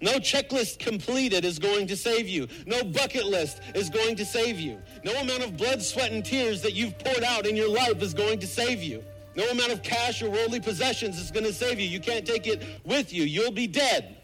[0.00, 2.48] No checklist completed is going to save you.
[2.66, 4.78] No bucket list is going to save you.
[5.04, 8.14] No amount of blood, sweat, and tears that you've poured out in your life is
[8.14, 9.04] going to save you.
[9.34, 11.86] No amount of cash or worldly possessions is going to save you.
[11.86, 13.24] You can't take it with you.
[13.24, 14.16] You'll be dead.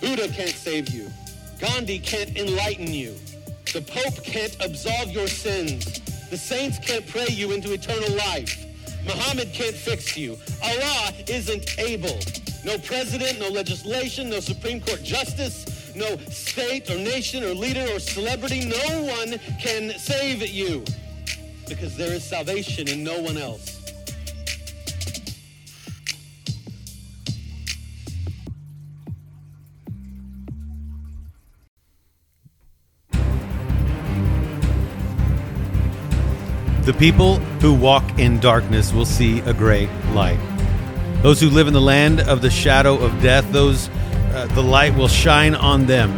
[0.00, 1.10] Buddha can't save you.
[1.58, 3.14] Gandhi can't enlighten you.
[3.72, 6.00] The Pope can't absolve your sins.
[6.30, 8.66] The saints can't pray you into eternal life.
[9.04, 10.38] Muhammad can't fix you.
[10.62, 12.18] Allah isn't able.
[12.64, 17.98] No president, no legislation, no Supreme Court justice, no state or nation or leader or
[17.98, 18.64] celebrity.
[18.64, 20.84] No one can save you
[21.68, 23.78] because there is salvation in no one else.
[36.84, 40.51] The people who walk in darkness will see a great light.
[41.22, 43.88] Those who live in the land of the shadow of death, those
[44.34, 46.14] uh, the light will shine on them.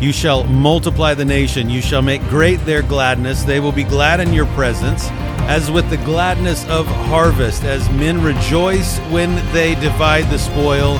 [0.00, 3.42] You shall multiply the nation, you shall make great their gladness.
[3.42, 5.08] They will be glad in your presence,
[5.48, 10.98] as with the gladness of harvest, as men rejoice when they divide the spoil.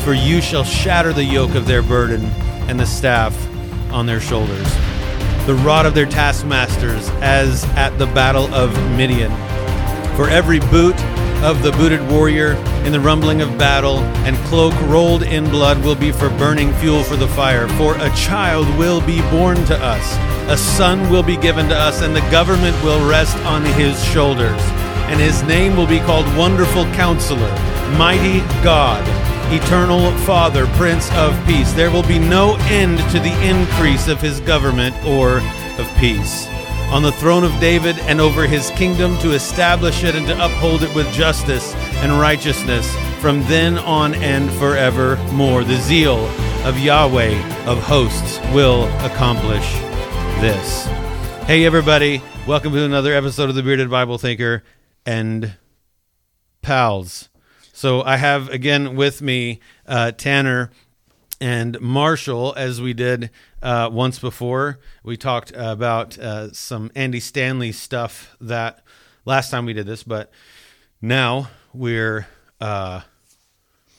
[0.00, 2.24] For you shall shatter the yoke of their burden
[2.68, 3.34] and the staff
[3.92, 4.68] on their shoulders
[5.46, 9.32] the rod of their taskmasters, as at the battle of Midian.
[10.14, 10.94] For every boot
[11.42, 12.52] of the booted warrior
[12.84, 17.02] in the rumbling of battle, and cloak rolled in blood will be for burning fuel
[17.02, 17.68] for the fire.
[17.70, 20.16] For a child will be born to us,
[20.50, 24.60] a son will be given to us, and the government will rest on his shoulders.
[25.10, 27.50] And his name will be called Wonderful Counselor,
[27.98, 29.06] Mighty God
[29.52, 31.72] eternal Father, Prince of Peace.
[31.74, 35.38] There will be no end to the increase of his government or
[35.78, 36.48] of peace.
[36.92, 40.82] On the throne of David and over his kingdom to establish it and to uphold
[40.82, 45.64] it with justice and righteousness from then on and forevermore.
[45.64, 46.18] The zeal
[46.66, 49.72] of Yahweh of hosts will accomplish
[50.42, 50.84] this.
[51.46, 52.20] Hey, everybody.
[52.46, 54.62] Welcome to another episode of the Bearded Bible Thinker
[55.06, 55.54] and
[56.60, 57.30] Pals.
[57.72, 60.70] So I have again with me uh, Tanner
[61.42, 63.28] and Marshall, as we did
[63.62, 64.78] uh, once before.
[65.02, 68.84] We talked about uh, some Andy Stanley stuff that
[69.24, 70.30] last time we did this, but
[71.00, 72.28] now we're
[72.60, 73.00] uh,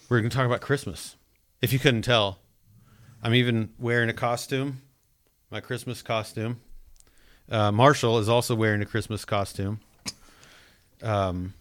[0.07, 1.17] we're going to talk about Christmas.
[1.61, 2.39] If you couldn't tell,
[3.21, 4.81] I'm even wearing a costume,
[5.51, 6.61] my Christmas costume.
[7.51, 9.81] Uh, Marshall is also wearing a Christmas costume.
[11.01, 11.55] Um,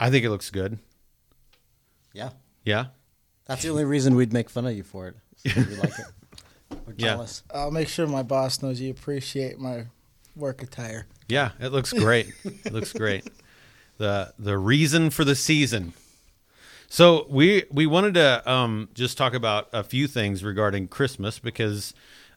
[0.00, 0.78] I think it looks good.
[2.14, 2.30] Yeah.
[2.64, 2.86] Yeah.
[3.48, 5.16] That's the only reason we'd make fun of you for it.
[5.36, 6.06] So we like it.
[6.86, 7.06] We're Yeah.
[7.14, 7.42] jealous.
[7.52, 9.86] I'll make sure my boss knows you appreciate my
[10.36, 11.06] work attire.
[11.28, 12.28] Yeah, it looks great.
[12.44, 13.26] it looks great.
[13.96, 15.94] The the reason for the season.
[16.88, 21.92] So we we wanted to um, just talk about a few things regarding Christmas because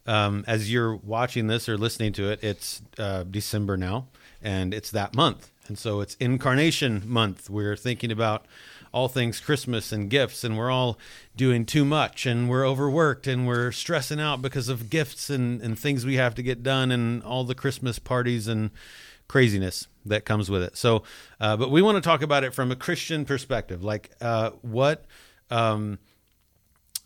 [0.08, 4.08] um, as you're watching this or listening to it, it's uh, December now,
[4.42, 7.50] and it's that month, and so it's Incarnation Month.
[7.50, 8.46] We're thinking about
[8.92, 10.98] all things Christmas and gifts, and we're all
[11.36, 15.80] doing too much, and we're overworked, and we're stressing out because of gifts and, and
[15.80, 18.72] things we have to get done, and all the Christmas parties and
[19.28, 20.76] craziness that comes with it.
[20.76, 21.04] So,
[21.40, 25.06] uh, but we want to talk about it from a Christian perspective, like uh, what.
[25.50, 26.00] Um,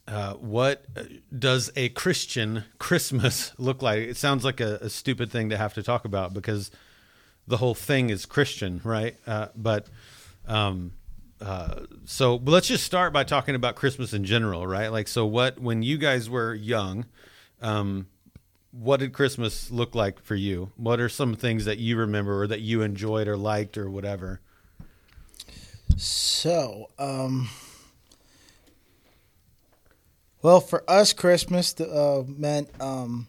[0.07, 0.85] uh, what
[1.37, 3.99] does a Christian Christmas look like?
[3.99, 6.69] It sounds like a, a stupid thing to have to talk about because
[7.47, 9.15] the whole thing is Christian, right?
[9.25, 9.87] Uh, but
[10.47, 10.91] um,
[11.45, 14.87] uh, so let's just start by talking about Christmas in general, right?
[14.87, 17.05] Like, so what when you guys were young,
[17.61, 18.07] um,
[18.71, 20.71] what did Christmas look like for you?
[20.75, 24.41] What are some things that you remember or that you enjoyed or liked or whatever?
[25.97, 27.47] So, um,
[30.41, 33.27] well, for us, Christmas uh, meant um,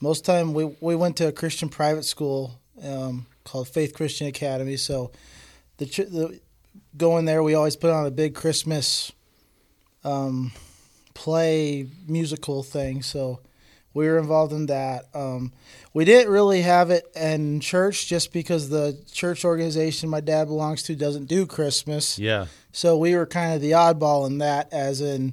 [0.00, 4.76] most time we we went to a Christian private school um, called Faith Christian Academy.
[4.76, 5.12] So,
[5.76, 6.40] the, the
[6.98, 9.12] going there, we always put on a big Christmas
[10.04, 10.52] um,
[11.14, 13.02] play musical thing.
[13.02, 13.40] So,
[13.94, 15.06] we were involved in that.
[15.14, 15.52] Um,
[15.92, 20.84] we didn't really have it in church just because the church organization my dad belongs
[20.84, 22.18] to doesn't do Christmas.
[22.18, 25.32] Yeah, So we were kind of the oddball in that, as in,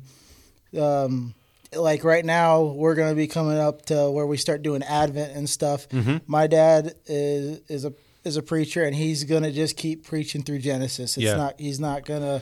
[0.80, 1.36] um,
[1.74, 5.36] like right now we're going to be coming up to where we start doing Advent
[5.36, 5.88] and stuff.
[6.25, 7.94] My dad is is a
[8.25, 11.18] is a preacher, and he's going to just keep preaching through Genesis.
[11.18, 11.36] It's Yeah.
[11.38, 12.42] not he's not going to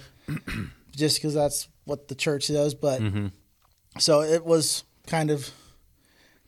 [0.96, 3.02] just because that's what the church does, but
[4.00, 5.50] so it was kind of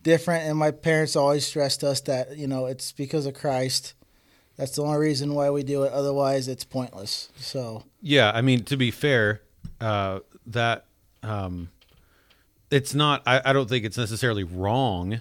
[0.02, 0.46] different.
[0.46, 3.94] And my parents always stressed us that you know it's because of Christ.
[4.58, 5.92] That's the only reason why we do it.
[5.92, 7.30] Otherwise, it's pointless.
[7.38, 8.32] So yeah.
[8.34, 9.42] I mean, to be fair,
[9.82, 10.86] uh, that
[11.24, 11.70] um,
[12.72, 13.22] it's not.
[13.26, 15.20] I, I don't think it's necessarily wrong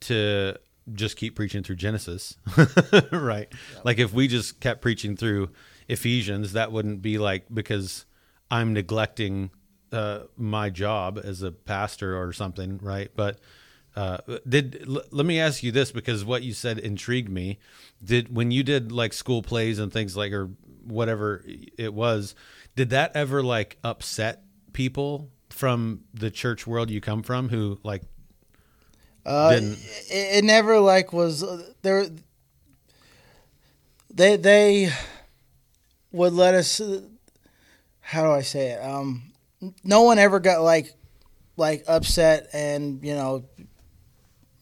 [0.00, 0.56] to
[0.92, 2.36] just keep preaching through Genesis,
[3.12, 3.52] right?
[3.84, 5.50] Like if we just kept preaching through
[5.88, 8.04] Ephesians, that wouldn't be like because
[8.50, 9.50] I'm neglecting
[9.92, 13.10] uh, my job as a pastor or something, right?
[13.14, 13.38] But
[13.94, 14.18] uh,
[14.48, 17.58] did l- let me ask you this because what you said intrigued me.
[18.02, 20.50] Did when you did like school plays and things like or
[20.84, 21.44] whatever
[21.78, 22.34] it was,
[22.74, 24.42] did that ever like upset
[24.72, 28.02] people from the church world you come from who like
[29.24, 29.50] Uh,
[30.10, 32.06] it, it never like was uh, there.
[34.10, 34.90] They they
[36.12, 36.80] would let us.
[36.80, 37.02] uh,
[38.00, 38.84] How do I say it?
[38.84, 39.22] Um,
[39.84, 40.94] no one ever got like
[41.56, 43.44] like upset and you know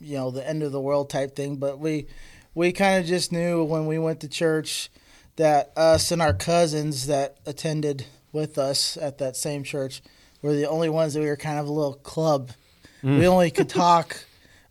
[0.00, 1.56] you know the end of the world type thing.
[1.56, 2.06] But we
[2.54, 4.90] we kind of just knew when we went to church
[5.36, 10.02] that us and our cousins that attended with us at that same church
[10.42, 12.50] were the only ones that we were kind of a little club.
[13.02, 14.24] We only could talk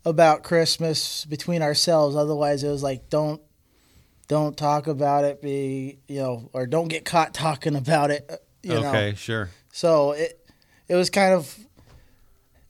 [0.06, 2.16] about Christmas between ourselves.
[2.16, 3.42] Otherwise, it was like don't
[4.28, 5.42] don't talk about it.
[5.42, 8.30] Be you know, or don't get caught talking about it.
[8.64, 9.16] You okay know.
[9.16, 10.40] sure So it
[10.88, 11.58] it was kind of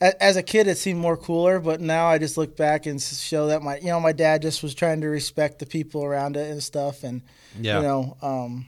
[0.02, 3.48] as a kid it seemed more cooler, but now I just look back and show
[3.48, 6.50] that my you know my dad just was trying to respect the people around it
[6.50, 7.22] and stuff, and
[7.60, 8.66] yeah you know, um,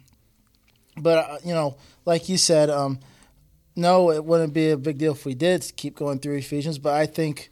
[0.97, 2.99] but uh, you know, like you said, um,
[3.75, 6.77] no, it wouldn't be a big deal if we did keep going through Ephesians.
[6.79, 7.49] But I think,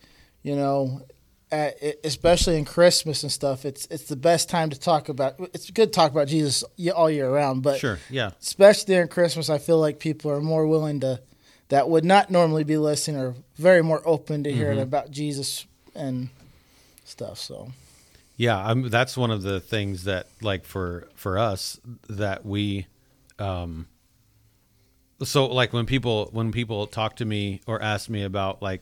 [0.50, 1.02] you know,
[1.52, 5.36] at, especially in Christmas and stuff, it's it's the best time to talk about.
[5.54, 6.64] It's good to talk about Jesus
[6.96, 10.66] all year round, but sure yeah especially during Christmas, I feel like people are more
[10.66, 11.22] willing to
[11.70, 16.30] that would not normally be listening or very more open to hearing about Jesus and
[17.06, 17.38] stuff.
[17.38, 17.72] So
[18.40, 22.88] Yeah, I'm, that's one of the things that, like for for us, that we,
[23.38, 23.88] um,
[25.22, 28.82] so like when people when people talk to me or ask me about like,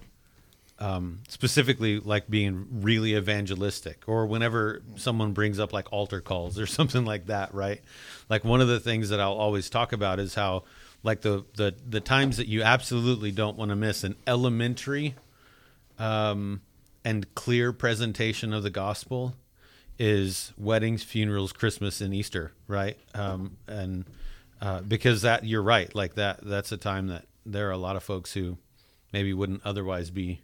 [0.79, 6.65] um, specifically like being really evangelistic, or whenever someone brings up like altar calls or
[6.67, 7.81] something like that, right?
[8.29, 10.63] Like one of the things that I'll always talk about is how
[11.03, 15.15] like the the the times that you absolutely don't want to miss an elementary
[15.97, 16.61] um,
[17.03, 19.35] and clear presentation of the gospel
[19.99, 22.97] is weddings, funerals, Christmas, and Easter, right?
[23.15, 24.05] Um, and
[24.61, 27.95] uh, because that you're right, like that that's a time that there are a lot
[27.95, 28.57] of folks who
[29.13, 30.41] maybe wouldn't otherwise be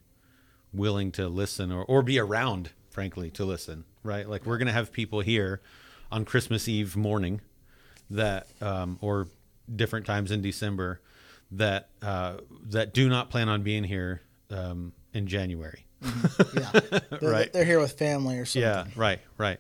[0.74, 4.28] willing to listen or, or be around, frankly, to listen, right?
[4.28, 5.62] Like we're gonna have people here
[6.12, 7.42] on Christmas Eve morning
[8.10, 9.28] that um, or
[9.74, 11.00] different times in December
[11.52, 15.86] that uh, that do not plan on being here um, in January.
[16.02, 16.72] yeah,
[17.20, 17.54] they're, Right.
[17.54, 18.62] they're here with family or something.
[18.70, 19.60] Yeah, right, right.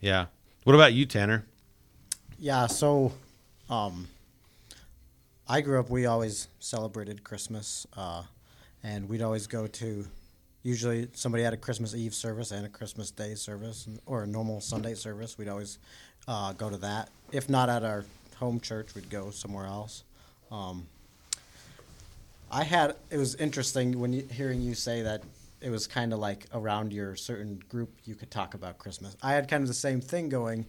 [0.00, 0.26] Yeah.
[0.64, 1.44] What about you, Tanner?
[2.38, 3.12] Yeah, so
[3.68, 4.08] um,
[5.48, 8.22] I grew up, we always celebrated Christmas, uh,
[8.82, 10.06] and we'd always go to,
[10.62, 14.60] usually somebody had a Christmas Eve service and a Christmas Day service, or a normal
[14.60, 15.36] Sunday service.
[15.38, 15.78] We'd always
[16.28, 17.10] uh, go to that.
[17.32, 18.04] If not at our
[18.36, 20.04] home church, we'd go somewhere else.
[20.50, 20.86] Um,
[22.50, 25.22] I had, it was interesting when you, hearing you say that
[25.60, 29.16] it was kind of like around your certain group you could talk about Christmas.
[29.22, 30.66] I had kind of the same thing going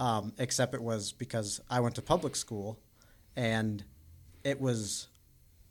[0.00, 2.78] um, except it was because I went to public school,
[3.36, 3.84] and
[4.42, 5.08] it was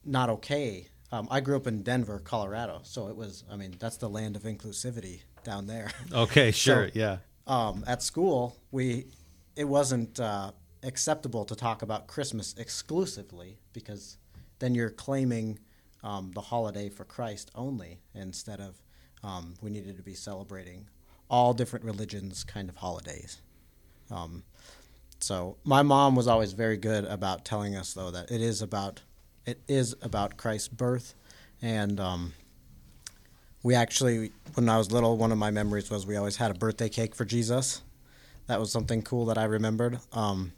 [0.06, 0.88] not okay.
[1.12, 3.44] Um, I grew up in Denver, Colorado, so it was.
[3.52, 5.90] I mean, that's the land of inclusivity down there.
[6.14, 6.88] Okay, sure.
[6.88, 7.18] So- yeah.
[7.48, 9.08] um, at school, we
[9.56, 10.52] it wasn't uh,
[10.84, 14.18] acceptable to talk about Christmas exclusively because
[14.60, 15.60] then you're claiming
[16.04, 18.82] um, the holiday for Christ only instead of
[19.24, 20.88] um, we needed to be celebrating
[21.30, 23.42] all different religions' kind of holidays.
[24.10, 24.44] Um,
[25.20, 29.02] so my mom was always very good about telling us though that it is about
[29.50, 31.16] it is about Christ's birth,
[31.62, 32.34] and um,
[33.64, 36.54] we actually when I was little, one of my memories was we always had a
[36.54, 37.82] birthday cake for Jesus.
[38.48, 40.00] That was something cool that I remembered.
[40.14, 40.54] Um,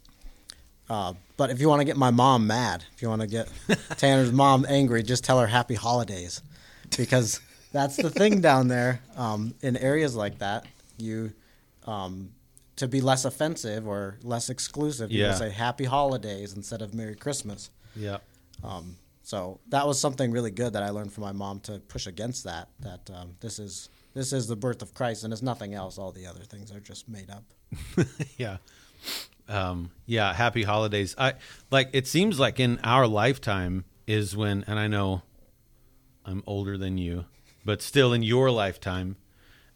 [0.90, 3.50] uh, but if you want to get my mom mad, if you want to get
[3.98, 6.42] Tanner's mom angry, just tell her happy holidays,
[6.98, 7.40] because
[7.72, 9.02] that's the thing down there.
[9.18, 10.66] Um, in areas like that,
[10.98, 11.34] you
[11.86, 12.32] um,
[12.78, 15.30] to be less offensive or less exclusive, you Yeah.
[15.30, 17.70] can say happy holidays instead of Merry Christmas.
[17.96, 18.18] Yeah.
[18.64, 22.08] Um, so that was something really good that I learned from my mom to push
[22.08, 22.70] against that.
[22.80, 25.98] That um, this is this is the birth of Christ, and it's nothing else.
[25.98, 27.44] All the other things are just made up.
[28.38, 28.58] yeah
[29.52, 31.34] um yeah happy holidays i
[31.70, 35.22] like it seems like in our lifetime is when and i know
[36.26, 37.26] i'm older than you
[37.66, 39.16] but still in your lifetime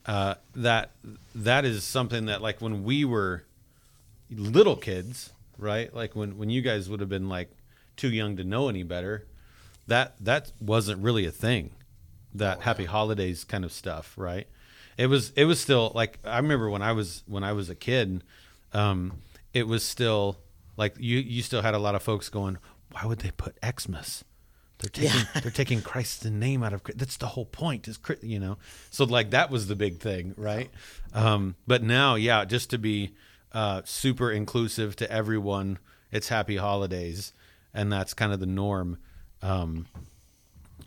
[0.06, 0.92] uh that
[1.34, 3.44] that is something that like when we were
[4.30, 7.50] little kids right like when when you guys would have been like
[7.96, 9.26] too young to know any better
[9.86, 11.70] that that wasn't really a thing.
[11.74, 14.46] Oh, That happy holidays kind of stuff, right?
[14.98, 17.74] It was it was still like I remember when I was when I was a
[17.74, 18.22] kid,
[18.72, 19.22] um,
[19.54, 20.38] it was still
[20.76, 22.58] like you you still had a lot of folks going,
[22.92, 24.24] why would they put Xmas?
[24.78, 28.58] They're taking they're taking Christ's name out of that's the whole point is you know
[28.90, 30.70] so like that was the big thing right
[31.14, 33.14] um, but now yeah just to be
[33.52, 35.78] uh, super inclusive to everyone
[36.12, 37.32] it's happy holidays
[37.76, 38.98] and that's kind of the norm
[39.42, 39.86] um,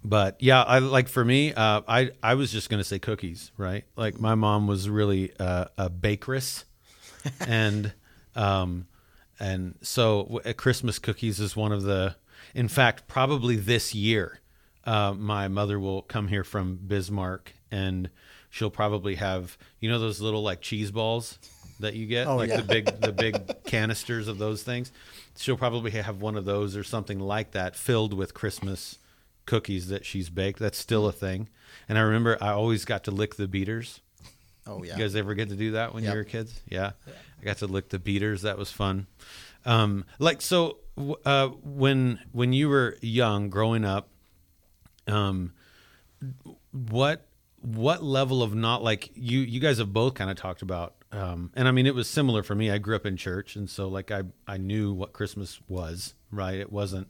[0.04, 3.86] but yeah I like for me uh, I I was just gonna say cookies right
[3.96, 6.66] like my mom was really uh, a bakeress
[7.48, 7.94] and
[8.36, 8.88] um,
[9.40, 12.16] and so uh, Christmas cookies is one of the.
[12.56, 14.40] In fact, probably this year,
[14.86, 18.10] uh, my mother will come here from Bismarck, and
[18.50, 21.38] she'll probably have you know those little like cheese balls
[21.80, 22.58] that you get, Oh, like yeah.
[22.58, 24.92] the big the big canisters of those things.
[25.38, 28.98] She'll probably have one of those or something like that filled with Christmas
[29.46, 30.60] cookies that she's baked.
[30.60, 31.48] That's still a thing.
[31.88, 34.02] And I remember I always got to lick the beaters.
[34.68, 34.94] Oh yeah.
[34.98, 36.14] You guys ever get to do that when Yep.
[36.14, 36.62] you were kids?
[36.70, 36.92] Yeah.
[37.42, 38.42] I got to lick the beaters.
[38.44, 39.08] That was fun.
[39.66, 40.78] Um, like so,
[41.26, 44.10] uh, when when you were young, growing up,
[45.08, 45.54] um,
[46.72, 47.26] what
[47.62, 51.52] what level of not like you you guys have both kind of talked about, um,
[51.56, 52.72] and I mean it was similar for me.
[52.72, 56.14] I grew up in church, and so like I I knew what Christmas was.
[56.32, 56.60] Right?
[56.60, 57.08] It wasn't.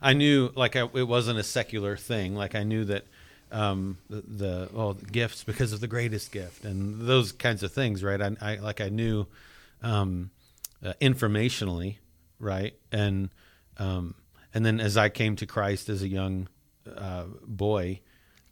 [0.00, 2.34] I knew like I, it wasn't a secular thing.
[2.34, 3.06] Like I knew that
[3.52, 7.72] um, the, the oh the gifts because of the greatest gift and those kinds of
[7.72, 8.20] things, right?
[8.20, 9.26] I, I like I knew
[9.82, 10.30] um,
[10.84, 11.98] uh, informationally,
[12.38, 12.74] right?
[12.90, 13.30] And
[13.78, 14.14] um,
[14.52, 16.48] and then as I came to Christ as a young
[16.96, 18.00] uh, boy,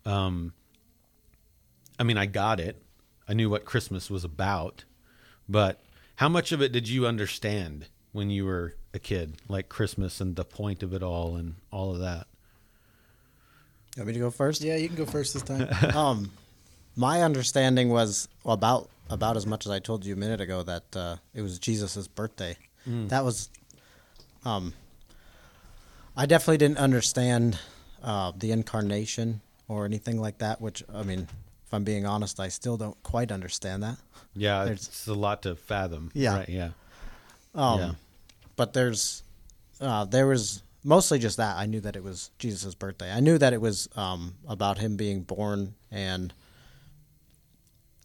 [0.04, 0.52] um,
[1.98, 2.82] I mean I got it.
[3.28, 4.84] I knew what Christmas was about,
[5.48, 5.80] but
[6.16, 10.36] how much of it did you understand when you were a kid, like Christmas and
[10.36, 12.26] the point of it all and all of that?
[13.96, 14.62] You want me to go first?
[14.62, 15.68] Yeah, you can go first this time.
[15.96, 16.32] um,
[16.96, 20.96] my understanding was about about as much as I told you a minute ago that
[20.96, 22.56] uh, it was Jesus' birthday.
[23.08, 23.50] That was,
[24.44, 24.72] um,
[26.16, 27.58] I definitely didn't understand
[28.02, 30.60] uh, the incarnation or anything like that.
[30.60, 31.28] Which I mean,
[31.72, 33.96] if I'm being honest, I still don't quite understand that.
[34.34, 36.10] Yeah, There's- it's a lot to fathom.
[36.12, 36.36] Yeah.
[36.36, 36.70] right, yeah,
[37.54, 37.94] Um, Yeah.
[38.56, 39.22] But there's,
[39.80, 41.56] uh, there was mostly just that.
[41.56, 43.10] I knew that it was Jesus' birthday.
[43.10, 46.34] I knew that it was um, about him being born, and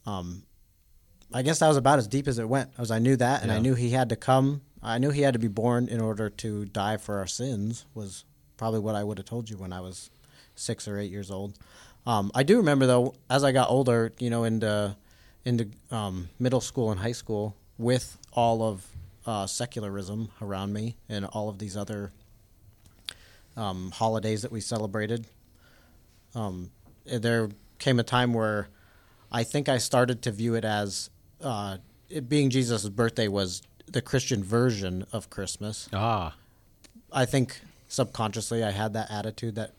[0.05, 0.43] um,
[1.33, 2.69] I guess that was about as deep as it went.
[2.77, 4.62] As I knew that, and I knew he had to come.
[4.81, 7.86] I knew he had to be born in order to die for our sins.
[7.93, 8.24] Was
[8.55, 10.09] probably what I would have told you when I was
[10.55, 11.59] six or eight years old.
[12.07, 14.95] Um, I do remember though, as I got older, you know, into
[15.43, 18.87] into um, middle school and high school, with all of
[19.25, 22.11] uh, secularism around me and all of these other
[23.57, 25.27] um, holidays that we celebrated,
[26.33, 26.71] um,
[27.05, 28.69] there came a time where
[29.29, 31.09] I think I started to view it as
[31.41, 31.77] uh,
[32.09, 35.89] it being Jesus' birthday was the Christian version of Christmas.
[35.93, 36.35] ah,
[37.11, 37.59] I think
[37.89, 39.73] subconsciously I had that attitude that,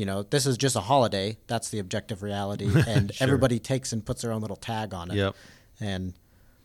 [0.00, 1.36] you know, this is just a holiday.
[1.46, 2.70] That's the objective reality.
[2.88, 3.26] And Sure.
[3.26, 5.16] everybody takes and puts their own little tag on it.
[5.16, 5.36] Yep.
[5.78, 6.14] And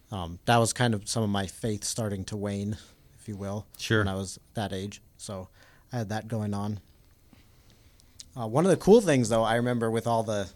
[0.10, 2.78] um, that was kind of some of my faith starting to wane,
[3.20, 3.66] if you will.
[3.78, 4.00] Sure.
[4.00, 5.02] When I was that age.
[5.18, 5.50] So
[5.92, 6.80] I had that going on.
[8.40, 10.48] Uh, one of the cool things, though, I remember with all the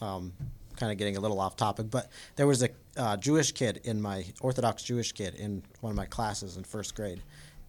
[0.00, 0.32] um,
[0.76, 4.00] kind of getting a little off topic, but there was a uh, Jewish kid in
[4.00, 7.20] my Orthodox Jewish kid in one of my classes in first grade,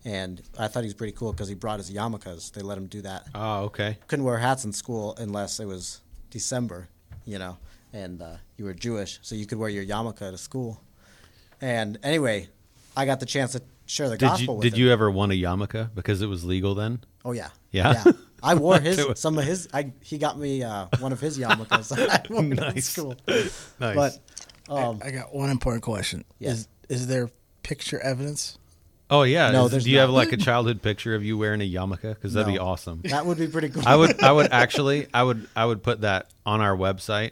[0.06, 2.52] and I thought he was pretty cool because he brought his yarmulkes.
[2.52, 3.28] They let him do that.
[3.34, 3.98] Oh, okay.
[4.08, 6.88] Couldn't wear hats in school unless it was December,
[7.26, 7.58] you know,
[7.94, 10.82] and uh, you were Jewish, so you could wear your yarmulke to school.
[11.62, 12.50] And anyway,
[12.98, 14.80] I got the chance to share the Did gospel you with did him.
[14.80, 17.00] you ever want a yarmulke because it was legal then?
[17.26, 17.50] Oh yeah.
[17.72, 18.04] Yeah?
[18.42, 19.70] I wore his some of his.
[19.74, 21.92] I he got me uh, one of his yarmulkes.
[21.98, 22.90] I wore it in Nice.
[22.90, 23.16] school.
[23.28, 23.56] Nice.
[23.80, 24.20] But
[24.70, 26.26] um, I got one important question.
[26.40, 26.50] Yeah.
[26.52, 27.30] Is is there
[27.64, 28.58] picture evidence?
[29.10, 29.52] Oh yeah.
[29.52, 32.02] No, Is- there's do you have like a childhood picture of you wearing a yarmulke?
[32.02, 32.66] Because that'd be No.
[32.68, 33.02] awesome.
[33.06, 33.84] that would be pretty cool.
[33.86, 37.32] I would I would actually I would I would put that on our website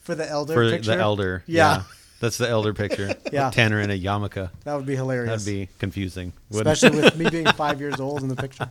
[0.00, 0.94] for the elder for picture.
[0.96, 1.42] the elder.
[1.46, 1.82] Yeah.
[2.20, 3.14] That's the elder picture.
[3.32, 3.50] Yeah.
[3.50, 4.50] Tanner in a yarmulke.
[4.64, 5.44] that would be hilarious.
[5.44, 6.32] That'd be confusing.
[6.50, 6.72] wouldn't it?
[6.72, 8.70] especially with me being five years old in the picture.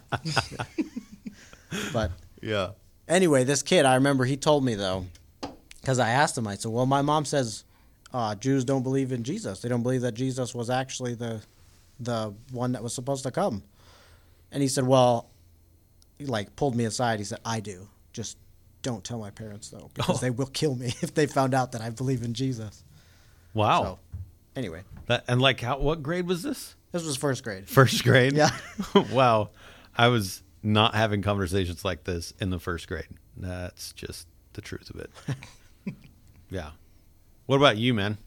[1.94, 2.70] but yeah.
[3.08, 5.06] anyway, this kid, I remember he told me though,
[5.82, 7.64] because I asked him, I said, "Well, my mom says
[8.14, 9.62] uh, Jews don't believe in Jesus.
[9.62, 11.42] They don't believe that Jesus was actually the
[12.04, 13.64] the one that was supposed to come."
[14.52, 15.30] And he said, "Well,"
[16.18, 17.20] he like pulled me aside.
[17.20, 17.88] He said, "I do.
[18.14, 18.38] Just
[18.82, 20.20] don't tell my parents though, because Oh.
[20.22, 22.84] they will kill me if they found out that I believe in Jesus."
[23.54, 23.84] Wow.
[23.84, 24.00] So,
[24.56, 26.76] anyway, That, and like how what grade was this?
[26.92, 27.68] this was first grade.
[27.70, 28.34] First grade.
[28.34, 28.50] Yeah.
[29.12, 29.50] wow.
[29.98, 33.08] I was not having conversations like this in the first grade.
[33.38, 35.12] That's just the truth of it.
[36.50, 36.72] yeah.
[37.46, 38.18] What about you, man?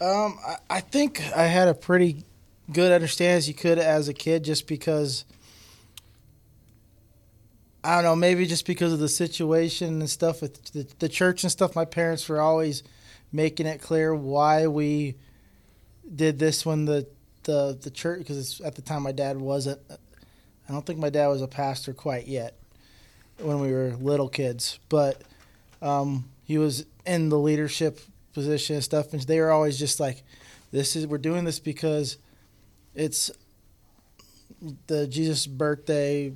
[0.00, 2.24] Um, I, I think I had a pretty
[2.72, 5.24] good understanding as you could as a kid, just because.
[7.82, 11.44] I don't know, maybe just because of the situation and stuff with the, the church
[11.44, 11.74] and stuff.
[11.74, 12.82] My parents were always
[13.32, 15.16] making it clear why we
[16.14, 17.06] did this when the
[17.44, 19.80] the the church because at the time my dad wasn't.
[20.68, 22.56] I don't think my dad was a pastor quite yet
[23.38, 25.20] when we were little kids, but
[25.82, 27.98] um, he was in the leadership
[28.32, 30.22] position and stuff, and they were always just like,
[30.70, 32.18] "This is we're doing this because
[32.94, 33.30] it's
[34.86, 36.32] the Jesus birthday."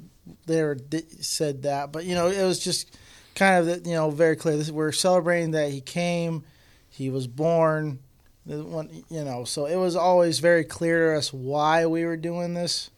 [0.46, 0.78] They were,
[1.20, 2.96] said that, but you know, it was just
[3.34, 4.56] kind of you know very clear.
[4.56, 6.44] This, we're celebrating that he came,
[6.88, 7.98] he was born,
[8.46, 9.44] you know.
[9.44, 12.90] So it was always very clear to us why we were doing this.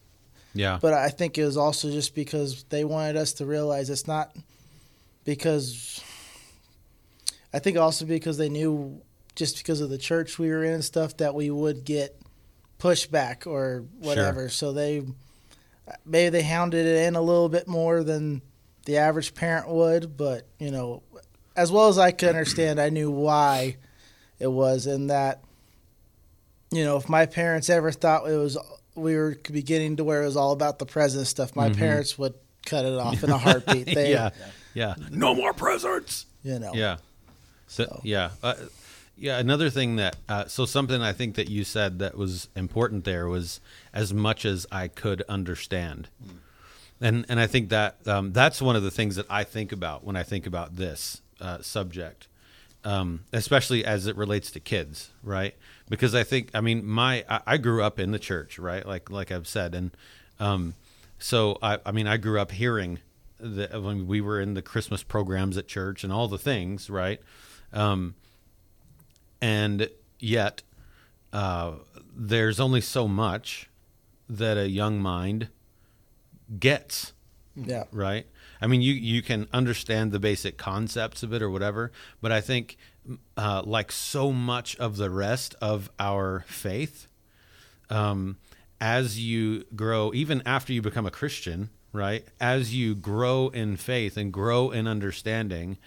[0.53, 0.79] Yeah.
[0.81, 4.35] But I think it was also just because they wanted us to realize it's not
[5.23, 6.03] because
[7.53, 9.01] I think also because they knew
[9.35, 12.16] just because of the church we were in and stuff that we would get
[12.79, 14.41] pushback or whatever.
[14.41, 14.49] Sure.
[14.49, 15.03] So they
[16.05, 18.41] maybe they hounded it in a little bit more than
[18.85, 21.03] the average parent would, but you know,
[21.55, 23.77] as well as I could understand, I knew why
[24.39, 25.43] it was, and that
[26.71, 28.57] you know, if my parents ever thought it was
[28.95, 31.79] we were beginning to where it was all about the present stuff, my mm-hmm.
[31.79, 32.33] parents would
[32.65, 33.87] cut it off in a heartbeat.
[33.93, 34.29] They, yeah,
[34.73, 36.25] yeah, no more presents.
[36.43, 36.97] You know, yeah.
[37.67, 38.01] So, so.
[38.03, 38.31] yeah.
[38.41, 38.55] Uh,
[39.17, 43.03] yeah, another thing that uh, so something I think that you said that was important
[43.03, 43.59] there was
[43.93, 46.37] as much as I could understand, mm.
[47.01, 50.03] and and I think that um, that's one of the things that I think about
[50.03, 52.27] when I think about this uh, subject,
[52.83, 55.55] um, especially as it relates to kids, right?
[55.89, 58.85] Because I think I mean my I, I grew up in the church, right?
[58.85, 59.91] Like like I've said, and
[60.39, 60.75] um,
[61.17, 62.99] so I I mean I grew up hearing
[63.39, 67.19] that when we were in the Christmas programs at church and all the things, right?
[67.73, 68.15] Um,
[69.41, 70.61] and yet
[71.33, 71.73] uh,
[72.15, 73.69] there's only so much
[74.29, 75.49] that a young mind
[76.59, 77.13] gets.
[77.55, 77.85] Yeah.
[77.91, 78.27] Right.
[78.61, 82.41] I mean, you you can understand the basic concepts of it or whatever, but I
[82.41, 82.77] think,
[83.35, 87.07] uh, like so much of the rest of our faith,
[87.89, 88.37] um,
[88.79, 92.25] as you grow, even after you become a Christian, right?
[92.39, 95.77] As you grow in faith and grow in understanding,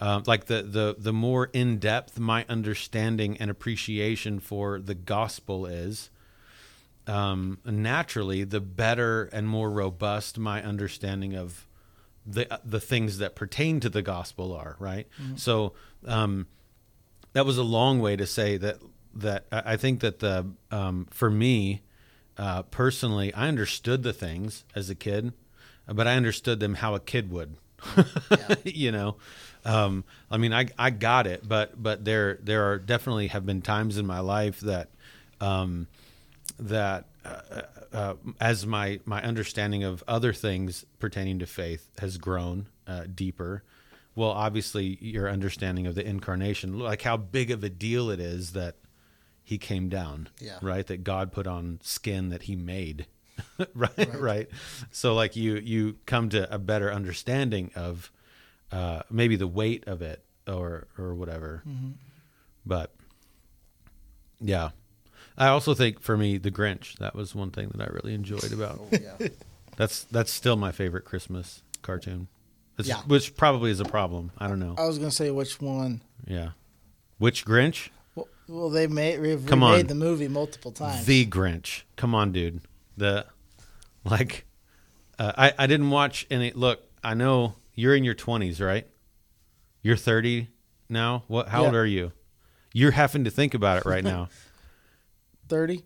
[0.00, 5.66] um, like the the the more in depth my understanding and appreciation for the gospel
[5.66, 6.10] is,
[7.06, 11.66] um, naturally, the better and more robust my understanding of
[12.26, 14.76] the the things that pertain to the gospel are.
[14.78, 15.06] Right.
[15.20, 15.36] Mm-hmm.
[15.36, 15.72] So
[16.06, 16.46] um,
[17.32, 18.78] that was a long way to say that
[19.14, 21.82] that I think that the um, for me
[22.38, 25.32] uh, personally, I understood the things as a kid,
[25.86, 27.56] but I understood them how a kid would.
[28.64, 29.16] you know,
[29.66, 33.62] um, I mean, I I got it, but but there there are definitely have been
[33.62, 34.90] times in my life that
[35.40, 35.88] um,
[36.58, 42.68] that uh, uh, as my my understanding of other things pertaining to faith has grown
[42.86, 43.64] uh, deeper.
[44.14, 48.52] Well, obviously, your understanding of the incarnation, like how big of a deal it is
[48.52, 48.76] that
[49.42, 50.58] he came down, yeah.
[50.62, 50.86] right?
[50.86, 53.06] That God put on skin that he made.
[53.74, 54.48] right, right, right.
[54.92, 58.12] So like you you come to a better understanding of
[58.72, 61.62] uh, maybe the weight of it or or whatever.
[61.66, 61.90] Mm-hmm.
[62.64, 62.94] But
[64.40, 64.70] yeah,
[65.36, 68.52] I also think for me, The Grinch that was one thing that I really enjoyed
[68.52, 68.80] about.
[68.80, 69.28] Oh, yeah.
[69.76, 72.28] that's that's still my favorite Christmas cartoon.
[72.78, 73.00] It's, yeah.
[73.06, 74.32] which probably is a problem.
[74.38, 74.74] I don't know.
[74.76, 76.02] I was gonna say which one.
[76.26, 76.50] Yeah,
[77.18, 77.88] which Grinch?
[78.14, 79.86] Well, well they made Come on.
[79.86, 81.06] the movie multiple times.
[81.06, 81.82] The Grinch.
[81.96, 82.60] Come on, dude.
[82.96, 83.26] The
[84.04, 84.44] like,
[85.18, 86.52] uh, I I didn't watch any.
[86.52, 88.86] Look, I know you're in your 20s, right?
[89.82, 90.48] You're 30
[90.88, 91.22] now.
[91.28, 91.48] What?
[91.48, 91.66] How yeah.
[91.66, 92.10] old are you?
[92.72, 94.28] You're having to think about it right now.
[95.48, 95.84] 30.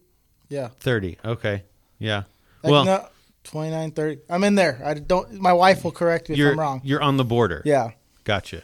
[0.49, 0.69] Yeah.
[0.81, 1.19] 30.
[1.23, 1.65] Okay.
[1.99, 2.23] Yeah.
[2.63, 3.07] Like, well, no,
[3.45, 4.21] 29, 30.
[4.31, 4.81] I'm in there.
[4.85, 5.33] I don't.
[5.35, 6.81] My wife will correct me if I'm wrong.
[6.85, 7.63] You're on the border.
[7.65, 7.91] Yeah.
[8.25, 8.63] Gotcha.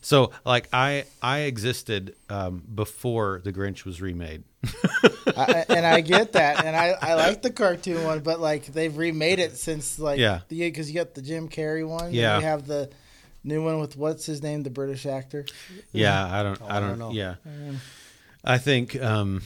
[0.00, 4.44] So, like, I I existed um, before the Grinch was remade.
[5.36, 8.96] I, and I get that, and I, I like the cartoon one, but like they've
[8.96, 12.66] remade it since like yeah, because you got the Jim Carrey one, yeah, you have
[12.66, 12.90] the
[13.44, 15.46] new one with what's his name, the British actor.
[15.92, 17.10] Yeah, I don't, oh, I, don't I don't, know.
[17.12, 17.34] Yeah,
[18.44, 19.42] I think um,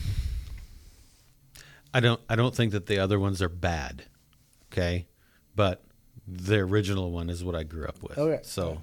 [1.92, 4.04] I don't, I don't think that the other ones are bad.
[4.72, 5.06] Okay,
[5.54, 5.82] but
[6.26, 8.18] the original one is what I grew up with.
[8.18, 8.82] Okay, so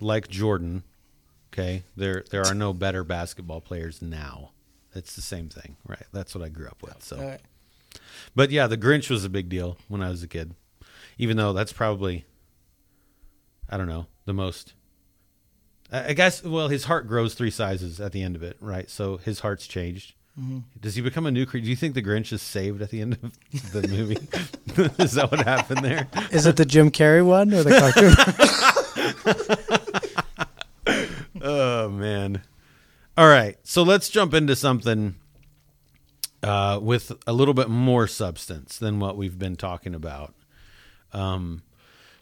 [0.00, 0.82] like Jordan
[1.52, 4.52] Okay, there there are no better basketball players now.
[4.94, 6.04] It's the same thing, right?
[6.12, 7.02] That's what I grew up with.
[7.02, 7.36] So,
[8.34, 10.54] but yeah, the Grinch was a big deal when I was a kid.
[11.18, 12.24] even though that's probably,
[13.70, 14.74] I don't know, the most.
[15.90, 16.42] I I guess.
[16.44, 18.88] Well, his heart grows three sizes at the end of it, right?
[18.90, 20.14] So his heart's changed.
[20.40, 20.60] Mm-hmm.
[20.80, 21.64] Does he become a new creature?
[21.64, 24.16] Do you think the Grinch is saved at the end of the movie?
[25.02, 26.08] is that what happened there?
[26.30, 28.14] Is it the Jim Carrey one or the cartoon?
[31.44, 32.42] Oh man.
[33.16, 33.58] All right.
[33.62, 35.16] So let's jump into something
[36.42, 40.34] uh, with a little bit more substance than what we've been talking about.
[41.12, 41.62] Um,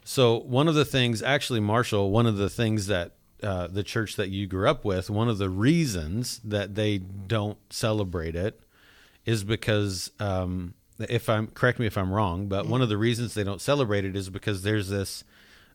[0.03, 4.17] so one of the things, actually, Marshall, one of the things that uh, the church
[4.17, 8.61] that you grew up with, one of the reasons that they don't celebrate it
[9.25, 13.35] is because, um, if I'm correct me if I'm wrong, but one of the reasons
[13.35, 15.25] they don't celebrate it is because there's this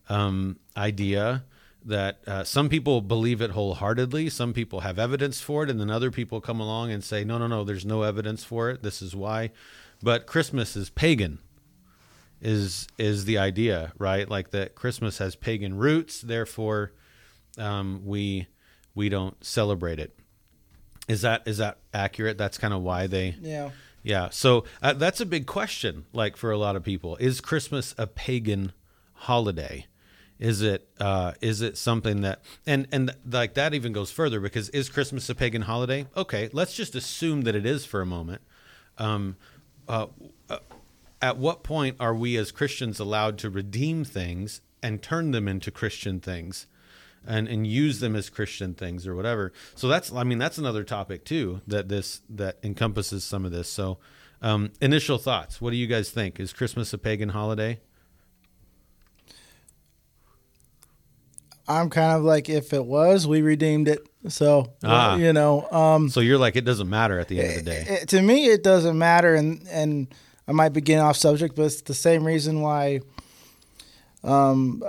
[0.08, 1.44] um, idea
[1.86, 4.28] that uh, some people believe it wholeheartedly.
[4.28, 7.38] Some people have evidence for it, and then other people come along and say, "No,
[7.38, 8.82] no, no, there's no evidence for it.
[8.82, 9.50] This is why."
[10.02, 11.38] But Christmas is pagan.
[12.42, 14.28] Is is the idea right?
[14.28, 16.92] Like that Christmas has pagan roots, therefore
[17.56, 18.46] um, we
[18.94, 20.18] we don't celebrate it.
[21.08, 22.36] Is that is that accurate?
[22.36, 23.70] That's kind of why they Yeah.
[24.02, 24.28] yeah.
[24.30, 27.16] So uh, that's a big question, like for a lot of people.
[27.16, 28.72] Is Christmas a pagan
[29.14, 29.86] holiday?
[30.38, 34.68] Is it uh, is it something that and and like that even goes further because
[34.70, 36.06] is Christmas a pagan holiday?
[36.16, 38.42] Okay, let's just assume that it is for a moment.
[38.98, 39.36] Um,
[39.88, 40.06] uh,
[40.50, 40.58] uh,
[41.22, 45.70] at what point are we as Christians allowed to redeem things and turn them into
[45.70, 46.66] Christian things?
[47.28, 49.52] and and use them as Christian things or whatever.
[49.74, 53.68] So that's I mean that's another topic too that this that encompasses some of this.
[53.68, 53.98] So
[54.42, 55.60] um, initial thoughts.
[55.60, 56.38] What do you guys think?
[56.38, 57.80] Is Christmas a pagan holiday?
[61.68, 64.06] I'm kind of like if it was, we redeemed it.
[64.28, 65.16] So Ah.
[65.16, 67.84] you know, um, So you're like it doesn't matter at the end of the day.
[67.88, 70.08] it- to me, it doesn't matter, and and
[70.48, 73.00] I might be getting off subject, but it's the same reason why.
[74.24, 74.82] Um,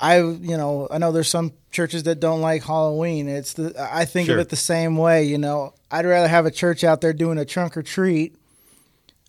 [0.00, 3.28] I you know I know there's some churches that don't like Halloween.
[3.28, 4.36] It's the I think Sure.
[4.36, 5.24] of it the same way.
[5.24, 8.36] You know, I'd rather have a church out there doing a trunk or treat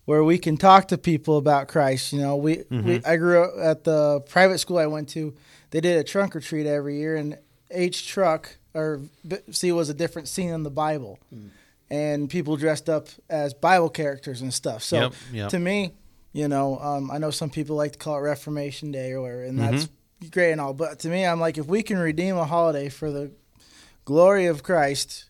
[0.06, 2.14] where we can talk to people about Christ.
[2.14, 2.88] You know, we, Mm-hmm.
[2.88, 5.34] we I grew up at the private school I went to.
[5.72, 7.38] They did a trunk or treat every year, and
[7.76, 9.02] each truck or
[9.52, 11.20] see was a different scene in the Bible,
[11.90, 14.84] and people dressed up as Bible characters and stuff.
[14.84, 15.50] So Yep, yep.
[15.50, 15.94] to me,
[16.34, 19.44] you know, um, I know some people like to call it Reformation Day or whatever,
[19.44, 19.90] and that's
[20.30, 20.74] great and all.
[20.74, 23.32] But to me, I'm like, if we can redeem a holiday for the
[24.06, 25.26] glory of Christ,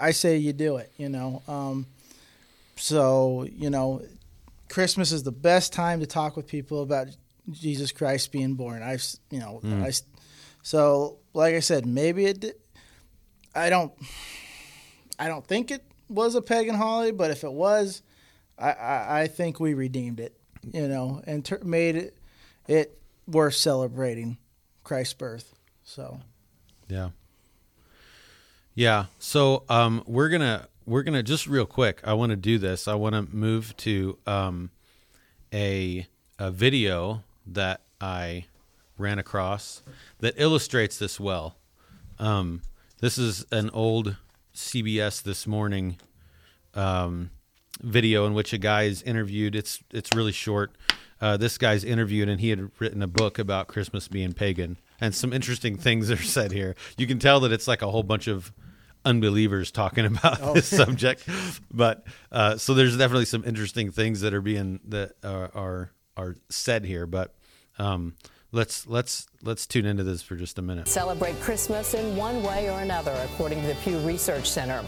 [0.00, 0.92] I say you do it.
[0.96, 1.86] You know, um,
[2.76, 4.02] so you know,
[4.68, 7.08] Christmas is the best time to talk with people about
[7.50, 8.82] Jesus Christ being born.
[8.82, 9.92] I've you know, I,
[10.62, 12.40] so like I said, maybe it.
[12.40, 12.54] Did,
[13.54, 13.92] I don't.
[15.18, 18.02] I don't think it was a pagan holiday, but if it was,
[18.58, 20.38] I I, I think we redeemed it.
[20.72, 22.16] You know, and ter- made it
[22.66, 24.38] it worth celebrating
[24.84, 25.54] Christ's birth.
[25.84, 26.20] So
[26.88, 27.10] Yeah.
[28.74, 29.06] Yeah.
[29.18, 32.00] So um, we're gonna we're gonna just real quick.
[32.04, 32.88] I want to do this.
[32.88, 34.70] I want to move to um,
[35.52, 36.06] a
[36.38, 38.46] a video that I
[38.96, 39.82] ran across
[40.18, 41.56] that illustrates this well.
[42.18, 42.62] Um,
[43.00, 44.16] this is an old
[44.54, 45.98] CBS this morning
[46.74, 47.30] um,
[47.80, 49.54] video in which a guy is interviewed.
[49.54, 50.72] It's it's really short.
[51.20, 55.14] Uh, this guy's interviewed, and he had written a book about Christmas being pagan, and
[55.14, 56.74] some interesting things are said here.
[56.96, 58.52] You can tell that it's like a whole bunch of
[59.04, 61.24] unbelievers talking about this subject,
[61.72, 66.36] but uh, so there's definitely some interesting things that are being that are are, are
[66.48, 67.06] said here.
[67.06, 67.34] But
[67.78, 68.14] um,
[68.52, 70.88] let's let's let's tune into this for just a minute.
[70.88, 74.84] celebrate Christmas in one way or another, according to the Pew Research Center.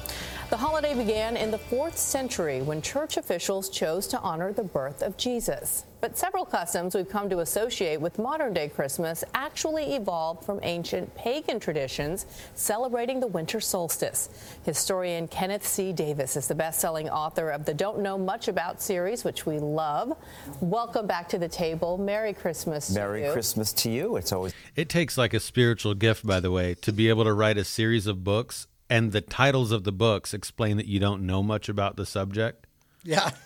[0.50, 5.00] The holiday began in the fourth century when church officials chose to honor the birth
[5.00, 5.84] of Jesus.
[6.00, 11.14] But several customs we've come to associate with modern day Christmas actually evolved from ancient
[11.14, 14.28] pagan traditions celebrating the winter solstice.
[14.64, 15.92] Historian Kenneth C.
[15.92, 19.60] Davis is the best selling author of the Don't Know Much About series, which we
[19.60, 20.16] love.
[20.60, 21.96] Welcome back to the table.
[21.96, 22.88] Merry Christmas.
[22.88, 23.32] to Merry you.
[23.32, 24.16] Christmas to you.
[24.16, 27.32] It's always It takes like a spiritual gift, by the way, to be able to
[27.32, 31.24] write a series of books and the titles of the books explain that you don't
[31.24, 32.66] know much about the subject.
[33.04, 33.30] yeah.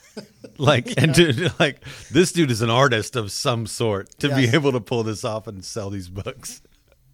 [0.59, 1.80] Like, and to, like
[2.12, 5.48] this dude is an artist of some sort to be able to pull this off
[5.48, 6.62] and sell these books.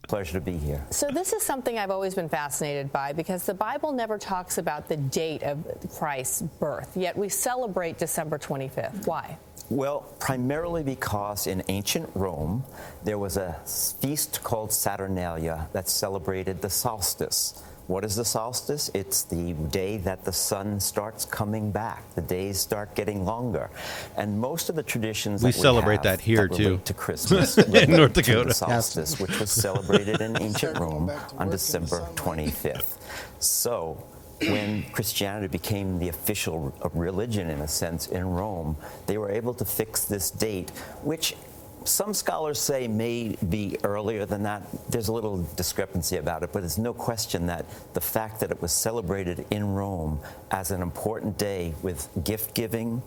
[0.02, 0.84] pleasure to be here.
[0.90, 4.88] So this is something I've always been fascinated by because the Bible never talks about
[4.90, 5.64] the date of
[5.96, 9.06] Christ's birth, yet we celebrate December 25th.
[9.06, 9.38] Why?
[9.70, 12.64] Well, primarily because in ancient Rome,
[13.04, 13.56] there was a
[14.00, 18.88] feast called Saturnalia that celebrated the solstice, what is the solstice?
[18.94, 22.04] It's the day that the sun starts coming back.
[22.14, 23.68] The days start getting longer,
[24.16, 26.80] and most of the traditions that We that celebrate have that here, relate too.
[26.84, 28.50] to Christmas In North Dakota.
[28.50, 32.98] the solstice, which was celebrated in ancient Rome back to work on December 25th.
[33.40, 34.04] So.
[34.42, 38.74] When Christianity became the official uh, religion, in a sense, in Rome,
[39.06, 40.70] they were able to fix this date,
[41.02, 41.36] which
[41.84, 44.62] some scholars say may be earlier than that.
[44.90, 47.64] There's a little discrepancy about it, but there's no question that
[47.94, 53.02] the fact that it was celebrated in Rome as an important day with gift giving,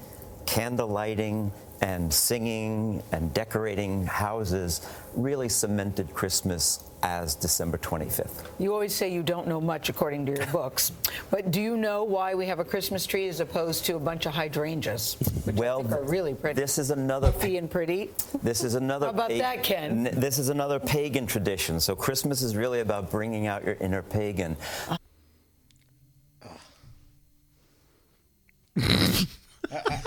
[0.46, 1.52] candle lighting,
[1.84, 8.46] and singing and decorating houses really cemented Christmas as December 25th.
[8.58, 10.94] You always say you don't know much according to your books,
[11.30, 14.26] but do you know why we have a Christmas tree as opposed to a bunch
[14.26, 16.62] of hydrangeas, which Well, I think are really pretty?
[16.62, 18.12] This is another Puffy and pretty.
[18.42, 19.08] This is another.
[19.08, 20.08] How about pa- that, Ken?
[20.08, 21.82] n- This is another pagan tradition.
[21.82, 24.56] So Christmas is really about bringing out your inner pagan.
[29.72, 30.02] I,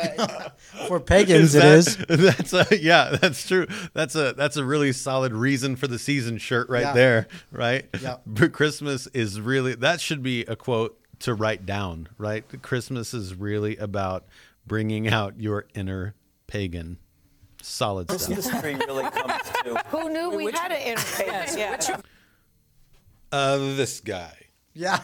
[0.00, 0.50] I,
[0.88, 1.96] For pagans, it that- is.
[2.08, 3.66] That's a, yeah, that's true.
[3.92, 6.92] That's a that's a really solid reason for the season shirt right Yeah.
[6.92, 7.86] there, right?
[8.00, 8.16] Yeah.
[8.26, 12.44] But Christmas is really that should be a quote to write down, right?
[12.62, 14.24] Christmas is really about
[14.66, 16.14] bringing out your inner
[16.46, 16.98] pagan.
[17.62, 18.26] Solid stuff.
[18.34, 19.34] Christmas tree really comes
[19.64, 19.82] to.
[19.88, 21.56] Who knew we had an interface?
[21.58, 22.00] Yeah.
[23.30, 24.34] Uh, this guy.
[24.72, 25.00] Yeah.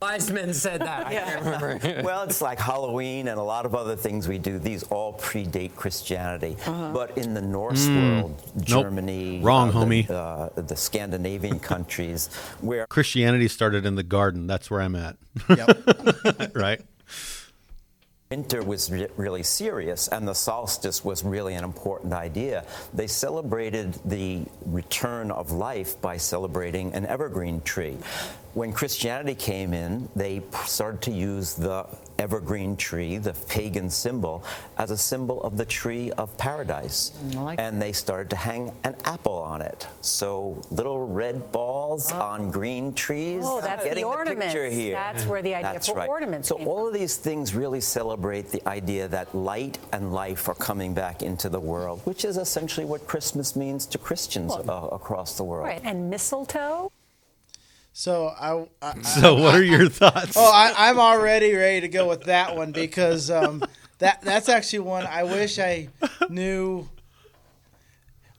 [0.00, 1.08] Wise men said that.
[1.08, 2.02] I can't remember.
[2.04, 4.60] Well, it's like Halloween and a lot of other things we do.
[4.60, 6.56] These all predate Christianity.
[6.64, 10.10] But in the Norse world, Germany, Wrong, uh, the, homie.
[10.10, 12.28] uh, the Scandinavian countries,
[12.60, 14.46] where Christianity started in the garden.
[14.46, 15.16] That's where I'm at.
[15.48, 16.52] Yep.
[16.54, 16.80] right?
[18.30, 22.62] winter was re- really serious and the solstice was really an important idea.
[22.92, 27.96] They celebrated the return of life by celebrating an evergreen tree.
[28.58, 31.86] When Christianity came in, they started to use the
[32.18, 34.42] evergreen tree, the pagan symbol,
[34.78, 37.12] as a symbol of the tree of paradise.
[37.36, 39.86] I like and they started to hang an apple on it.
[40.00, 43.44] So little red balls on green trees.
[43.46, 44.46] Oh, that's the Getting ornaments.
[44.46, 44.94] picture here.
[44.94, 46.08] That's where the idea That's for right.
[46.08, 50.56] ornaments So all of these things really celebrate the idea that light and life are
[50.56, 55.36] coming back into the world, which is essentially what Christmas means to Christians uh, across
[55.36, 55.68] the world.
[55.68, 55.80] Right.
[55.84, 56.90] And mistletoe?
[57.98, 60.36] So I, I So, what are your thoughts?
[60.36, 63.64] Oh, I, I'm already ready to go with that one because um,
[63.98, 65.88] that that's actually one I wish I
[66.30, 66.88] knew.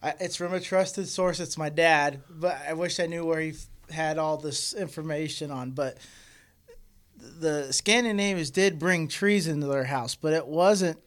[0.02, 1.40] I, it's from a trusted source.
[1.40, 5.50] It's my dad, but I wish I knew where he f- had all this information
[5.50, 5.72] on.
[5.72, 5.98] But
[7.18, 10.98] the Scandinavians did bring trees into their house, but it wasn't.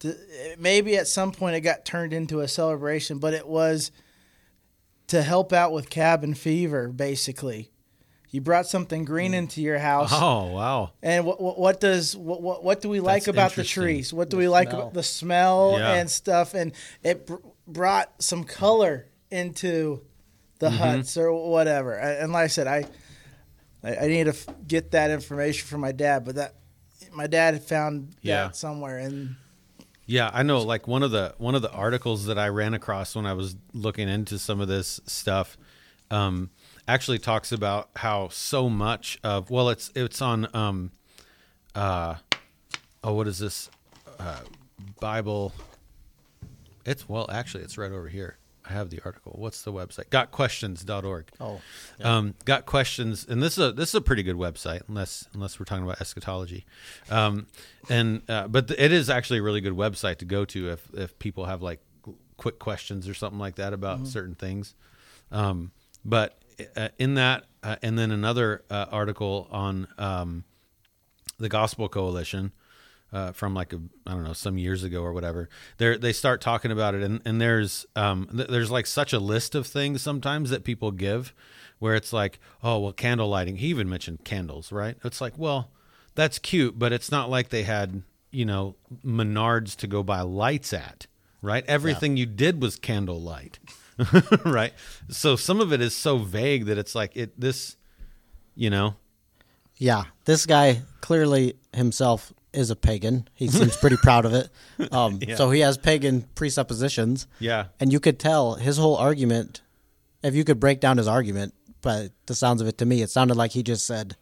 [0.00, 0.14] To,
[0.58, 3.92] maybe at some point it got turned into a celebration, but it was
[5.08, 7.70] to help out with cabin fever, basically.
[8.30, 10.90] You brought something green into your house, oh, wow.
[11.02, 14.12] and what, what what does what what, what do we like That's about the trees?
[14.12, 14.80] What do The we like smell.
[14.82, 15.92] about the smell Yeah.
[15.94, 16.52] and stuff?
[16.52, 20.02] And it br- brought some color into
[20.58, 20.76] the Mm-hmm.
[20.76, 21.94] huts or whatever.
[21.94, 22.84] And like I said, I
[23.84, 26.54] I, need to f- get that information from my dad, but that
[27.12, 28.48] my dad had found Yeah.
[28.48, 29.36] that somewhere, and
[30.06, 30.60] Yeah, I know.
[30.60, 33.56] Like one of the one of the articles that I ran across when I was
[33.74, 35.58] looking into some of this stuff,
[36.12, 36.50] um,
[36.86, 40.92] actually talks about how so much of well, it's it's on um,
[41.74, 42.14] uh,
[43.02, 43.68] oh, what is this
[44.20, 44.40] uh,
[45.00, 45.52] Bible?
[46.84, 48.38] It's well, actually, it's right over here.
[48.68, 49.32] I have the article.
[49.38, 50.08] What's the website?
[50.10, 51.28] Gotquestions.org.
[51.40, 51.60] Oh,
[52.02, 55.58] Um, got questions, and this is a this is a pretty good website, unless unless
[55.60, 56.64] we're talking about eschatology,
[57.10, 57.46] um,
[57.88, 61.18] and uh, but it is actually a really good website to go to if if
[61.18, 61.80] people have like
[62.36, 64.74] quick questions or something like that about certain things.
[65.30, 65.70] Um,
[66.04, 66.38] but
[66.76, 70.44] uh, in that, uh, and then another uh, article on um,
[71.38, 72.52] the Gospel Coalition
[73.12, 75.48] uh, from like a, I don't know some years ago or whatever.
[75.78, 79.18] They they start talking about it, and and there's um th- there's like such a
[79.18, 81.32] list of things sometimes that people give,
[81.78, 83.56] where it's like oh well candle lighting.
[83.56, 84.96] He even mentioned candles, right?
[85.04, 85.70] It's like well
[86.14, 90.72] that's cute, but it's not like they had you know Menards to go buy lights
[90.72, 91.06] at,
[91.42, 91.64] right?
[91.68, 93.58] Everything you did was candle light,
[94.44, 94.72] right?
[95.08, 97.76] So some of it is so vague that it's like it this,
[98.54, 98.96] you know.
[99.78, 103.28] Yeah, this guy clearly himself is a pagan.
[103.34, 104.48] He seems pretty proud of it.
[104.92, 107.26] Um, So he has pagan presuppositions.
[107.38, 107.66] Yeah.
[107.80, 109.60] And you could tell his whole argument,
[110.22, 113.10] if you could break down his argument, but the sounds of it to me, it
[113.10, 114.16] sounded like he just said,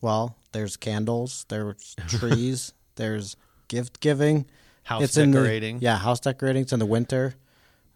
[0.00, 3.36] well, there's candles, there's trees, there's
[3.68, 4.46] gift giving.
[4.84, 5.78] House the- decorating.
[5.80, 6.62] yeah, house decorating.
[6.62, 7.34] It's in the winter.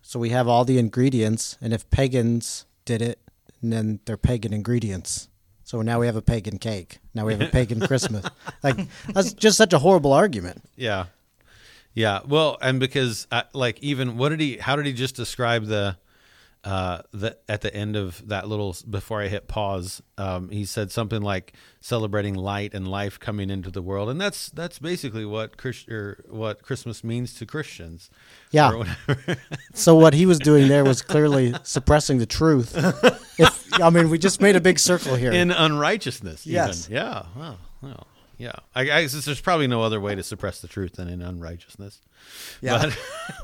[0.03, 3.19] So we have all the ingredients, and if pagans did it,
[3.63, 5.29] then they're pagan ingredients.
[5.67, 6.99] So now we have a pagan cake.
[7.13, 8.25] Now we have a pagan Christmas.
[8.63, 8.77] Like
[9.09, 10.63] that's just such a horrible argument.
[10.77, 11.07] Yeah,
[11.93, 12.21] yeah.
[12.25, 14.59] Well, and because uh, like even what did he?
[14.59, 15.97] How did he just describe the?
[16.67, 20.91] Uh, the at the end of that little before I hit pause, um, he said
[20.91, 25.57] something like celebrating light and life coming into the world, and that's that's basically what
[25.59, 28.11] Christ, or what Christmas means to Christians.
[28.51, 28.83] Yeah.
[29.75, 32.75] So what he was doing there was clearly suppressing the truth.
[33.39, 35.31] If, I mean, we just made a big circle here.
[35.31, 36.47] in unrighteousness.
[36.47, 36.55] even.
[36.55, 36.89] Yes.
[36.91, 37.27] Yeah.
[37.37, 38.07] Well, well,
[38.39, 38.53] yeah.
[38.75, 42.01] I, I guess there's probably no other way to suppress the truth than in unrighteousness.
[42.61, 42.91] Yeah.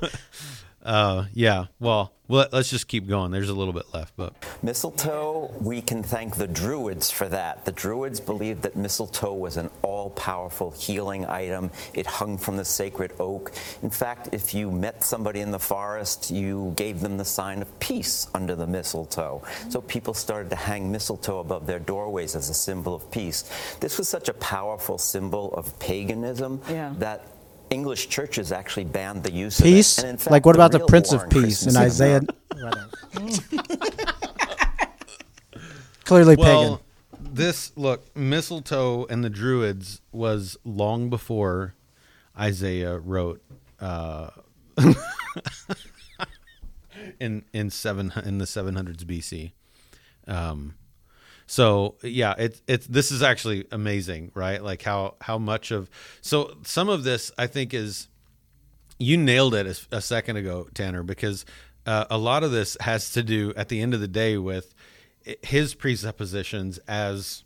[0.01, 0.21] But,
[0.85, 1.67] uh, yeah.
[1.81, 3.31] Well, well, let's just keep going.
[3.31, 7.65] There's a little bit left, but Mistletoe, we can thank the Druids for that.
[7.67, 11.71] The Druids believed that mistletoe was an all powerful healing item.
[11.93, 13.53] It hung from the sacred oak.
[13.83, 17.79] In fact, if you met somebody in the forest, you gave them the sign of
[17.81, 19.43] peace under the mistletoe.
[19.69, 23.45] So people started to hang mistletoe above their doorways as a symbol of peace.
[23.81, 26.95] This was such a powerful symbol of paganism Yeah.
[26.99, 27.27] that
[27.73, 29.99] English churches actually banned the use Peace?
[29.99, 30.09] of it.
[30.09, 32.21] And in fact, Like what about the real Prince of Peace in Isaiah?
[32.51, 32.89] America-
[36.05, 36.79] Clearly well,
[37.19, 37.35] pagan.
[37.35, 41.75] this look mistletoe and the Druids was long before
[42.39, 43.41] Isaiah wrote.
[43.81, 44.31] Uh,
[47.21, 49.53] in in seven in the 700s BC.
[50.29, 50.75] Um,
[51.53, 54.65] so yeah, it's it's this is actually amazing, right?
[54.65, 55.91] Like how how much of
[56.23, 58.09] so some of this I think is
[58.99, 61.45] you nailed it a, second ago, Tanner, because
[61.85, 64.75] uh, a lot of this has to do at the end of the day with
[65.43, 67.45] his presuppositions as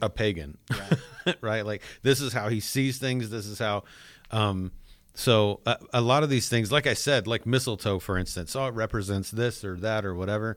[0.00, 0.56] a pagan,
[1.42, 1.66] right?
[1.66, 3.28] Like this is how he sees things.
[3.28, 3.84] This is how.
[4.30, 4.72] Um,
[5.12, 8.68] so a, a lot of these things, like I said, like mistletoe, for instance, oh,
[8.68, 10.56] it represents this or that or whatever.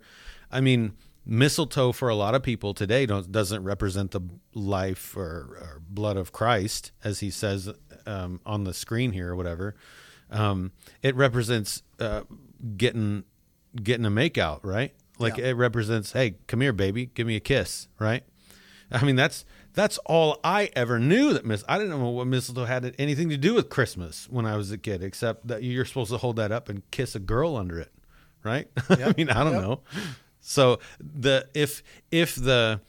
[0.50, 0.94] I mean,
[1.26, 4.22] mistletoe for a lot of people today don't, doesn't represent the
[4.54, 7.70] life or, or blood of Christ, as he says
[8.06, 9.76] um, on the screen here or whatever.
[10.30, 12.22] Um, it represents uh,
[12.78, 13.24] getting
[13.82, 14.94] getting a makeout, right?
[15.18, 18.24] Like it represents, hey, come here, baby, give me a kiss, right?
[18.92, 21.34] I mean, that's that's all I ever knew.
[21.34, 24.58] That mis- I didn't know what mistletoe had anything to do with Christmas when I
[24.58, 27.56] was a kid, except that you're supposed to hold that up and kiss a girl
[27.56, 27.92] under it,
[28.44, 28.68] right?
[28.90, 29.82] I mean, I don't know.
[30.48, 31.82] So the if
[32.12, 32.80] if the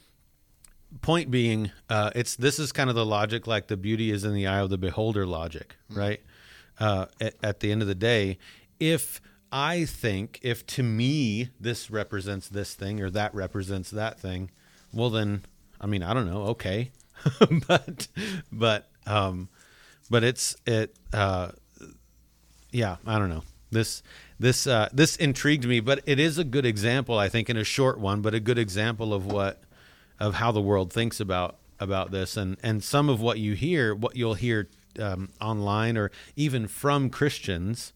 [1.00, 4.34] point being, uh, it's this is kind of the logic, like the beauty is in
[4.34, 6.20] the eye of the beholder logic, right?
[6.78, 8.36] Uh, at, at the end of the day,
[8.78, 14.50] if I think if to me this represents this thing or that represents that thing,
[14.92, 15.42] well then,
[15.80, 16.90] I mean, I don't know, okay,
[17.66, 18.06] but
[18.52, 19.48] but um,
[20.10, 20.94] but it's it.
[21.10, 21.52] Uh,
[22.70, 23.44] yeah, I don't know.
[23.70, 24.02] This
[24.38, 27.64] this uh, this intrigued me, but it is a good example, I think, in a
[27.64, 29.62] short one, but a good example of what
[30.18, 33.94] of how the world thinks about about this, and and some of what you hear,
[33.94, 34.68] what you'll hear
[35.00, 37.92] um, online or even from Christians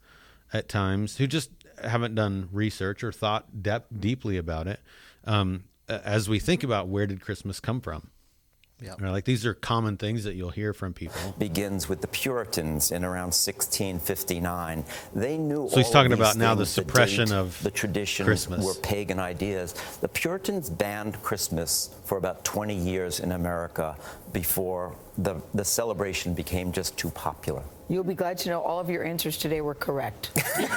[0.52, 1.50] at times who just
[1.82, 4.80] haven't done research or thought dep- deeply about it.
[5.24, 8.10] Um, as we think about where did Christmas come from,
[8.82, 8.94] Yeah.
[8.98, 11.34] Right, like these are common things that you'll hear from people.
[11.38, 14.84] begins with the Puritans in around 1659.
[15.14, 15.68] They knew.
[15.68, 18.64] So he's all talking about now the things, suppression date, of the traditions Christmas.
[18.64, 19.74] were pagan ideas.
[20.00, 23.96] The Puritans banned Christmas for about 20 years in America
[24.32, 27.62] before the the celebration became just too popular.
[27.88, 30.30] You'll be glad to know all of your answers today were correct.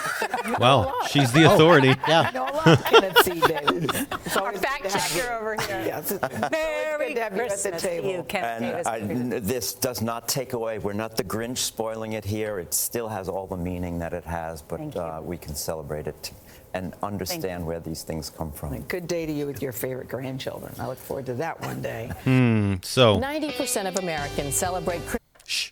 [0.59, 1.95] Well, she's the authority.
[2.05, 2.29] Yeah.
[2.33, 3.39] know a lot, Kenneth C.
[3.39, 4.05] Davis.
[4.25, 5.83] It's Our always fact to have checker over here.
[5.85, 8.09] Yes, it's Merry good to have you at the Christmas to table.
[8.11, 8.87] you, Kenneth Davis.
[8.87, 10.79] And I, this does not take away.
[10.79, 12.59] We're not the Grinch spoiling it here.
[12.59, 15.01] It still has all the meaning that it has, but Thank you.
[15.01, 16.31] uh, we can celebrate it
[16.73, 18.79] and understand where these things come from.
[18.83, 20.73] Good day to you with your favorite grandchildren.
[20.79, 22.11] I look forward to that one day.
[22.23, 22.75] Hmm.
[22.81, 25.71] So 90% of Americans celebrate Christmas.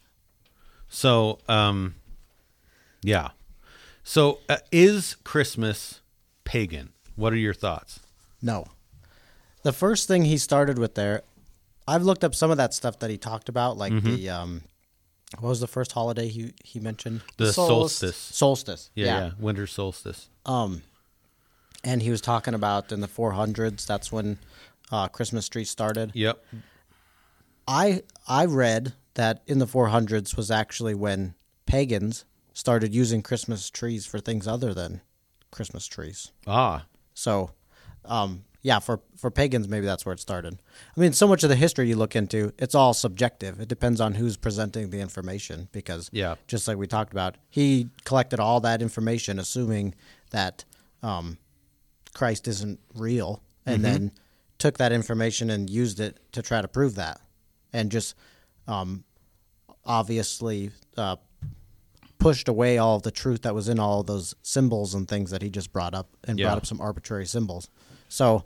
[0.90, 1.96] So, um,
[3.02, 3.30] yeah.
[4.04, 6.02] So, uh, is Christmas
[6.44, 6.90] pagan?
[7.16, 8.00] What are your thoughts?
[8.42, 8.66] No.
[9.64, 11.22] The first thing he started with there,
[11.88, 14.16] I've looked up some of that stuff that he talked about, like Mm-hmm.
[14.16, 14.62] the um,
[15.40, 17.22] what was the first holiday he he mentioned?
[17.38, 18.18] The solstice.
[18.18, 18.90] Solstice.
[18.96, 20.28] Yeah, yeah, winter solstice.
[20.46, 20.82] Um,
[21.84, 23.86] and he was talking about in the 400s.
[23.86, 24.38] That's when
[24.92, 26.12] uh, Christmas tree started.
[26.14, 26.44] Yep.
[27.68, 34.06] I I read that in the 400s was actually when pagans started using Christmas trees
[34.06, 35.02] for things other than
[35.52, 36.32] Christmas trees.
[36.48, 37.52] Ah, So,
[38.06, 40.62] um, yeah, for for pagans, maybe that's where it started.
[40.96, 43.60] I mean, so much of the history you look into, it's all subjective.
[43.60, 45.68] It depends on who's presenting the information.
[45.72, 46.36] Because Yeah.
[46.48, 49.96] just like we talked about, he collected all that information, assuming
[50.32, 50.64] that
[51.04, 51.38] um,
[52.14, 53.84] Christ isn't real, and Mm-hmm.
[53.94, 54.12] then
[54.58, 57.20] took that information and used it to try to prove that,
[57.74, 58.16] and just
[58.68, 59.04] um,
[59.86, 61.16] obviously uh,
[62.20, 65.50] pushed away all the truth that was in all those symbols and things that he
[65.50, 66.46] just brought up and Yeah.
[66.48, 67.70] brought up some arbitrary symbols.
[68.10, 68.44] So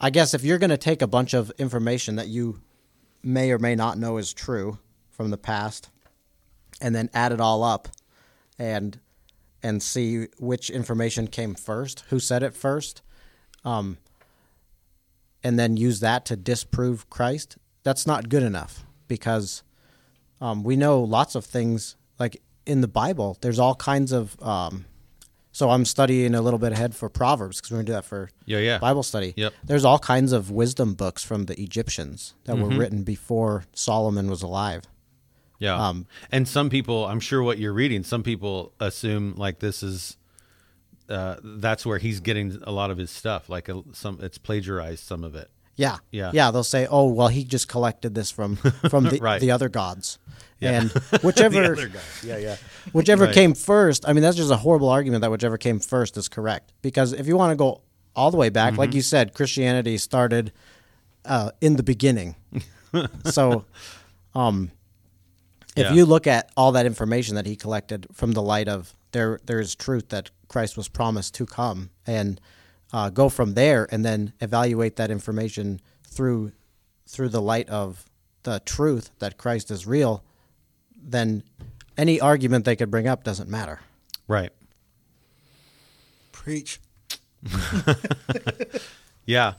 [0.00, 2.60] I guess if you're going to take a bunch of information that you
[3.22, 4.78] may or may not know is true
[5.10, 5.90] from the past
[6.80, 7.88] and then add it all up
[8.58, 8.98] and
[9.66, 13.02] and see which information came first, who said it first,
[13.64, 13.98] um,
[15.42, 19.64] and then use that to disprove Christ, that's not good enough because
[20.40, 23.38] um, we know lots of things like in the Bible.
[23.40, 24.40] There's all kinds of.
[24.40, 24.84] Um,
[25.50, 28.28] so I'm studying a little bit ahead for Proverbs because we're gonna do that for
[28.44, 28.78] Yeah, yeah.
[28.78, 29.32] Bible study.
[29.36, 29.54] Yep.
[29.64, 34.42] There's all kinds of wisdom books from the Egyptians that were written before Solomon was
[34.42, 34.82] alive.
[35.58, 35.88] Yeah.
[35.88, 40.16] Um, and some people, I'm sure what you're reading, some people assume like this is
[41.08, 43.48] uh, that's where he's getting a lot of his stuff.
[43.48, 45.50] Like a, some, it's plagiarized some of it.
[45.76, 46.30] Yeah, Yeah.
[46.32, 46.50] yeah.
[46.50, 49.40] They'll say, "Oh, well, he just collected this from from the, Right.
[49.40, 50.18] the other gods,"
[50.58, 50.80] Yeah.
[50.80, 50.90] and
[51.22, 52.24] whichever other guys.
[52.24, 52.56] Yeah, yeah.
[52.92, 53.34] whichever Right.
[53.34, 54.08] came first.
[54.08, 56.72] I mean, that's just a horrible argument that whichever came first is correct.
[56.80, 57.82] Because if you want to go
[58.14, 58.80] all the way back, Mm-hmm.
[58.80, 60.50] like you said, Christianity started
[61.26, 62.36] uh, in the beginning.
[63.26, 63.66] so,
[64.34, 64.70] um,
[65.76, 65.92] if Yeah.
[65.92, 69.60] you look at all that information that he collected from the light of there, there
[69.60, 72.40] is truth that Christ was promised to come, and
[72.92, 76.52] uh, go from there, and then evaluate that information through
[77.08, 78.04] through the light of
[78.42, 80.24] the truth that Christ is real,
[81.00, 81.42] then
[81.96, 83.80] any argument they could bring up doesn't matter.
[84.26, 84.50] Right.
[86.32, 86.80] Preach.
[89.28, 89.54] Yeah,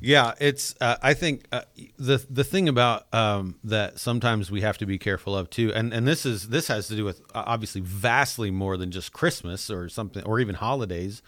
[0.00, 0.34] yeah.
[0.40, 0.74] It's.
[0.80, 1.62] Uh, I think uh,
[1.98, 5.92] the the thing about um, that sometimes we have to be careful of too, and
[5.92, 9.70] and this is this has to do with uh, obviously vastly more than just Christmas
[9.70, 11.22] or something or even holidays.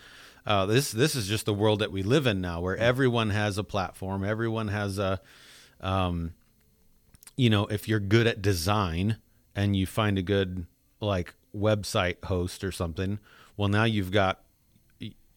[0.47, 3.59] Uh, this this is just the world that we live in now, where everyone has
[3.59, 5.21] a platform, everyone has a,
[5.81, 6.33] um,
[7.37, 9.19] you know, if you're good at design
[9.55, 10.67] and you find a good
[11.01, 13.19] like website host or something,
[13.57, 14.43] well now you've got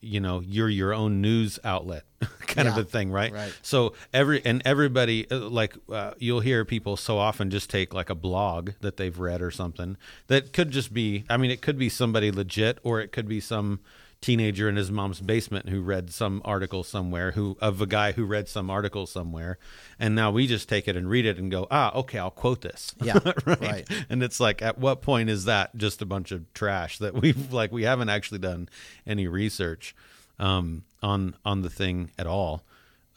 [0.01, 2.03] you know you're your own news outlet
[2.41, 3.55] kind of a thing right right.
[3.61, 8.09] so every and everybody uh, like uh, you'll hear people so often just take like
[8.09, 9.95] a blog that they've read or something
[10.27, 13.39] that could just be i mean it could be somebody legit or it could be
[13.39, 13.79] some
[14.21, 18.23] teenager in his mom's basement who read some article somewhere who of a guy who
[18.23, 19.57] read some article somewhere
[19.99, 22.61] and now we just take it and read it and go ah okay i'll quote
[22.61, 23.61] this Yeah, right?
[23.61, 23.89] right.
[24.09, 27.51] and it's like at what point is that just a bunch of trash that we've
[27.61, 28.69] like we haven't actually done
[29.07, 29.95] any research
[30.37, 32.63] um, on on the thing at all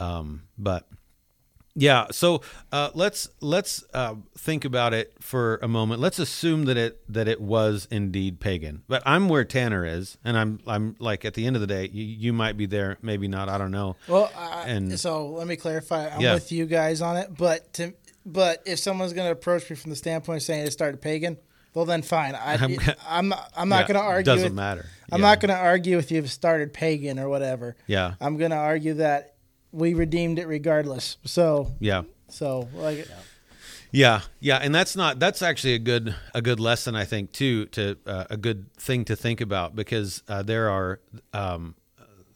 [0.00, 0.88] um, but
[1.76, 2.40] yeah so
[2.72, 7.26] uh, let's let's uh, think about it for a moment let's assume that it that
[7.26, 11.46] it was indeed pagan but i'm where tanner is and i'm i'm like at the
[11.46, 14.30] end of the day you, you might be there maybe not i don't know Well,
[14.36, 16.08] I, And- so let me clarify.
[16.08, 16.34] I'm Yeah.
[16.34, 17.92] with you guys on it, but to,
[18.24, 21.36] but if someone's going to approach me from the standpoint of saying it started pagan,
[21.74, 22.34] well then fine.
[22.34, 22.76] I, I'm-
[23.08, 24.24] I'm not, I'm not Yeah, going to argue.
[24.24, 24.86] doesn't with- matter.
[25.12, 25.26] I'm Yeah.
[25.28, 27.76] not going to argue if you've started pagan or whatever.
[27.86, 28.14] Yeah.
[28.20, 29.33] I'm going to argue that
[29.74, 31.18] we redeemed it regardless.
[31.24, 32.02] So yeah
[32.34, 33.06] so like
[33.90, 37.66] Yeah, yeah, and that's not that's actually a good a good lesson I think too
[37.66, 41.00] to uh, a good thing to think about because uh, there are
[41.32, 41.76] um,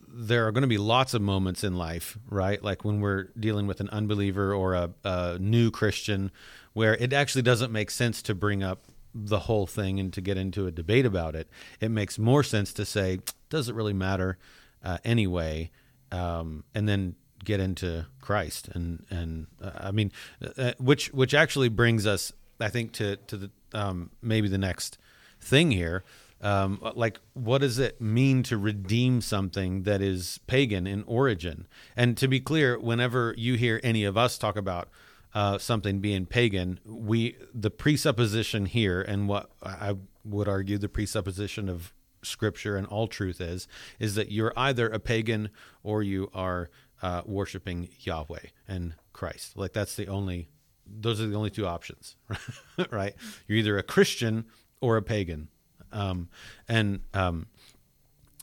[0.06, 2.62] there are going to be lots of moments in life, right?
[2.62, 6.30] Like when we're dealing with an unbeliever or a, a new Christian,
[6.74, 8.84] where it actually doesn't make sense to bring up
[9.14, 11.48] the whole thing and to get into a debate about it.
[11.80, 13.18] It makes more sense to say,
[13.48, 14.38] does it really matter
[14.84, 15.70] uh, anyway?
[16.12, 20.12] Um, and then get into Christ and and uh, I mean,
[20.56, 24.98] uh, which which actually brings us, I think, to to the um, maybe the next
[25.40, 26.04] thing here.
[26.40, 31.66] Um, like, what does it mean to redeem something that is pagan in origin?
[31.96, 34.88] And to be clear, whenever you hear any of us talk about
[35.34, 41.68] uh, something being pagan, we the presupposition here, and what I would argue the presupposition
[41.68, 43.68] of Scripture and all truth is,
[43.98, 45.50] is that you're either a pagan
[45.82, 46.70] or you are
[47.02, 49.56] uh, worshiping Yahweh and Christ.
[49.56, 50.48] Like that's the only;
[50.86, 52.16] those are the only two options,
[52.90, 53.14] right?
[53.46, 54.46] You're either a Christian
[54.80, 55.48] or a pagan,
[55.92, 56.28] um,
[56.68, 57.46] and um,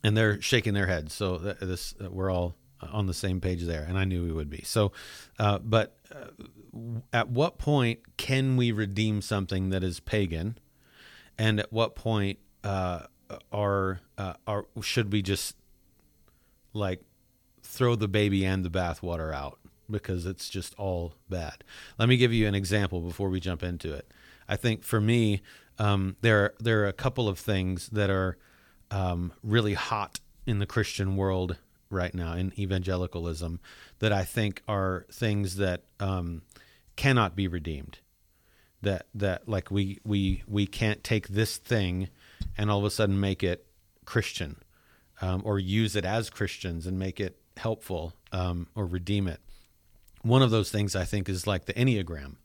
[0.03, 1.14] and they're shaking their heads.
[1.14, 4.32] So th- this uh, we're all on the same page there, and I knew we
[4.32, 4.62] would be.
[4.64, 4.91] So,
[5.39, 10.58] uh, but uh, at what point can we redeem something that is pagan,
[11.38, 13.08] and at what point uh,
[13.51, 15.56] are uh, are should we just
[16.74, 17.01] like
[17.66, 19.59] throw the baby and the bathwater out
[19.89, 21.63] because it's just all bad.
[21.99, 24.11] Let me give you an example before we jump into it.
[24.47, 25.41] I think for me,
[25.78, 28.38] um, there there are a couple of things that are
[28.91, 31.57] um, really hot in the Christian world
[31.89, 33.59] right now in evangelicalism
[33.99, 36.43] that I think are things that um,
[36.95, 37.99] cannot be redeemed.
[38.82, 42.09] That that like we we we can't take this thing
[42.57, 43.66] and all of a sudden make it
[44.05, 44.57] Christian
[45.22, 49.39] um, or use it as Christians and make it helpful um, or redeem it.
[50.22, 52.36] One of those things I think is like the Enneagram.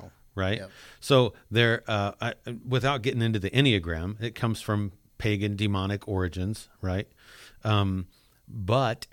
[0.00, 0.58] Oh, right?
[0.58, 0.70] Yep.
[1.00, 2.34] So there, uh, I,
[2.66, 7.08] without getting into the Enneagram, it comes from pagan demonic origins, right?
[7.64, 8.06] Um,
[8.48, 9.06] but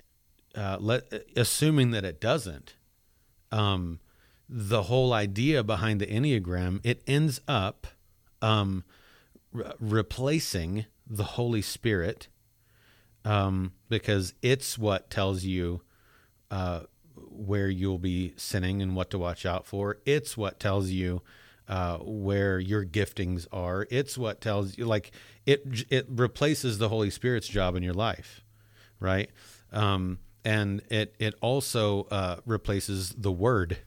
[0.54, 2.74] uh, let, assuming that it doesn't,
[3.52, 4.00] um,
[4.48, 7.88] the whole idea behind the Enneagram, it ends up
[8.40, 8.84] um,
[9.52, 12.28] re- replacing the Holy Spirit
[13.26, 15.82] um, because it's what tells you
[16.50, 16.82] uh,
[17.16, 19.98] where you'll be sinning and what to watch out for.
[20.06, 21.22] It's what tells you
[21.68, 23.86] uh, where your giftings are.
[23.90, 25.10] It's what tells you like
[25.44, 25.84] it.
[25.90, 28.44] It replaces the Holy Spirit's job in your life,
[29.00, 29.28] right?
[29.72, 33.78] Um, and it it also uh, replaces the Word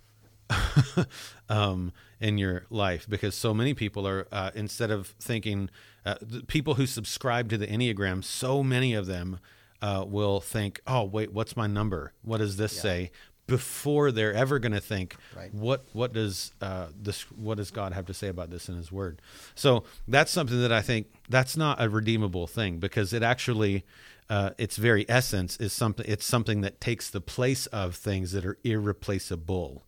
[1.49, 5.69] um, in your life because so many people are uh, instead of thinking
[6.09, 9.39] uh, the people who subscribe to the enneagram so many of them
[9.81, 12.81] uh, will think oh wait what's my number what does this Yeah.
[12.81, 13.11] say
[13.47, 15.51] before they're ever going to think Right.
[15.53, 18.91] what what does uh, this what does God have to say about this in His
[18.91, 19.21] Word?
[19.55, 23.85] So that's something that I think that's not a redeemable thing because it actually
[24.29, 28.45] uh, its very essence is something it's something that takes the place of things that
[28.45, 29.83] are irreplaceable.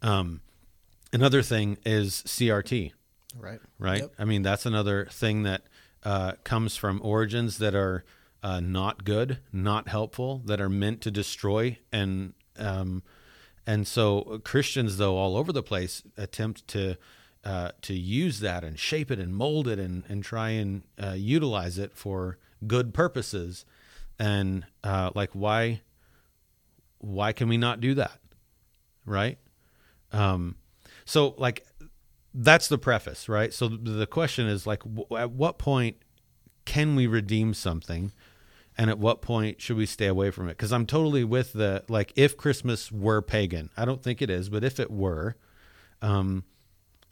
[0.00, 0.40] Um,
[1.12, 2.92] another thing is CRT
[3.38, 3.60] Right.
[3.78, 4.00] right?
[4.00, 4.12] Yep.
[4.18, 5.62] I mean, that's another thing that
[6.04, 8.04] uh, comes from origins that are
[8.42, 13.02] uh, not good, not helpful, that are meant to destroy, and um,
[13.66, 16.96] and so Christians, though all over the place, attempt to
[17.44, 21.14] uh, to use that and shape it and mold it and and try and uh,
[21.16, 23.66] utilize it for good purposes,
[24.18, 25.82] and uh, like why
[26.98, 28.18] why can we not do that,
[29.04, 29.38] right?
[30.12, 30.56] Um,
[31.04, 31.66] so like
[32.32, 33.52] that's the preface, right?
[33.52, 34.82] So the question is like,
[35.16, 35.96] at what point
[36.64, 38.12] can we redeem something,
[38.78, 40.56] and at what point should we stay away from it?
[40.56, 44.48] Because I'm totally with the like, if Christmas were pagan, I don't think it is,
[44.48, 45.36] but if it were,
[46.00, 46.44] um,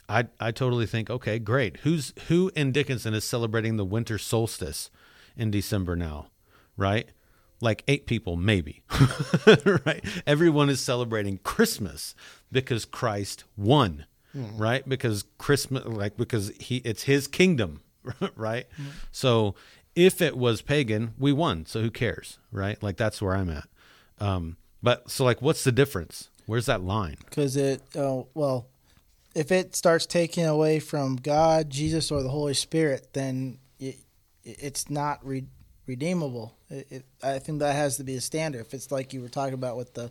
[0.07, 1.77] I I totally think okay, great.
[1.77, 4.89] Who's who in Dickinson is celebrating the winter solstice
[5.37, 6.27] in December now,
[6.75, 7.09] right?
[7.61, 8.83] Like eight people, maybe,
[9.85, 10.03] right?
[10.25, 12.15] Everyone is celebrating Christmas
[12.51, 14.87] because Christ won, right?
[14.87, 17.81] Because Christmas, like because he, it's His kingdom,
[18.35, 18.65] right?
[19.11, 19.55] So
[19.95, 21.65] if it was pagan, we won.
[21.65, 22.81] So who cares, right?
[22.81, 23.67] Like that's where I'm at.
[24.19, 26.29] Um, but so like, what's the difference?
[26.45, 27.17] Where's that line?
[27.25, 28.65] because it uh, well
[29.35, 33.97] if it starts taking away from god jesus or the holy spirit then it,
[34.43, 35.45] it's not re-
[35.85, 39.21] redeemable it, it, i think that has to be a standard if it's like you
[39.21, 40.09] were talking about with the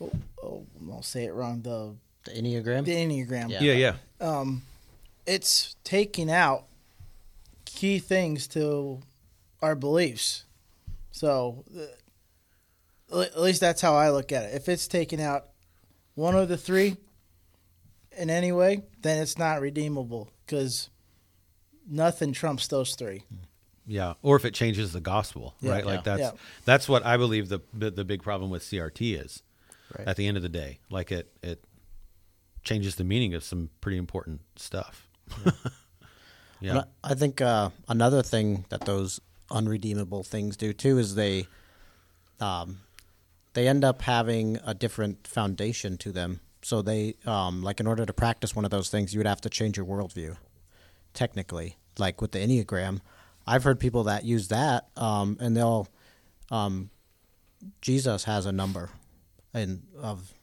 [0.00, 0.10] oh,
[0.42, 1.94] oh, i'll say it wrong the
[2.26, 2.84] The Enneagram.
[2.84, 3.62] the enneagram Yeah.
[3.62, 3.94] Yeah, yeah.
[4.20, 4.62] um,
[5.26, 6.64] it's taking out
[7.64, 9.00] key things to
[9.62, 10.44] our beliefs.
[11.10, 11.64] So,
[13.12, 14.54] uh, at least that's how I look at it.
[14.54, 15.46] If it's taking out
[16.14, 16.96] one of the three
[18.16, 20.90] in any way, then it's not redeemable because
[21.88, 23.22] nothing trumps those three.
[23.86, 25.86] Yeah, or if it changes the gospel, Yeah, right?
[25.86, 26.30] Like that's Yeah.
[26.64, 29.42] that's what I believe the the the big problem with CRT is.
[29.96, 30.08] Right.
[30.08, 31.62] At the end of the day, like it it
[32.66, 35.08] changes the meaning of some pretty important stuff.
[36.60, 36.82] yeah.
[37.04, 41.46] I I think uh, another thing that those unredeemable things do too is they,
[42.40, 42.80] um,
[43.54, 46.40] they end up having a different foundation to them.
[46.62, 49.40] So they, um, like, in order to practice one of those things, you would have
[49.42, 50.36] to change your worldview.
[51.14, 53.00] Technically, like with the enneagram,
[53.46, 55.86] I've heard people that use that, um, and they'll,
[56.50, 56.90] um,
[57.80, 58.90] Jesus has a number,
[59.54, 60.34] and of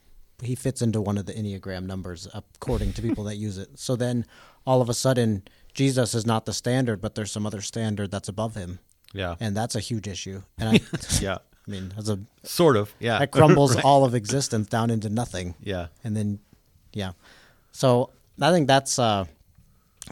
[0.43, 3.69] he fits into one of the enneagram numbers according to people that use it.
[3.79, 4.25] So then
[4.65, 8.29] all of a sudden Jesus is not the standard, but there's some other standard that's
[8.29, 8.79] above him,
[9.13, 9.35] yeah.
[9.39, 10.43] and that's a huge issue.
[10.59, 10.79] And I,
[11.19, 11.37] yeah.
[11.67, 12.93] I mean, that's a Sort of.
[12.99, 13.19] Yeah.
[13.19, 13.85] that crumbles Right.
[13.85, 15.55] all of existence down into nothing.
[15.61, 15.87] Yeah.
[16.03, 16.39] and then
[16.93, 17.13] yeah.
[17.71, 19.25] So I think that's uh,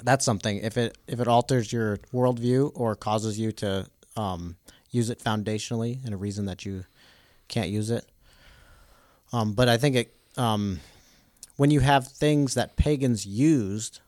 [0.03, 0.57] that's something.
[0.57, 3.85] If it if it alters your worldview or causes you to
[4.17, 4.55] um,
[4.89, 6.85] use it foundationally in a reason that you
[7.47, 8.05] can't use it.
[9.33, 10.79] Um, but I think it um,
[11.57, 13.99] when you have things that pagans used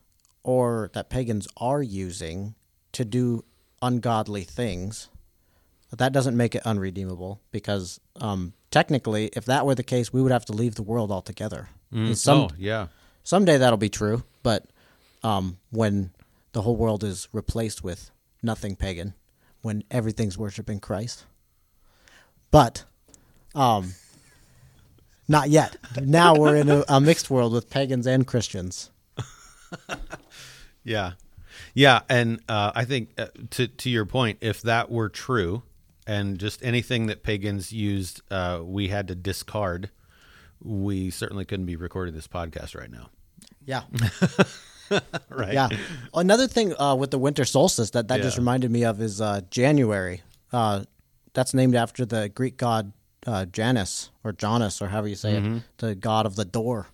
[0.43, 2.55] or that pagans are using
[2.93, 3.43] to do
[3.81, 5.09] ungodly things,
[5.91, 10.31] that doesn't make it unredeemable because um, technically, if that were the case, we would
[10.31, 11.69] have to leave the world altogether.
[11.91, 12.87] And some, oh, yeah.
[13.23, 14.65] Someday that'll be true, but
[15.23, 16.11] um, when
[16.53, 18.11] the whole world is replaced with
[18.41, 19.13] nothing pagan,
[19.61, 21.25] when everything's worshiping Christ.
[22.51, 22.83] But
[23.55, 23.93] um,
[25.27, 25.77] not yet.
[26.01, 28.89] Now we're in a, a mixed world with pagans and Christians.
[30.83, 31.13] Yeah,
[31.73, 35.63] yeah, and uh, I think uh, to to your point, if that were true,
[36.05, 39.89] and just anything that pagans used, uh, we had to discard.
[40.61, 43.09] We certainly couldn't be recording this podcast right now.
[43.65, 43.83] Yeah.
[45.29, 45.53] right.
[45.53, 45.69] Yeah.
[46.13, 49.41] Another thing uh, with the winter solstice that that just reminded me of is uh,
[49.49, 50.21] January.
[50.51, 50.83] Uh,
[51.33, 52.93] that's named after the Greek god
[53.25, 55.57] uh, Janus or Janus or however you say Mm-hmm.
[55.57, 56.87] it, the god of the door.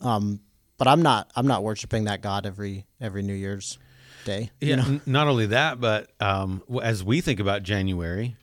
[0.00, 0.40] Um,
[0.78, 1.30] but I'm not.
[1.36, 3.78] I'm not worshiping that god every every New Year's
[4.24, 4.50] day.
[4.60, 4.84] Yeah.
[4.84, 8.36] n- not only that, but um, as we think about January,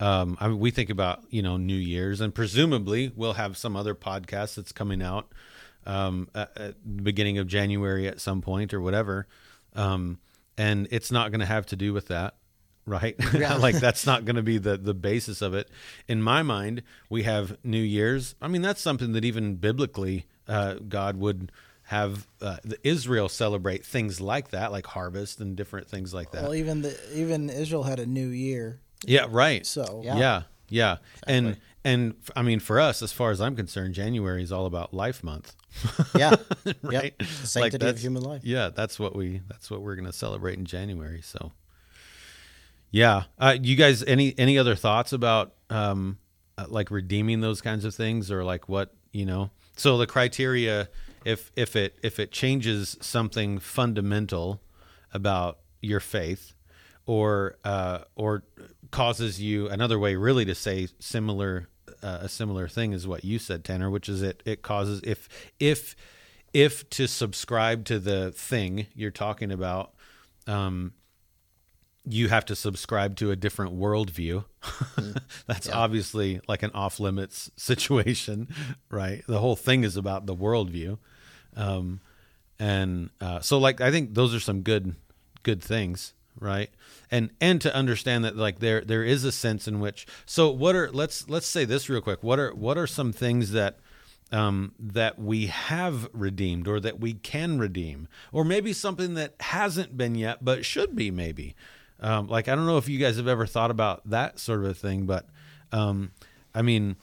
[0.00, 3.74] um, I mean, we think about you know New Year's, and presumably we'll have some
[3.76, 5.32] other podcast that's coming out
[5.86, 9.26] um, at, at the beginning of January at some point or whatever,
[9.74, 10.18] um,
[10.56, 12.34] and it's not going to have to do with that.
[12.86, 15.70] Right, like that's not going to be the the basis of it.
[16.06, 18.34] In my mind, we have New Year's.
[18.42, 21.50] I mean, that's something that even biblically, uh, God would
[21.84, 26.42] have uh, the Israel celebrate things like that, like harvest and different things like that.
[26.42, 28.80] Well, even the even Israel had a new year.
[29.06, 29.64] Yeah, right.
[29.64, 33.56] So yeah, yeah, yeah, and and f- I mean, for us, as far as I'm
[33.56, 35.54] concerned, January is all about Life Month.
[36.16, 36.36] Yeah.
[36.82, 37.14] right.
[37.18, 37.18] Yep.
[37.18, 38.42] The sanctity of human life.
[38.44, 41.20] Yeah, that's what we that's what we're going to celebrate in January.
[41.22, 41.52] So,
[42.94, 46.16] yeah, uh, you guys, any any other thoughts about um,
[46.56, 49.50] uh, like redeeming those kinds of things, or like what you know?
[49.76, 50.88] So the criteria,
[51.24, 54.60] if if it if it changes something fundamental
[55.12, 56.54] about your faith,
[57.04, 58.44] or uh, or
[58.92, 61.68] causes you another way really to say similar
[62.00, 65.28] uh, a similar thing is what you said Tanner which is it it causes if
[65.58, 65.96] if
[66.52, 69.94] if to subscribe to the thing you're talking about
[70.46, 70.92] um
[72.06, 74.44] you have to subscribe to a different worldview.
[75.46, 78.48] That's obviously like an off limits situation,
[78.90, 79.22] right?
[79.26, 80.98] The whole thing is about the worldview.
[81.56, 82.00] Um,
[82.58, 84.94] and uh, so, like, I think those are some good,
[85.42, 86.70] good things, right?
[87.10, 90.06] And and to understand that, like, there there is a sense in which.
[90.26, 92.22] So, what are let's let's say this real quick.
[92.22, 93.78] What are what are some things that
[94.30, 99.96] um, that we have redeemed or that we can redeem, or maybe something that hasn't
[99.96, 101.54] been yet but should be maybe.
[102.04, 104.66] Um, like I don't know if you guys have ever thought about that sort of
[104.66, 105.26] a thing, but
[105.72, 106.12] um,
[106.54, 106.96] I mean,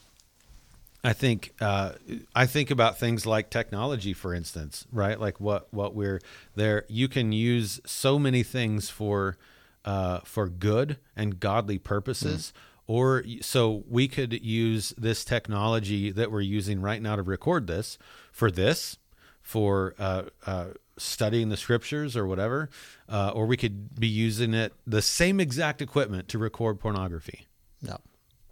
[1.04, 1.94] I think uh,
[2.36, 5.20] I think about things like technology, for instance, right?
[5.20, 6.22] Like what what we're
[6.56, 6.86] there.
[6.88, 9.38] You can use so many things for
[9.84, 12.54] uh, for good and godly purposes.
[12.86, 17.98] Or so we could use this technology that we're using right now to record this
[18.32, 18.98] for this,
[19.42, 20.66] for uh, uh,
[20.98, 22.70] studying the scriptures or whatever,
[23.10, 27.48] uh, or we could be using it the same exact equipment to record pornography
[27.82, 27.98] No.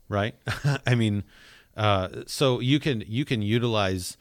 [0.08, 0.36] right?
[0.88, 1.24] I mean,
[1.78, 4.18] uh, so you can you can utilize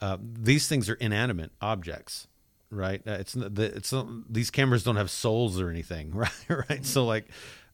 [0.00, 2.26] uh, these things are inanimate objects,
[2.70, 3.02] right?
[3.06, 3.92] Uh, it's it's
[4.30, 6.30] these cameras don't have souls or anything, right?
[6.48, 6.84] right?
[6.86, 7.26] So like,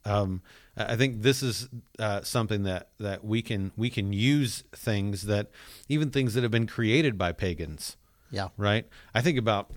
[0.05, 0.43] um,
[0.77, 1.69] I think this is
[1.99, 5.51] uh, something that that we can we can use things that
[5.89, 7.97] even things that have been created by pagans,
[8.31, 8.49] Yeah.
[8.57, 8.87] right?
[9.15, 9.71] I think about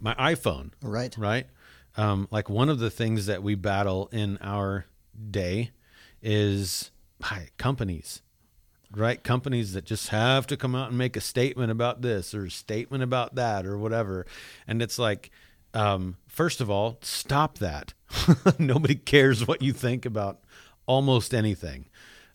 [0.00, 1.16] my iPhone, Right.
[1.16, 1.46] right?
[1.96, 4.86] Um, like one of the things that we battle in our
[5.30, 5.70] day
[6.22, 6.90] is
[7.22, 8.22] hi, companies,
[8.90, 9.22] right?
[9.22, 12.50] Companies that just have to come out and make a statement about this or a
[12.50, 14.26] statement about that or whatever.
[14.66, 15.30] And it's like,
[15.74, 17.94] um, first of all, stop that.
[18.58, 20.40] Nobody cares what you think about
[20.86, 21.86] almost anything.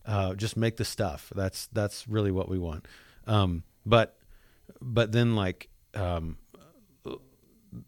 [0.06, 1.32] Uh, just make the stuff.
[1.36, 2.88] That's that's really what we want.
[3.28, 4.17] Um, but
[4.82, 6.38] but then like um,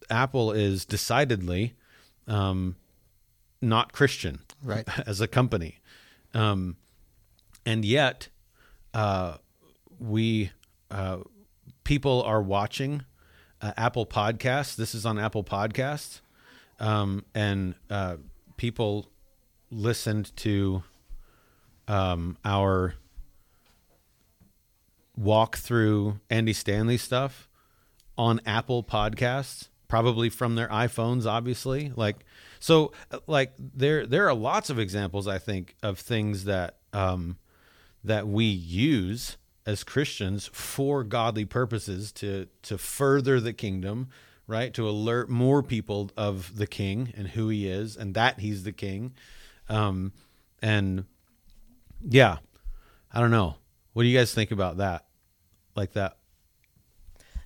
[0.10, 1.76] Apple is decidedly
[2.28, 2.76] um,
[3.62, 4.88] not Christian, Right.
[5.08, 5.80] As a company,
[6.34, 6.76] um,
[7.66, 8.28] and yet
[8.94, 9.38] uh,
[10.00, 10.52] we
[10.92, 11.20] uh,
[11.84, 13.04] people are watching
[13.62, 14.76] uh, Apple Podcasts.
[14.76, 16.22] This is on Apple Podcasts,
[16.80, 18.18] um, and uh,
[18.58, 19.12] people
[19.72, 20.84] listened to
[21.88, 22.96] um, our
[25.20, 27.50] walk through Andy Stanley stuff
[28.18, 31.92] on Apple Podcasts, probably from their iPhones, obviously.
[31.96, 32.26] Like
[32.60, 32.94] so,
[33.28, 37.38] like there there are lots of examples I think of things that um,
[38.04, 44.10] that we use as Christians for godly purposes to to further the kingdom,
[44.48, 44.74] right?
[44.74, 48.72] To alert more people of the King and who He is, and that He's the
[48.72, 49.14] King.
[49.68, 50.14] Um,
[50.62, 51.06] and
[52.08, 52.38] yeah,
[53.12, 53.56] I don't know.
[53.94, 55.06] What do you guys think about that?
[55.80, 56.18] Like that?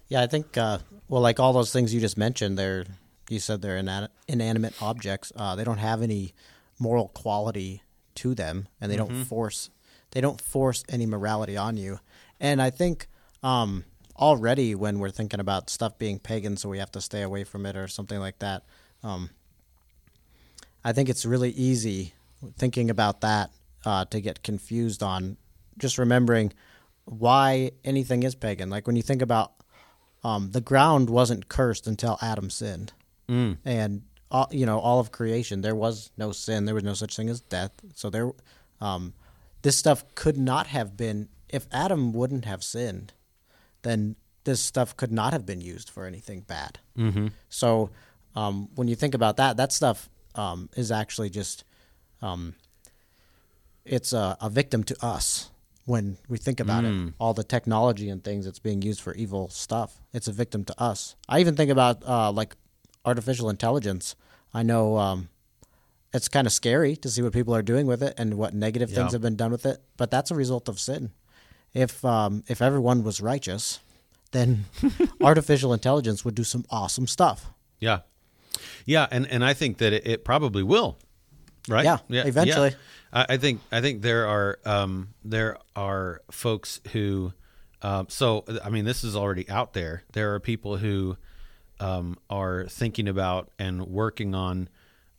[0.07, 2.85] Yeah, I think uh, well, like all those things you just mentioned, they're
[3.29, 5.31] you said they're inan- inanimate objects.
[5.35, 6.33] Uh, they don't have any
[6.79, 7.83] moral quality
[8.15, 9.69] to them, and they don't force
[10.11, 11.99] they don't force any morality on you.
[12.39, 13.05] And I think
[13.43, 13.85] um,
[14.17, 17.67] already when we're thinking about stuff being pagan, so we have to stay away from
[17.67, 18.63] it or something like that.
[19.03, 19.29] Um,
[20.83, 22.13] I think it's really easy
[22.57, 23.51] thinking about that
[23.85, 25.37] uh, to get confused on
[25.77, 26.51] just remembering
[27.05, 28.69] why anything is pagan.
[28.69, 29.53] Like when you think about
[30.23, 32.93] um, the ground wasn't cursed until Adam sinned,
[33.27, 33.57] mm.
[33.65, 37.15] and all, you know all of creation there was no sin, there was no such
[37.15, 37.71] thing as death.
[37.93, 38.31] So there,
[38.79, 39.13] um,
[39.61, 43.13] this stuff could not have been if Adam wouldn't have sinned,
[43.83, 46.79] then this stuff could not have been used for anything bad.
[46.97, 47.27] Mm-hmm.
[47.49, 47.91] So
[48.35, 51.63] um, when you think about that, that stuff um, is actually just
[52.21, 52.55] um,
[53.85, 55.51] it's a, a victim to us
[55.85, 57.13] when we think about it.
[57.19, 60.81] All the technology and things that's being used for evil stuff, it's a victim to
[60.81, 61.15] us.
[61.27, 62.55] I even think about uh, like
[63.05, 64.15] artificial intelligence.
[64.53, 65.29] I know um,
[66.13, 68.91] it's kind of scary to see what people are doing with it and what negative
[68.91, 71.11] things have been done with it, but that's a result of sin.
[71.73, 73.79] If um, if everyone was righteous,
[74.31, 74.65] then
[75.21, 77.47] artificial intelligence would do some awesome stuff.
[77.79, 78.01] Yeah,
[78.85, 80.97] yeah, and and I think that it, it probably will,
[81.67, 81.83] right?
[81.83, 82.69] Yeah, eventually.
[82.69, 82.75] I,
[83.13, 87.33] I think I think there are um, there are folks who,
[87.81, 90.03] uh, so I mean, this is already out there.
[90.13, 91.17] There are people who
[91.79, 94.67] um, are thinking about and working on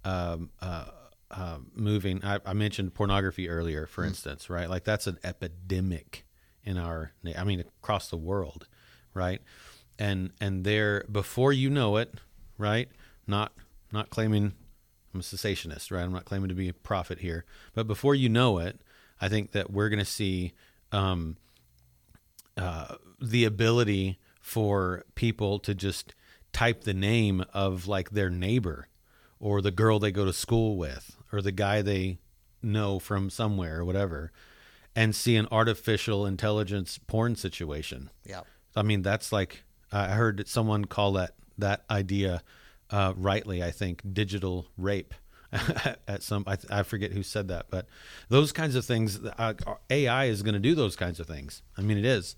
[0.04, 0.86] um, uh,
[1.30, 2.24] uh, moving.
[2.24, 4.68] I, I mentioned pornography earlier, for instance, right?
[4.68, 6.24] Like that's an epidemic
[6.64, 8.66] in our, I mean, across the world,
[9.12, 9.40] right?
[10.00, 12.14] And and there, before you know it,
[12.58, 12.88] right?
[13.26, 13.52] Not
[13.92, 14.54] not claiming
[15.14, 16.02] I'm a cessationist, right?
[16.02, 18.80] I'm not claiming to be a prophet here, but before you know it,
[19.20, 20.52] I think that we're going to see
[20.92, 21.36] um,
[22.56, 26.14] uh, the ability for people to just
[26.52, 28.88] type the name of like their neighbor
[29.38, 32.18] or the girl they go to school with or the guy they
[32.62, 34.32] know from somewhere or whatever
[34.96, 38.10] and see an artificial intelligence porn situation.
[38.24, 38.42] Yeah.
[38.76, 42.42] I mean, that's like I heard someone call that that idea
[42.94, 43.62] uh, rightly.
[43.62, 45.14] I think digital rape.
[46.08, 47.86] At some, I, I forget who said that, but
[48.28, 49.54] those kinds of things, uh,
[49.88, 51.62] AI is going to do those kinds of things.
[51.78, 52.34] I mean, it is.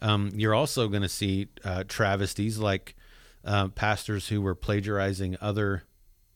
[0.00, 2.96] Um, you're also going to see uh, travesties like
[3.44, 5.84] uh, pastors who were plagiarizing other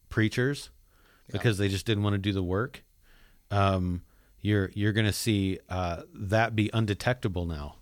[0.09, 0.71] preachers
[1.33, 2.85] because they just didn't want to do the work.
[3.51, 4.03] Um,
[4.41, 7.75] you're you're going to see uh, that be undetectable now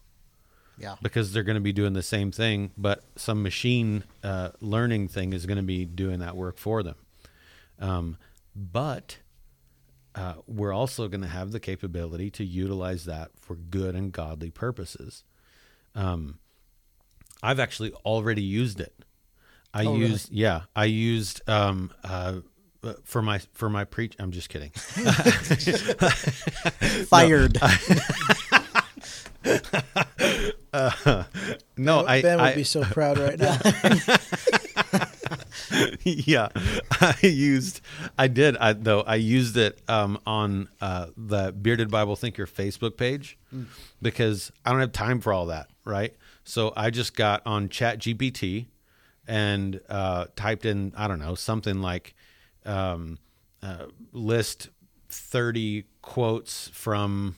[0.80, 0.94] Yeah.
[1.02, 5.32] because they're going to be doing the same thing, but some machine uh, learning thing
[5.32, 6.96] is going to be doing that work for them.
[7.80, 8.16] Um,
[8.54, 9.18] but
[10.14, 14.50] uh, we're also going to have the capability to utilize that for good and godly
[14.50, 15.24] purposes.
[15.94, 16.38] Um,
[17.42, 18.94] I've actually already used it.
[19.74, 20.06] I Oh, really?
[20.06, 22.40] used, yeah, I used um, uh,
[23.04, 24.14] for my for my preach.
[24.18, 24.70] I'm just kidding.
[27.10, 27.58] Fired.
[29.44, 29.54] No,
[29.94, 30.04] I
[32.22, 33.58] ben would I, would be so proud right now.
[36.04, 36.48] yeah,
[37.00, 37.80] I used,
[38.16, 42.96] I did, I though I used it um, on uh, the Bearded Bible Thinker Facebook
[42.96, 43.38] page
[44.00, 46.14] because I don't have time for all that, right?
[46.44, 48.66] So I just got on Chat GPT
[49.26, 52.14] and uh, typed in, I don't know, something like
[52.64, 53.18] um,
[53.62, 54.70] uh, list
[55.08, 57.36] thirty quotes from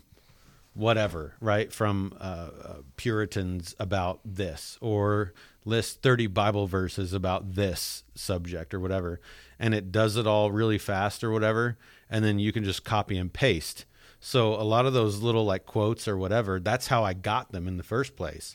[0.75, 1.73] whatever, right?
[1.73, 2.25] From uh,
[2.65, 5.33] uh, Puritans about this, or
[5.65, 9.21] list 30 Bible verses about this subject, or whatever.
[9.59, 11.77] And it does it all really fast, or whatever.
[12.09, 13.85] And then you can just copy and paste.
[14.21, 17.67] So a lot of those little like quotes or whatever, that's how I got them
[17.67, 18.55] in the first place.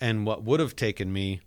[0.00, 1.40] And what would have taken me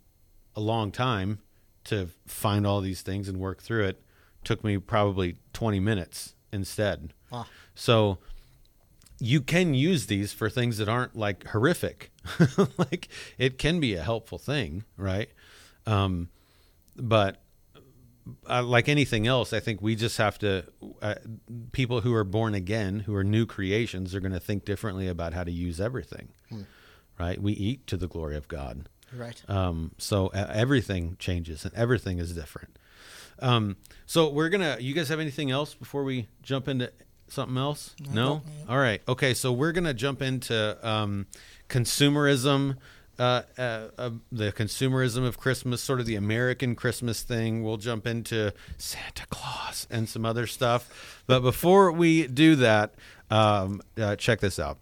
[0.56, 1.40] a long time
[1.86, 4.02] to find all these things and work through it
[4.44, 7.14] took me probably 20 minutes instead.
[7.32, 7.46] Wow.
[7.76, 8.20] So
[9.24, 12.12] you can use these for things that aren't like horrific.
[12.78, 13.08] like
[13.38, 15.30] it can be a helpful thing, right?
[15.86, 16.28] Um,
[16.98, 17.42] but
[18.50, 20.66] uh, like anything else, I think we just have to.
[21.02, 21.16] Uh,
[21.72, 25.34] people who are born again, who are new creations, are going to think differently about
[25.34, 26.28] how to use everything,
[27.18, 27.42] right?
[27.42, 28.90] We eat to the glory of God.
[29.16, 29.42] right.
[29.48, 32.78] Um, so uh, everything changes and everything is different.
[33.40, 34.78] Um, so we're gonna.
[34.82, 36.92] You guys have anything else before we jump into
[37.28, 37.96] something else?
[38.12, 38.42] No.
[38.70, 39.02] All right.
[39.08, 39.34] Okay.
[39.34, 41.28] So we're gonna jump into um,
[41.70, 42.78] consumerism,
[43.20, 47.64] uh, uh, uh, the consumerism of Christmas, sort of the American Christmas thing.
[47.64, 51.24] We'll jump into Santa Claus and some other stuff.
[51.28, 52.96] But before we do that,
[53.30, 54.78] um, uh, check this out.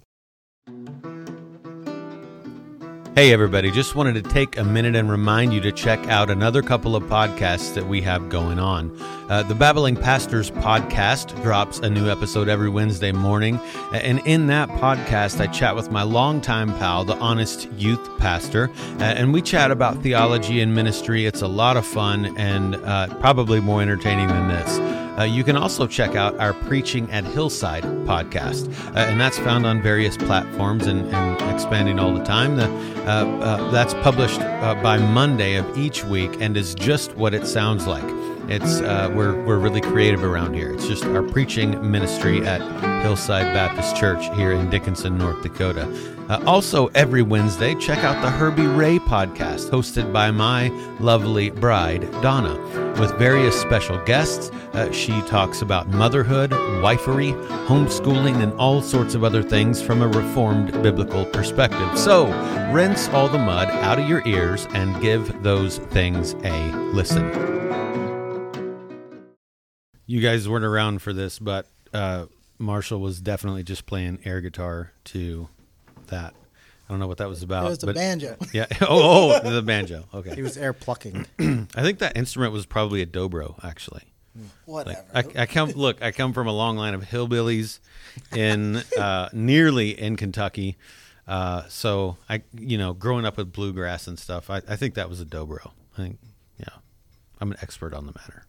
[3.14, 6.62] Hey, everybody, just wanted to take a minute and remind you to check out another
[6.62, 8.90] couple of podcasts that we have going on.
[9.28, 13.60] Uh, the Babbling Pastors podcast drops a new episode every Wednesday morning.
[13.92, 19.34] And in that podcast, I chat with my longtime pal, the Honest Youth Pastor, and
[19.34, 21.26] we chat about theology and ministry.
[21.26, 25.02] It's a lot of fun and uh, probably more entertaining than this.
[25.20, 29.66] Uh, you can also check out our Preaching at Hillside podcast, uh, and that's found
[29.66, 32.56] on various platforms and, and expanding all the time.
[32.56, 32.68] The,
[33.72, 38.04] that's published uh, by Monday of each week and is just what it sounds like.
[38.48, 40.74] It's uh, we're we're really creative around here.
[40.74, 42.62] It's just our preaching ministry at
[43.02, 45.86] Hillside Baptist Church here in Dickinson, North Dakota.
[46.32, 50.70] Uh, also, every Wednesday, check out the Herbie Ray podcast, hosted by my
[51.02, 52.56] lovely bride Donna,
[53.02, 54.50] with various special guests.
[54.72, 57.34] Uh, she talks about motherhood, wifery,
[57.66, 62.00] homeschooling, and all sorts of other things from a reformed biblical perspective.
[62.00, 62.28] So,
[62.72, 67.60] rinse all the mud out of your ears and give those things a listen
[70.08, 72.26] you guys weren't around for this, but uh,
[72.60, 75.48] Marshall was definitely just playing air guitar to
[76.12, 76.34] that.
[76.88, 77.66] I don't know what that was about.
[77.66, 78.38] It was the but banjo.
[78.54, 78.68] Yeah.
[78.82, 80.06] Oh, oh, the banjo.
[80.14, 80.36] Okay.
[80.36, 81.26] He was air plucking.
[81.40, 84.04] I think that instrument was probably a dobro, actually.
[84.66, 85.04] Whatever.
[85.14, 86.02] Like, I, I come look.
[86.02, 87.80] I come from a long line of hillbillies
[88.36, 90.78] in uh, nearly in Kentucky.
[91.28, 95.10] Uh, so I, you know, growing up with bluegrass and stuff, I, I think that
[95.10, 95.72] was a dobro.
[95.94, 96.20] I think,
[96.58, 96.66] yeah,
[97.40, 98.46] I'm an expert on the matter.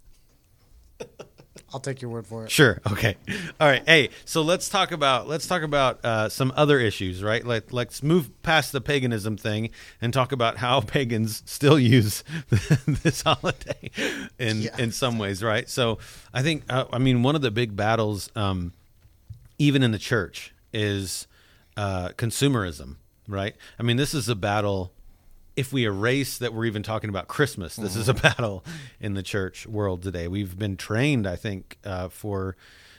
[1.72, 2.50] I'll take your word for it.
[2.50, 2.80] Sure.
[2.90, 3.16] Okay.
[3.60, 3.82] All right.
[3.86, 7.44] Hey, so let's talk about let's talk about uh, some other issues, right?
[7.44, 13.22] Like let's move past the paganism thing and talk about how pagans still use this
[13.22, 13.90] holiday
[14.38, 14.76] in yeah.
[14.78, 15.68] in some ways, right?
[15.68, 15.98] So
[16.32, 18.72] I think uh, I mean one of the big battles, um,
[19.58, 21.26] even in the church, is
[21.76, 22.96] uh, consumerism,
[23.28, 23.54] right?
[23.78, 24.92] I mean this is a battle
[25.56, 28.00] if we erase that we're even talking about Christmas, this mm-hmm.
[28.00, 28.22] is a mm-hmm.
[28.22, 28.64] battle
[29.00, 30.28] in the church world today.
[30.28, 32.56] We've been trained, I think, uh, for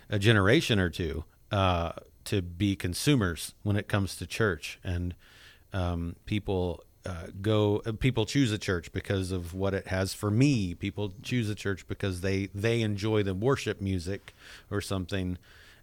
[0.09, 1.93] a generation or two uh,
[2.25, 5.15] to be consumers when it comes to church, and
[5.71, 7.79] um, people uh, go.
[7.99, 10.73] People choose a church because of what it has for me.
[10.73, 14.33] People choose a church because they they enjoy the worship music
[14.69, 15.37] or something,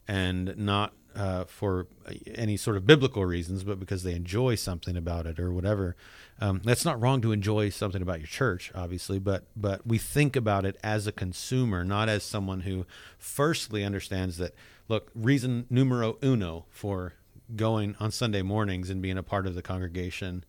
[0.07, 1.86] and not uh, for
[2.34, 5.96] any sort of biblical reasons, but because they enjoy something about it or whatever.
[6.40, 10.36] Um, that's not wrong to enjoy something about your church, obviously, but but we think
[10.36, 12.86] about it as a consumer, not as someone who
[13.18, 14.54] firstly understands that.
[14.88, 17.14] Look, reason numero uno for
[17.54, 20.44] going on Sunday mornings and being a part of the congregation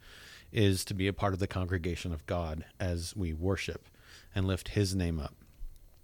[0.51, 3.87] is to be a part of the congregation of God as we worship
[4.33, 5.35] and lift His name up.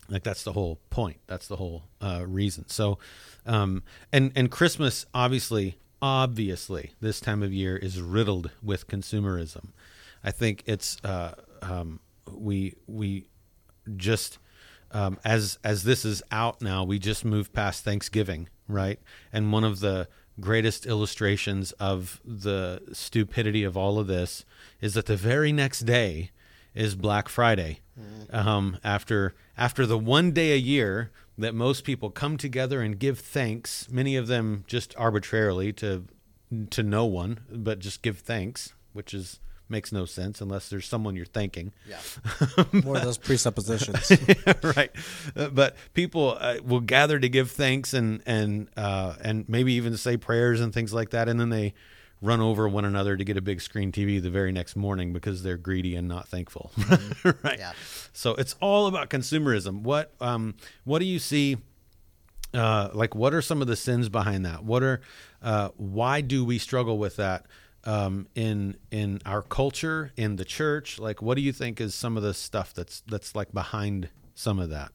[0.09, 1.17] Like that's the whole point.
[1.27, 2.67] That's the whole uh, reason.
[2.69, 2.97] So,
[3.45, 9.69] um, and and Christmas obviously obviously this time of year is riddled with consumerism.
[10.23, 11.99] I think it's uh, um,
[12.31, 13.27] we we
[13.95, 14.39] just
[14.91, 18.99] um, as as this is out now, we just moved past Thanksgiving, right?
[19.33, 20.07] And one of the
[20.39, 24.45] greatest illustrations of the stupidity of all of this
[24.81, 26.31] is that the very next day
[26.77, 27.79] is Black Friday.
[27.99, 28.47] Mm-hmm.
[28.47, 33.19] Um, after after the one day a year that most people come together and give
[33.19, 36.05] thanks, many of them just arbitrarily to
[36.69, 41.15] to no one, but just give thanks, which is makes no sense unless there's someone
[41.15, 41.73] you're thanking.
[41.89, 41.97] Yeah,
[42.71, 44.11] more of those presuppositions,
[44.77, 44.91] right?
[45.35, 49.97] Uh, but people uh, will gather to give thanks and and uh, and maybe even
[49.97, 51.73] say prayers and things like that, and then they
[52.21, 55.43] run over one another to get a big screen TV the very next morning because
[55.43, 56.71] they're greedy and not thankful.
[56.77, 57.45] Mm-hmm.
[57.47, 57.59] right.
[57.59, 57.73] Yeah.
[58.13, 59.81] So it's all about consumerism.
[59.81, 61.57] What um what do you see
[62.53, 64.63] uh like what are some of the sins behind that?
[64.63, 65.01] What are
[65.41, 67.45] uh why do we struggle with that?
[67.83, 72.17] Um, in in our culture, in the church, like what do you think is some
[72.17, 74.91] of the stuff that's that's like behind some of that?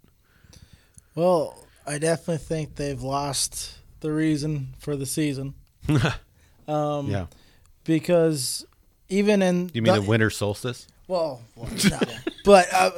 [1.15, 5.55] Well, I definitely think they've lost the reason for the season.
[6.69, 7.27] Um, yeah.
[7.85, 8.65] Because
[9.09, 10.87] even in you mean the, the winter solstice?
[11.09, 11.99] Well, well no.
[12.45, 12.91] but uh,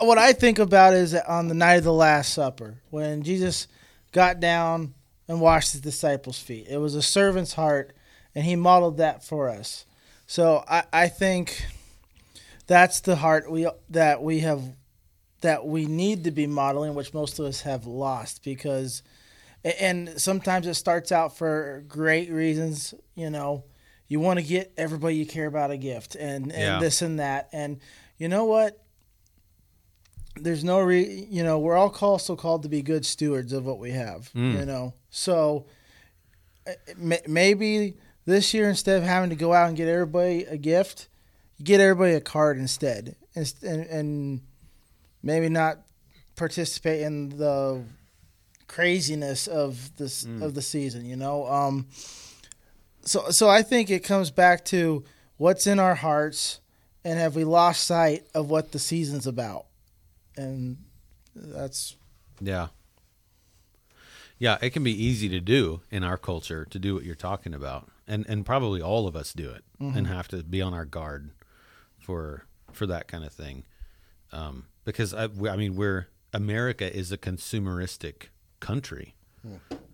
[0.00, 3.68] what I think about is on the night of the Last Supper when Jesus
[4.12, 4.94] got down
[5.28, 6.66] and washed his disciples' feet.
[6.68, 7.94] It was a servant's heart,
[8.34, 9.84] and he modeled that for us.
[10.26, 11.66] So I, I think
[12.66, 14.62] that's the heart we that we have
[15.42, 19.02] that we need to be modeling, which most of us have lost because
[19.64, 22.94] and sometimes it starts out for great reasons.
[23.14, 23.64] You know,
[24.08, 26.78] you want to get everybody you care about a gift and, and Yeah.
[26.80, 27.48] this and that.
[27.52, 27.78] And
[28.18, 28.78] you know what?
[30.36, 33.78] There's no re, you know, we're all also called to be good stewards of what
[33.78, 34.94] we have, you know.
[35.10, 35.66] So
[36.66, 36.72] uh,
[37.26, 41.08] maybe this year instead of having to go out and get everybody a gift,
[41.58, 44.40] you get everybody a card instead, and, and
[45.22, 45.82] maybe not
[46.34, 47.84] participate in the
[48.72, 51.04] craziness of this of the season.
[51.04, 51.86] You know, um,
[53.02, 55.04] so so I think it comes back to
[55.36, 56.60] what's in our hearts,
[57.04, 59.66] and have we lost sight of what the season's about,
[60.36, 60.78] and
[61.34, 61.96] that's
[62.40, 62.68] Yeah.
[64.38, 67.54] Yeah, it can be easy to do in our culture to do what you're talking
[67.54, 67.88] about.
[68.08, 71.30] And and probably all of us do it and have to be on our guard
[71.98, 73.64] for for that kind of thing.
[74.32, 78.28] Um, because I, I mean we're America is a consumeristic
[78.70, 79.14] country.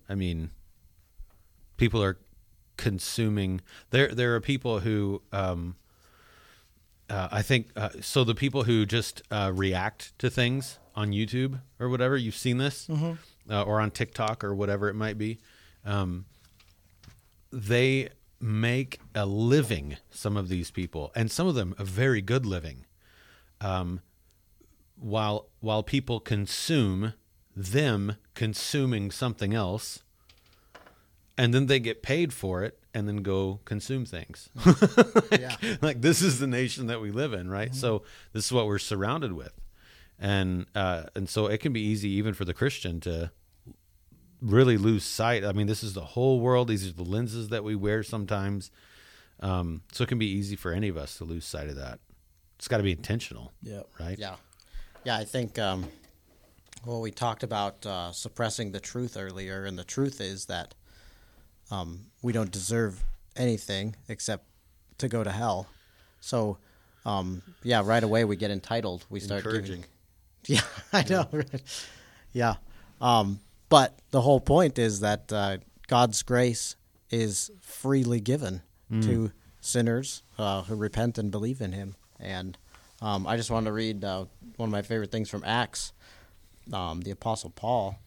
[0.07, 0.51] I mean
[1.77, 2.17] people are
[2.77, 5.75] consuming there there are people who um
[7.09, 8.23] uh, I think uh, so.
[8.23, 12.87] The people who just uh, react to things on YouTube or whatever, you've seen this,
[13.49, 15.39] uh, or on TikTok or whatever it might be.
[15.83, 16.25] Um,
[17.51, 18.09] they
[18.39, 19.97] make a living.
[20.11, 22.85] Some of these people, and some of them a very good living,
[23.59, 24.01] um,
[24.95, 27.13] while while people consume
[27.55, 30.03] them consuming something else,
[31.37, 34.49] and then they get paid for it, and then go consume things.
[35.31, 35.55] Yeah.
[35.81, 37.73] like this is the nation that we live in, right?
[37.73, 39.53] So this is what we're surrounded with,
[40.17, 43.31] and uh, and so it can be easy even for the Christian to
[44.41, 45.45] really lose sight.
[45.45, 46.67] I mean, this is the whole world.
[46.67, 48.71] These are the lenses that we wear sometimes.
[49.39, 51.99] Um, so it can be easy for any of us to lose sight of that.
[52.57, 53.83] It's got to be intentional, yeah.
[53.99, 54.17] right?
[54.19, 54.35] Yeah,
[55.05, 55.15] yeah.
[55.15, 55.87] I think um,
[56.85, 60.73] well, we talked about uh, suppressing the truth earlier, and the truth is that
[61.71, 63.03] um, we don't deserve
[63.35, 64.45] anything except
[64.97, 65.67] to go to hell.
[66.19, 66.57] So,
[67.05, 69.05] um, yeah, right away we get entitled.
[69.09, 69.75] We start Encouraging.
[69.81, 69.85] giving.
[70.47, 70.61] Yeah,
[70.93, 71.27] I know.
[71.33, 71.61] right?
[72.31, 72.55] yeah,
[73.01, 75.57] um, but the whole point is that uh,
[75.87, 76.77] God's grace
[77.09, 78.61] is freely given
[79.01, 81.95] to sinners uh, who repent and believe in Him.
[82.19, 82.57] And
[83.01, 84.25] um, I just wanted to read uh,
[84.55, 85.91] one of my favorite things from Acts.
[86.73, 87.99] Um, the Apostle Paul.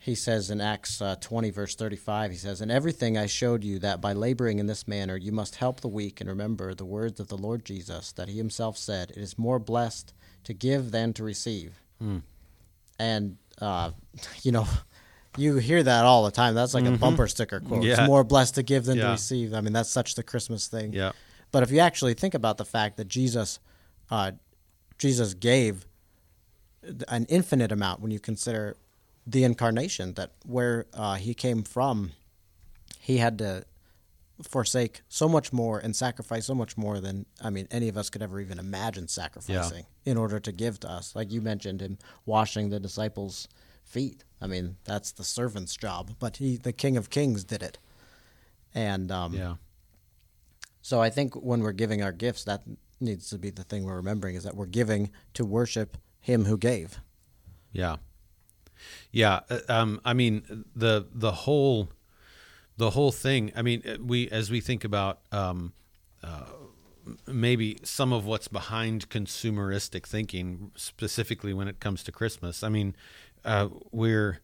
[0.00, 3.80] He says in Acts uh, 20, verse 35, he says, In everything I showed you
[3.80, 7.18] that by laboring in this manner you must help the weak and remember the words
[7.18, 10.14] of the Lord Jesus, that he himself said, It is more blessed
[10.44, 11.82] to give than to receive.
[12.98, 13.90] And, uh,
[14.42, 14.66] you know,
[15.36, 16.54] you hear that all the time.
[16.54, 17.82] That's like a bumper sticker quote.
[17.82, 17.92] Yeah.
[17.92, 19.52] It's more blessed to give than to receive.
[19.54, 20.92] I mean, that's such the Christmas thing.
[20.92, 21.12] Yeah.
[21.50, 23.58] But if you actually think about the fact that Jesus,
[24.10, 24.32] uh,
[24.98, 25.86] Jesus gave
[27.08, 28.76] an infinite amount when you consider
[29.26, 32.12] the incarnation, that where uh, he came from,
[33.00, 33.64] he had to
[34.42, 38.08] forsake so much more and sacrifice so much more than I mean any of us
[38.08, 41.16] could ever even imagine sacrificing in order to give to us.
[41.16, 43.48] Like you mentioned him washing the disciples'
[43.84, 44.22] feet.
[44.40, 47.78] I mean that's the servant's job, but he, the King of Kings, did it.
[48.74, 49.56] And um, Yeah.
[50.82, 52.62] so I think when we're giving our gifts, that
[53.00, 55.98] needs to be the thing we're remembering is that we're giving to worship
[56.28, 57.00] Him who gave.
[57.72, 57.96] Yeah,
[59.10, 59.40] yeah.
[59.48, 61.88] uh, Um, I mean the the whole
[62.76, 63.50] the whole thing.
[63.56, 65.72] I mean, uh, we as we think about um,
[66.22, 66.44] uh,
[67.26, 72.62] maybe some of what's behind consumeristic thinking, specifically when it comes to Christmas.
[72.62, 72.94] I mean,
[73.46, 74.40] uh, we're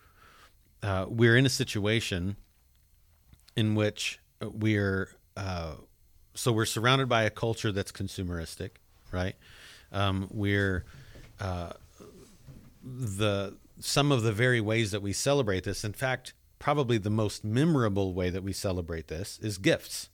[0.82, 2.36] uh, we're in a situation
[3.56, 5.74] in which we're uh,
[6.32, 8.70] so we're surrounded by a culture that's consumeristic,
[9.12, 9.34] right?
[9.92, 10.86] Um, we're
[11.40, 11.72] uh,
[12.82, 15.84] the some of the very ways that we celebrate this.
[15.84, 20.08] In fact, probably the most memorable way that we celebrate this is gifts,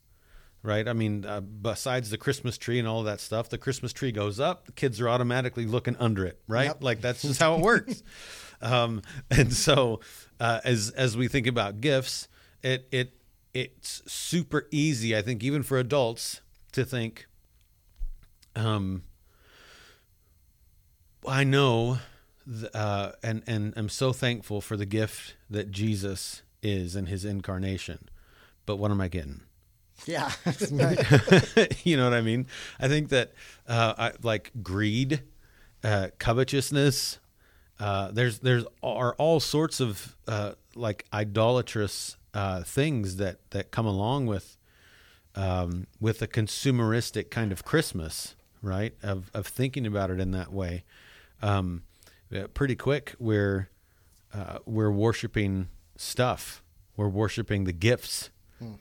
[0.63, 0.89] right?
[0.89, 4.41] I mean, uh, besides the Christmas tree and all that stuff, the Christmas tree goes
[4.41, 6.81] up, the kids are automatically looking under it, right?
[6.83, 8.03] Like that's just how it works.
[8.63, 10.01] um, and so,
[10.39, 12.29] uh, as as we think about gifts,
[12.63, 13.13] it it
[13.53, 16.41] it's super easy, I think, even for adults
[16.73, 17.27] to think.
[18.57, 19.03] Um,
[21.27, 21.99] I know,
[22.75, 28.09] uh, and and I'm so thankful for the gift that Jesus is in His incarnation.
[28.67, 29.43] But what am I getting?
[30.07, 30.31] Yeah.
[31.85, 32.47] you know what I mean?
[32.79, 33.33] I think that
[33.67, 35.23] uh, I, like greed,
[35.85, 37.19] uh, covetousness.
[37.79, 43.87] Uh, there's there's are all sorts of uh, like idolatrous uh, things that that come
[43.87, 44.57] along with
[45.35, 48.95] um, with a consumeristic kind of Christmas, right?
[49.03, 50.85] Of of thinking about it in that way.
[51.43, 51.83] Um,
[52.55, 53.69] pretty quick, we're
[54.33, 56.63] uh, we're worshiping stuff.
[56.97, 58.31] We're worshiping the gifts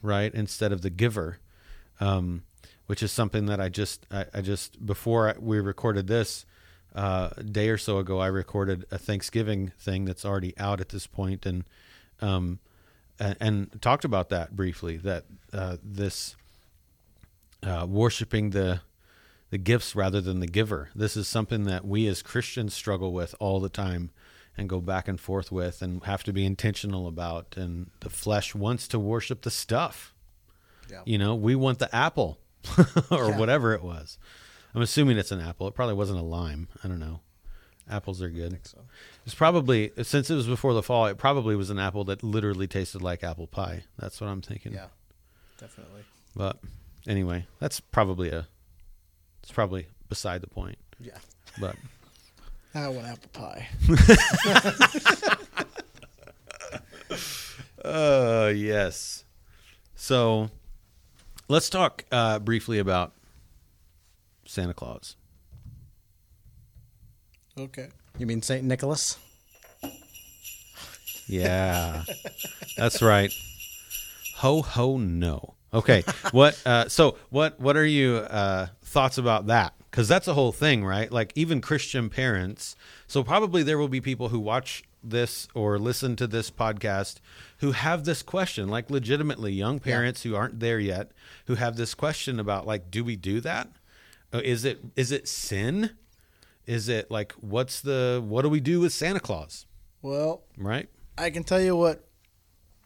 [0.02, 1.38] right, instead of the giver,
[2.00, 2.42] um,
[2.86, 6.44] which is something that I just I, I just before we recorded this
[6.94, 10.90] uh, a day or so ago, I recorded a Thanksgiving thing that's already out at
[10.90, 11.64] this point, and
[12.20, 12.58] um,
[13.18, 14.96] and, and talked about that briefly.
[14.98, 16.36] That uh, this
[17.62, 18.80] uh, worshiping the
[19.50, 20.90] the gifts rather than the giver.
[20.94, 24.10] This is something that we as Christians struggle with all the time
[24.56, 27.54] and go back and forth with and have to be intentional about.
[27.56, 30.14] And the flesh wants to worship the stuff.
[30.90, 31.02] Yeah.
[31.04, 32.38] You know, we want the apple
[33.10, 33.38] or Yeah.
[33.38, 34.18] whatever it was.
[34.74, 35.66] I'm assuming it's an apple.
[35.68, 36.68] It probably wasn't a lime.
[36.84, 37.20] I don't know.
[37.88, 38.60] Apples are good.
[38.62, 38.78] So.
[39.26, 41.06] It's probably since it was before the fall.
[41.06, 43.82] It probably was an apple that literally tasted like apple pie.
[43.98, 44.72] That's what I'm thinking.
[44.74, 44.86] Yeah,
[45.58, 46.02] definitely.
[46.36, 46.60] But
[47.08, 48.46] anyway, that's probably a.
[49.50, 50.78] It's probably beside the point.
[51.00, 51.18] Yeah.
[51.58, 51.74] But
[52.76, 53.68] I want apple pie.
[57.84, 59.24] uh yes.
[59.96, 60.50] So
[61.48, 63.12] let's talk uh, briefly about
[64.46, 65.16] Santa Claus.
[67.58, 67.88] Okay.
[68.18, 69.18] You mean Saint Nicholas?
[71.26, 72.04] Yeah,
[72.76, 73.32] that's right.
[74.36, 75.56] Ho ho no.
[75.72, 76.02] Okay,
[76.32, 76.60] what?
[76.66, 77.60] Uh, so what?
[77.60, 79.74] What are you uh, thoughts about that?
[79.90, 81.10] Because that's a whole thing, right?
[81.10, 82.76] Like even Christian parents.
[83.06, 87.16] So probably there will be people who watch this or listen to this podcast
[87.58, 91.12] who have this question, like legitimately young parents who aren't there yet,
[91.46, 93.68] who have this question about like, do we do that?
[94.32, 95.90] Uh, Is it is it sin?
[96.66, 99.66] Is it like what's the what do we do with Santa Claus?
[100.02, 100.88] Well, Right?
[101.18, 102.06] I can tell you what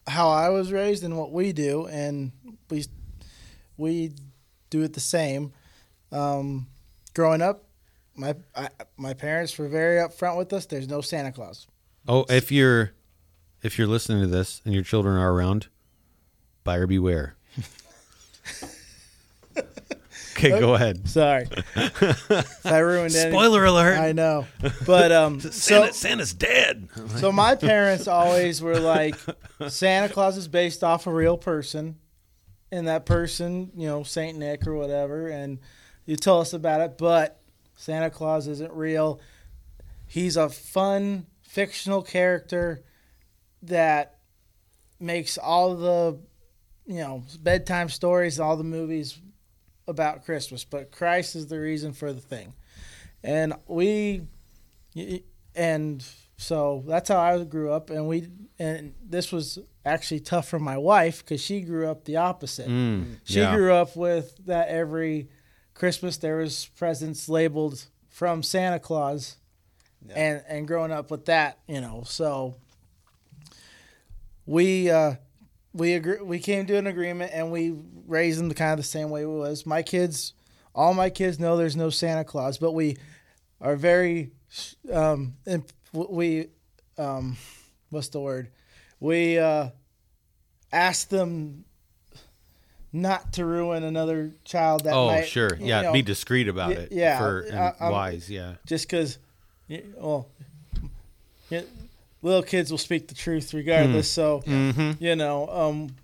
[0.07, 2.33] how I was raised and what we do, and
[2.71, 2.85] we
[3.77, 4.13] we
[4.71, 5.53] do it the same.
[6.13, 6.69] Um,
[7.15, 7.65] growing up,
[8.15, 10.67] my I, my parents were very upfront with us.
[10.67, 11.67] There's no Santa Claus.
[12.07, 12.93] Oh, if you're
[13.63, 15.69] if you're listening to this and your children are around,
[16.65, 17.37] buyer beware.
[20.37, 21.09] okay, go ahead.
[21.09, 23.99] Sorry, if I ruined any- Spoiler alert.
[23.99, 24.47] I know,
[24.87, 26.89] but um, so Santa, Santa's dead.
[27.17, 29.17] so my parents always were like,
[29.69, 31.97] Santa Claus is based off a real person,
[32.73, 35.59] and that person, you know, Saint Nick or whatever, and
[36.07, 37.41] you tell us about it, but
[37.77, 39.21] Santa Claus isn't real.
[40.07, 42.83] He's a fun fictional character
[43.63, 44.19] that
[45.01, 46.19] makes all the,
[46.87, 49.19] you know, bedtime stories, all the movies
[49.87, 52.55] about Christmas, but Christ is the reason for the thing.
[53.23, 54.23] And we
[55.55, 56.05] and
[56.37, 58.29] so that's how I grew up and we
[58.59, 63.17] and this was actually tough for my wife because she grew up the opposite Mm,
[63.25, 63.55] she yeah.
[63.55, 65.29] grew up with that every
[65.75, 69.37] christmas there was presents labeled from santa claus
[70.15, 72.55] and and growing up with that you know so
[74.47, 75.15] we uh
[75.75, 77.75] we agree we came to an agreement and we
[78.07, 80.33] raised them the kind of the same way it was my kids
[80.75, 82.97] all my kids know there's no santa claus but we
[83.61, 84.31] are very
[84.93, 86.49] um and we
[86.97, 87.37] um
[87.91, 88.49] what's the word
[89.01, 89.69] we uh
[90.73, 91.65] ask them
[92.93, 95.57] not to ruin another child that oh, might, sure.
[95.59, 96.93] Yeah, know, be discreet about y- it.
[96.93, 98.55] yeah, For, and I- wise, yeah.
[98.67, 99.19] just because
[99.97, 100.29] well
[101.51, 101.63] yeah,
[102.25, 104.97] little kids will speak the truth regardless so Mhm.
[105.01, 105.95] you know um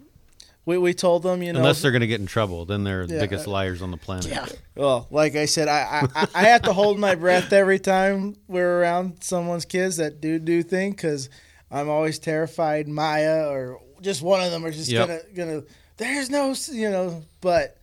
[0.66, 3.06] we, we told them you know Unless they're going to get in trouble, then they're
[3.06, 3.20] the Yeah.
[3.22, 4.26] biggest liars on the planet.
[4.28, 4.46] Yeah.
[4.76, 8.78] Well, like I said, I, I I have to hold my breath every time we're
[8.80, 11.30] around someone's kids that do do thing because
[11.72, 15.08] I'm always terrified Maya or just one of them are just Yep.
[15.08, 15.62] gonna gonna.
[15.96, 17.78] There's no you know, but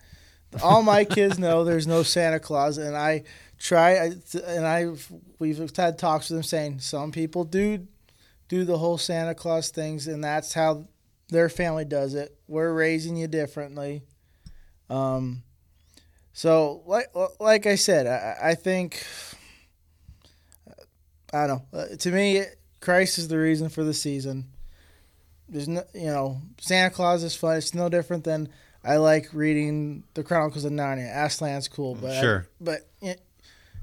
[0.64, 3.24] all my kids know there's no Santa Claus, and I
[3.60, 4.12] try I,
[4.46, 4.86] and I
[5.40, 7.86] we've had talks with them saying some people do
[8.50, 10.88] do the whole Santa Claus things, and that's how
[11.30, 12.38] their family does it.
[12.48, 14.04] We're raising you differently.
[14.90, 15.44] Um,
[16.34, 17.08] so like
[17.40, 19.06] like I said, I, I think
[21.34, 21.80] I don't know.
[21.80, 22.44] Uh, to me,
[22.80, 24.46] Christ is the reason for the season.
[25.50, 27.58] There's no, you know, Santa Claus is fun.
[27.58, 28.50] It's no different than
[28.84, 31.14] I like reading the Chronicles of Narnia.
[31.14, 32.48] Aslan's cool, but I- Sure.
[32.62, 33.22] but it,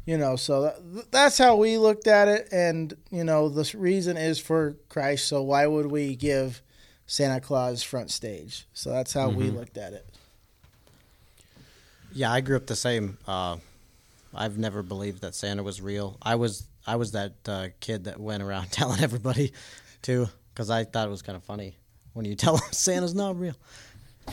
[0.06, 4.16] you know, so that, that's how we looked at it, and you know, the reason
[4.16, 5.26] is for Christ.
[5.28, 6.62] So why would we give
[7.06, 8.66] Santa Claus front stage?
[8.74, 9.54] So that's how we Mhm.
[9.56, 10.06] looked at it.
[12.12, 13.18] Yeah, I grew up the same.
[13.26, 13.56] Uh,
[14.34, 16.16] I've never believed that Santa was real.
[16.22, 19.52] I was I was that uh, kid that went around telling everybody
[20.02, 21.76] too, because I thought it was kind of funny
[22.12, 23.54] when you tell them Santa's not real.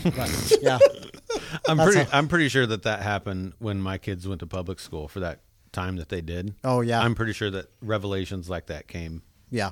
[0.04, 0.80] But, yeah,
[1.68, 2.10] I'm That's pretty.
[2.10, 5.20] how- I'm pretty sure that that happened when my kids went to public school for
[5.22, 5.40] that
[5.72, 6.56] time that they did.
[6.64, 7.02] Oh, yeah.
[7.02, 9.22] I'm pretty sure that revelations like that came.
[9.50, 9.72] Yeah.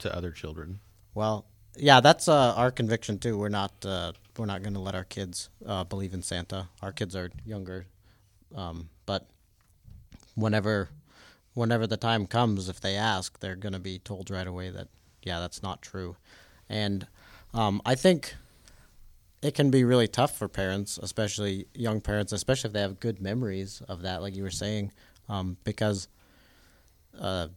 [0.00, 0.80] To other children.
[1.14, 1.46] Well,
[1.76, 3.38] yeah, that's uh, our conviction too.
[3.38, 6.68] We're not uh, we're not going to let our kids uh, believe in Santa.
[6.82, 7.86] Our kids are younger,
[8.54, 9.26] um, but
[10.34, 10.88] whenever
[11.54, 14.88] whenever the time comes, if they ask, they're going to be told right away that
[15.22, 16.16] yeah, that's not true.
[16.68, 17.06] And
[17.52, 18.34] um, I think
[19.42, 23.20] it can be really tough for parents, especially young parents, especially if they have good
[23.20, 24.92] memories of that, like you were saying,
[25.28, 26.08] um, because
[27.18, 27.48] uh,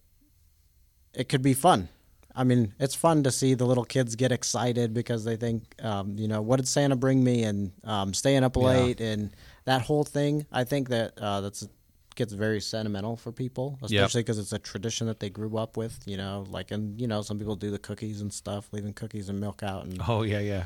[1.13, 1.89] it could be fun.
[2.35, 6.15] I mean, it's fun to see the little kids get excited because they think, um,
[6.17, 9.31] you know, what did Santa bring me, and um, staying up late, and
[9.65, 10.45] that whole thing.
[10.51, 11.67] I think that uh, that's
[12.15, 15.99] gets very sentimental for people, especially because it's a tradition that they grew up with.
[16.05, 19.29] You know, like and you know, some people do the cookies and stuff, leaving cookies
[19.29, 20.65] and milk out, and Oh yeah, yeah.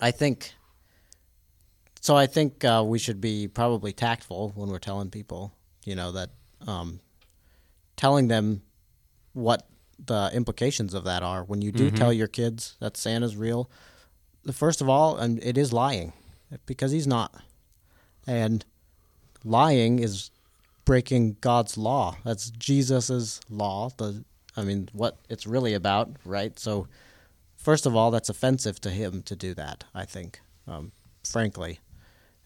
[0.00, 0.54] I think.
[2.04, 5.54] So I think uh, we should be probably tactful when we're telling people,
[5.86, 6.28] you know, that
[6.66, 7.00] um,
[7.96, 8.60] telling them
[9.32, 9.66] what
[9.98, 11.44] the implications of that are.
[11.44, 13.70] When you do tell your kids that Santa's real,
[14.42, 16.12] the first of all, and it is lying
[16.66, 17.42] because he's not,
[18.26, 18.66] and
[19.42, 20.30] lying is
[20.84, 22.18] breaking God's law.
[22.22, 23.88] That's Jesus's law.
[23.96, 24.26] The
[24.58, 26.58] I mean, what it's really about, right?
[26.58, 26.86] So,
[27.56, 29.84] first of all, that's offensive to him to do that.
[29.94, 30.92] I think, um,
[31.24, 31.80] frankly,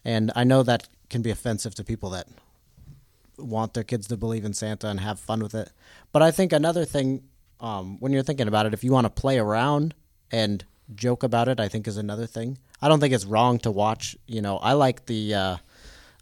[0.05, 2.27] and I know that can be offensive to people that
[3.37, 5.71] want their kids to believe in Santa and have fun with it.
[6.11, 7.23] But I think another thing,
[7.59, 9.93] um, when you're thinking about it, if you want to play around
[10.31, 10.63] and
[10.95, 12.57] joke about it, I think is another thing.
[12.81, 14.15] I don't think it's wrong to watch.
[14.27, 15.57] You know, I like the uh,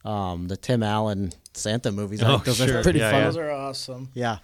[0.06, 2.22] um, the Tim Allen Santa movies.
[2.24, 2.80] I Oh, think those sure.
[2.80, 3.20] are pretty Yeah, fun.
[3.20, 3.26] yeah.
[3.26, 4.10] Those are awesome.
[4.14, 4.38] Yeah,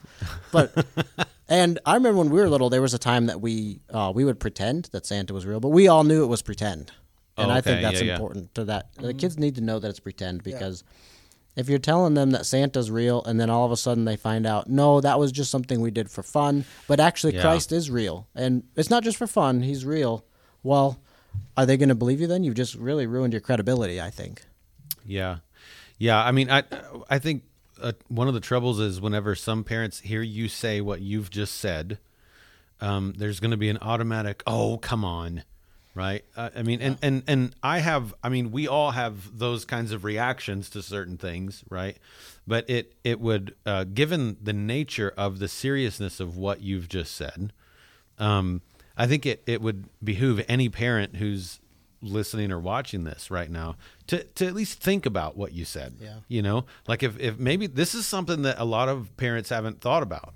[0.52, 0.86] but
[1.48, 4.26] and I remember when we were little, there was a time that we uh, we
[4.26, 6.92] would pretend that Santa was real, but we all knew it was pretend,
[7.38, 8.14] and Oh, I think that's Yeah, yeah.
[8.16, 8.94] important to that.
[8.96, 10.84] The kids need to know that it's pretend because
[11.56, 14.46] if you're telling them that Santa's real, and then all of a sudden they find
[14.48, 17.42] out, no, that was just something we did for fun, but actually Yeah.
[17.42, 20.26] Christ is real, and it's not just for fun; He's real.
[20.64, 21.00] Well,
[21.58, 22.44] are they going to believe you then?
[22.44, 24.00] You've just really ruined your credibility.
[24.02, 24.44] I think.
[25.06, 25.38] Yeah,
[25.98, 26.24] yeah.
[26.24, 26.64] I mean, I
[27.10, 27.44] I think
[27.82, 31.56] uh, one of the troubles is whenever some parents hear you say what you've just
[31.56, 32.00] said,
[32.82, 35.44] um, there's going to be an automatic, "Oh, come on,"
[35.95, 36.24] right?
[36.36, 39.91] Uh, I mean, and and and I have, I mean, we all have those kinds
[39.91, 41.98] of reactions to certain things, right?
[42.48, 47.15] But it it would, uh, given the nature of the seriousness of what you've just
[47.15, 47.53] said,
[48.18, 48.61] um,
[48.98, 51.60] I think it, it would behoove any parent who's
[52.02, 55.95] listening or watching this right now to, to at least think about what you said.
[56.02, 56.18] Yeah.
[56.28, 59.82] You know, like if, if maybe this is something that a lot of parents haven't
[59.82, 60.34] thought about.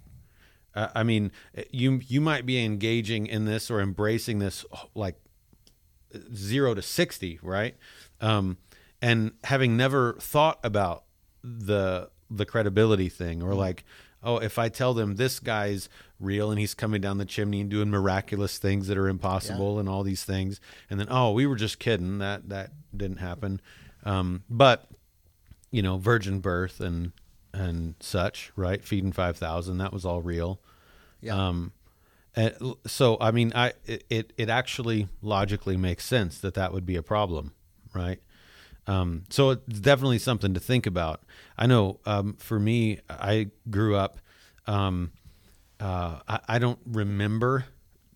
[0.73, 1.31] Uh, I mean,
[1.71, 4.63] you you might be engaging in this or embracing this
[4.93, 5.15] like
[6.33, 7.75] zero to sixty, right?
[8.21, 8.57] Um,
[9.01, 11.03] and having never thought about
[11.43, 13.83] the the credibility thing, or like,
[14.23, 15.87] oh, if I tell them this guy's
[16.19, 19.87] real and he's coming down the chimney and doing miraculous things that are impossible and
[19.87, 20.59] all these things,
[20.89, 23.61] and then oh, we were just kidding that that didn't happen,
[24.03, 24.87] um, but
[25.71, 27.11] you know, virgin birth and
[27.53, 28.83] and such, right?
[28.83, 30.59] Feeding five thousand, that was all real.
[31.21, 31.47] Yeah.
[31.47, 31.71] Um,
[32.37, 36.95] and so, I mean, I it, it actually logically makes sense that that would be
[36.95, 37.51] a problem,
[37.95, 38.21] right?
[38.85, 41.21] Um, so it's definitely something to think about.
[41.57, 44.19] I know um, for me, I grew up.
[44.67, 45.13] Um,
[45.79, 47.65] uh, I, I don't remember,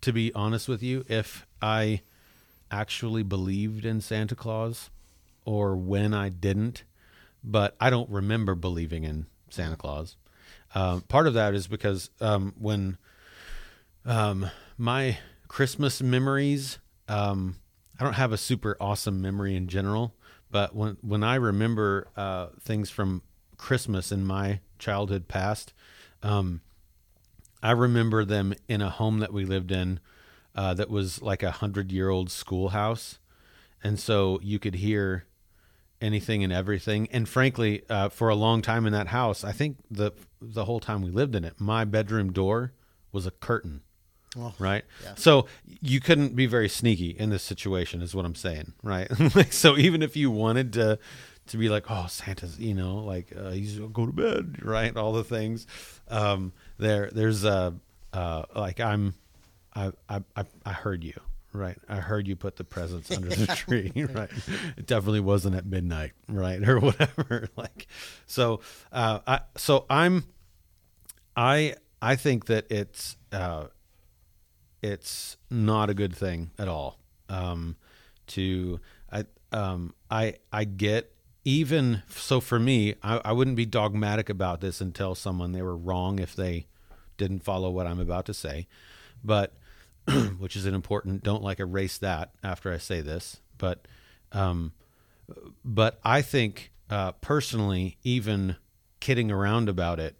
[0.02, 2.02] to be honest with you, if I
[2.70, 4.88] actually believed in Santa Claus
[5.44, 6.84] or when I didn't,
[7.42, 10.16] but I don't remember believing in Santa Claus.
[10.76, 12.98] Um, part of that is because um, when
[14.04, 15.18] um, my
[15.48, 17.56] Christmas memories, um,
[17.98, 20.14] I don't have a super awesome memory in general,
[20.50, 23.22] but when when I remember uh, things from
[23.56, 25.72] Christmas in my childhood past,
[26.22, 26.62] um,
[27.62, 30.00] I remember them in a home that we lived in
[30.54, 33.18] uh, that was like a hundred year old schoolhouse,
[33.84, 35.26] and so you could hear
[36.00, 37.08] anything and everything.
[37.12, 40.80] And frankly, uh, for a long time in that house, I think the the whole
[40.80, 42.72] time we lived in it, my bedroom door
[43.12, 43.82] was a curtain.
[44.58, 44.84] Right?
[45.16, 45.46] So
[45.80, 49.08] you couldn't be very sneaky in this situation, is what I'm saying, right?
[49.36, 50.98] like, so even if you wanted to
[51.48, 54.96] to be like, oh, Santa's, you know, like uh, he's go to bed, right?
[54.96, 55.66] All the things.
[56.08, 57.74] Um, there, there's a
[58.12, 59.14] uh, like I'm,
[59.74, 61.18] I, I, I, I heard you.
[61.54, 63.92] Right, I heard you put the presents under the tree.
[63.94, 64.30] Right,
[64.78, 67.48] it definitely wasn't at midnight, right, or whatever.
[67.56, 67.88] Like,
[68.26, 68.60] so,
[68.90, 70.24] uh, I, so I'm,
[71.36, 73.66] I, I think that it's, uh,
[74.82, 76.98] it's not a good thing at all.
[77.28, 77.76] Um,
[78.28, 78.80] to
[79.10, 81.14] I um I I get
[81.44, 85.62] even so for me I, I wouldn't be dogmatic about this and tell someone they
[85.62, 86.66] were wrong if they
[87.16, 88.66] didn't follow what I'm about to say,
[89.22, 89.54] but
[90.38, 91.22] which is an important.
[91.22, 93.86] Don't like erase that after I say this, but
[94.32, 94.72] um,
[95.64, 98.56] but I think uh, personally, even
[99.00, 100.16] kidding around about it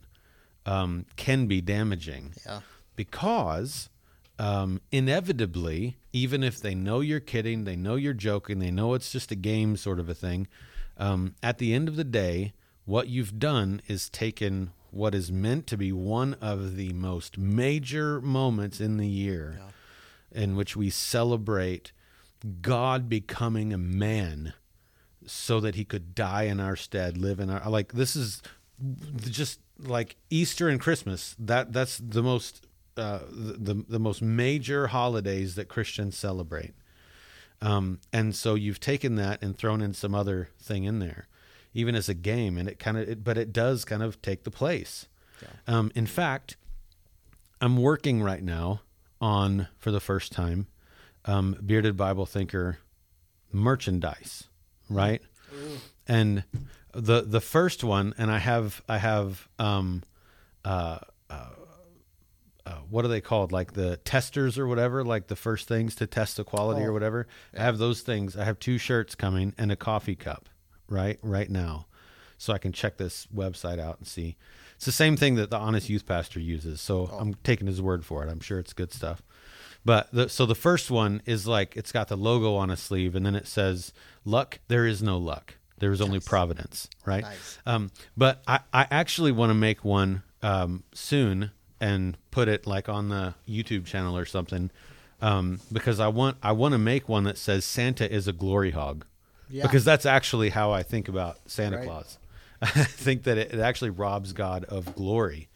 [0.67, 2.35] um, can be damaging.
[2.47, 2.61] Yeah.
[2.95, 3.89] Because
[4.43, 9.13] um, inevitably, even if they know you're kidding, they know you're joking, they know it's
[9.13, 10.49] just a game sort of a thing,
[10.97, 12.53] um, at the end of the day,
[12.85, 18.21] what you've done is taken what is meant to be one of the most major
[18.21, 19.61] moments in the year
[20.33, 21.93] in which we celebrate
[22.61, 24.55] God becoming a man
[25.25, 28.43] so that he could die in our stead, live in our like this is
[29.21, 31.37] just like Easter and Christmas.
[31.39, 32.67] That that's the most
[32.97, 36.75] uh, the the most major holidays that Christians celebrate.
[37.61, 41.29] Um, and so you've taken that and thrown in some other thing in there,
[41.75, 44.43] even as a game, and it kind of, it, but it does kind of take
[44.43, 45.07] the place.
[45.67, 46.57] Um, in fact,
[47.61, 48.81] I'm working right now
[49.21, 50.67] on for the first time
[51.25, 52.79] um, bearded Bible thinker
[53.53, 54.49] merchandise,
[54.91, 55.23] right?
[56.09, 56.45] And
[56.93, 60.03] the the first one, and I have I have um,
[60.65, 60.99] uh,
[61.31, 61.51] uh,
[62.73, 63.53] uh, what are they called?
[63.53, 66.93] Like the testers or whatever, like the first things to test the quality or Oh,
[66.93, 67.27] whatever.
[67.57, 68.37] I have those things.
[68.37, 70.49] I have two shirts coming and a coffee cup,
[70.89, 71.19] right?
[71.23, 71.87] Right now.
[72.39, 74.37] So I can check this website out and see.
[74.77, 76.81] It's the same thing that the honest youth pastor uses.
[76.81, 78.31] So I'm taking his word for it.
[78.31, 79.23] I'm sure it's good stuff.
[79.85, 83.15] But the, so the first one is like it's got the logo on a sleeve,
[83.15, 83.93] and then it says,
[84.25, 85.55] "Luck, there is no luck.
[85.79, 87.23] There is only providence." Right.
[87.23, 87.59] Nice.
[87.67, 91.51] Um, but I, I actually want to make one um, soon
[91.83, 94.71] and put it like on the YouTube channel or something,
[95.21, 98.71] um, because I want I want to make one that says Santa is a glory
[98.71, 99.05] hog,
[99.51, 99.65] Yeah.
[99.65, 101.87] because that's actually how I think about Santa Right.
[101.87, 102.19] Claus.
[102.63, 105.49] I think that it, it actually robs God of glory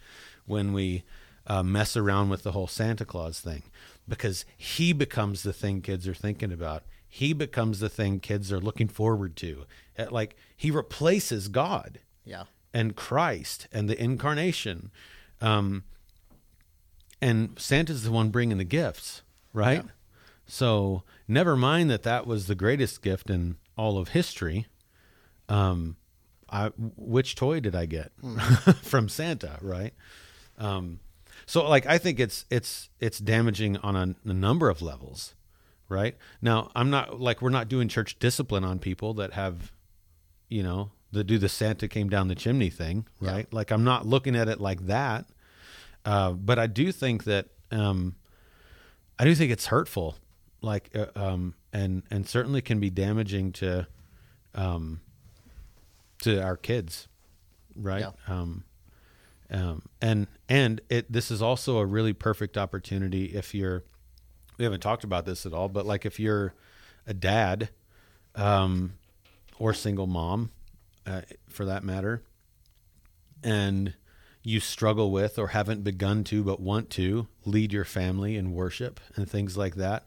[0.46, 1.04] when we
[1.46, 3.62] uh, mess around with the whole Santa Claus thing,
[4.08, 6.82] because he becomes the thing kids are thinking about.
[7.08, 9.64] He becomes the thing kids are looking forward to.
[9.96, 12.44] Uh, Like he replaces God Yeah.
[12.74, 14.90] and Christ and the incarnation.
[15.40, 15.84] Um,
[17.20, 19.22] and Santa's the one bringing the gifts,
[19.52, 19.82] right?
[20.46, 24.66] So never mind that that was the greatest gift in all of history.
[25.48, 25.96] Um,
[26.48, 28.12] I which toy did I get
[28.82, 29.92] from Santa, right?
[30.58, 31.00] Um,
[31.46, 35.34] so like I think it's it's it's damaging on a, a number of levels,
[35.88, 36.16] right?
[36.40, 39.72] Now I'm not like we're not doing church discipline on people that have,
[40.48, 43.52] you know, that do the Santa came down the chimney thing, right?
[43.52, 45.26] Like I'm not looking at it like that,
[46.06, 48.14] uh, but I do think that um,
[49.18, 50.16] I do think it's hurtful,
[50.62, 53.88] like uh, um, and and certainly can be damaging to
[54.54, 55.00] um,
[56.22, 57.08] to our kids,
[57.74, 58.00] right?
[58.02, 58.12] Yeah.
[58.32, 58.64] Um,
[59.50, 63.82] um, and and it this is also a really perfect opportunity if you're
[64.58, 66.54] we haven't talked about this at all, but like if you're
[67.06, 67.70] a dad
[68.36, 68.94] um,
[69.58, 70.50] or single mom,
[71.04, 72.22] uh, for that matter,
[73.42, 73.94] and
[74.46, 79.00] you struggle with or haven't begun to but want to lead your family in worship
[79.16, 80.06] and things like that,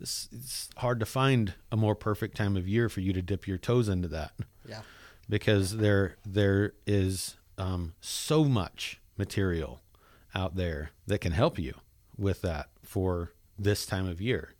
[0.00, 3.46] it's, it's hard to find a more perfect time of year for you to dip
[3.46, 4.32] your toes into that
[4.66, 4.80] Yeah.
[5.28, 9.80] because there there is um, so much material
[10.34, 11.74] out there that can help you
[12.16, 14.54] with that for this time of year.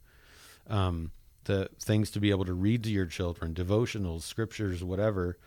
[0.69, 1.11] Um,
[1.45, 5.37] the things to be able to read to your children, devotionals, scriptures, whatever.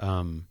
[0.00, 0.46] Um,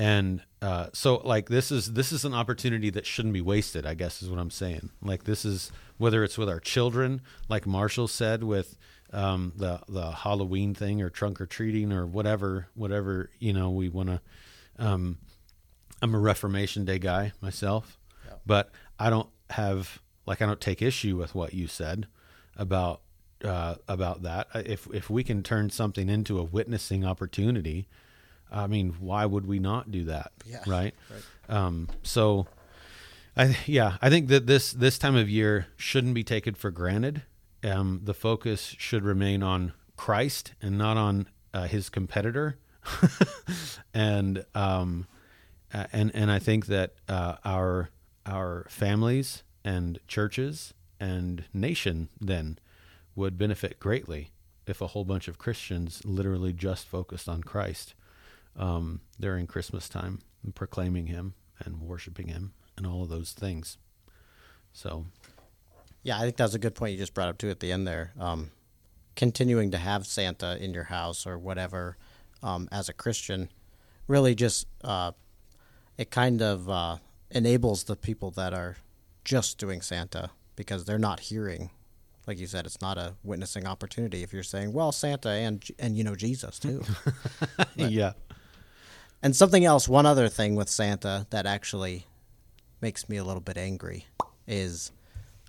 [0.00, 3.84] and uh, so, like this is this is an opportunity that shouldn't be wasted.
[3.84, 4.88] I guess is what I'm saying.
[5.02, 7.20] Like this is whether it's with our children,
[7.50, 8.78] like Marshall said, with
[9.12, 13.90] um, the the Halloween thing or trunk or treating or whatever, whatever you know we
[13.90, 14.20] want to.
[14.78, 15.18] Um,
[16.00, 17.98] I'm a Reformation Day guy myself,
[18.46, 22.06] but I don't have like I don't take issue with what you said
[22.56, 23.02] about
[23.44, 24.46] uh, about that.
[24.54, 27.86] If if we can turn something into a witnessing opportunity,
[28.50, 30.32] I mean, why would we not do that?
[30.44, 30.62] Yeah,
[31.10, 31.56] Right.
[31.56, 32.46] Um, so,
[33.36, 37.22] I yeah, I think that this this time of year shouldn't be taken for granted.
[37.62, 42.58] Um, the focus should remain on Christ and not on uh, his competitor.
[43.94, 45.06] and um,
[45.72, 47.90] and and I think that uh, our
[48.26, 52.58] our families and churches and nation then
[53.14, 54.30] would benefit greatly
[54.66, 57.94] if a whole bunch of Christians literally just focused on Christ
[58.56, 63.78] um, during Christmas time and proclaiming Him and worshiping Him and all of those things.
[64.72, 65.06] So
[66.02, 67.86] Yeah, I think that's a good point you just brought up too at the end
[67.86, 68.12] there.
[68.18, 68.50] Um,
[69.16, 71.96] continuing to have Santa in your house or whatever
[72.42, 73.50] um, as a Christian
[74.06, 75.12] really just uh,
[75.98, 76.96] it kind of uh,
[77.30, 78.76] enables the people that are
[79.24, 81.70] just doing Santa because they're not hearing
[82.26, 85.96] like you said, it's not a witnessing opportunity if you're saying, well, Santa and and
[85.96, 86.82] you know Jesus too.
[87.74, 88.12] yeah.
[89.22, 92.06] And something else, one other thing with Santa that actually
[92.80, 94.06] makes me a little bit angry
[94.46, 94.90] is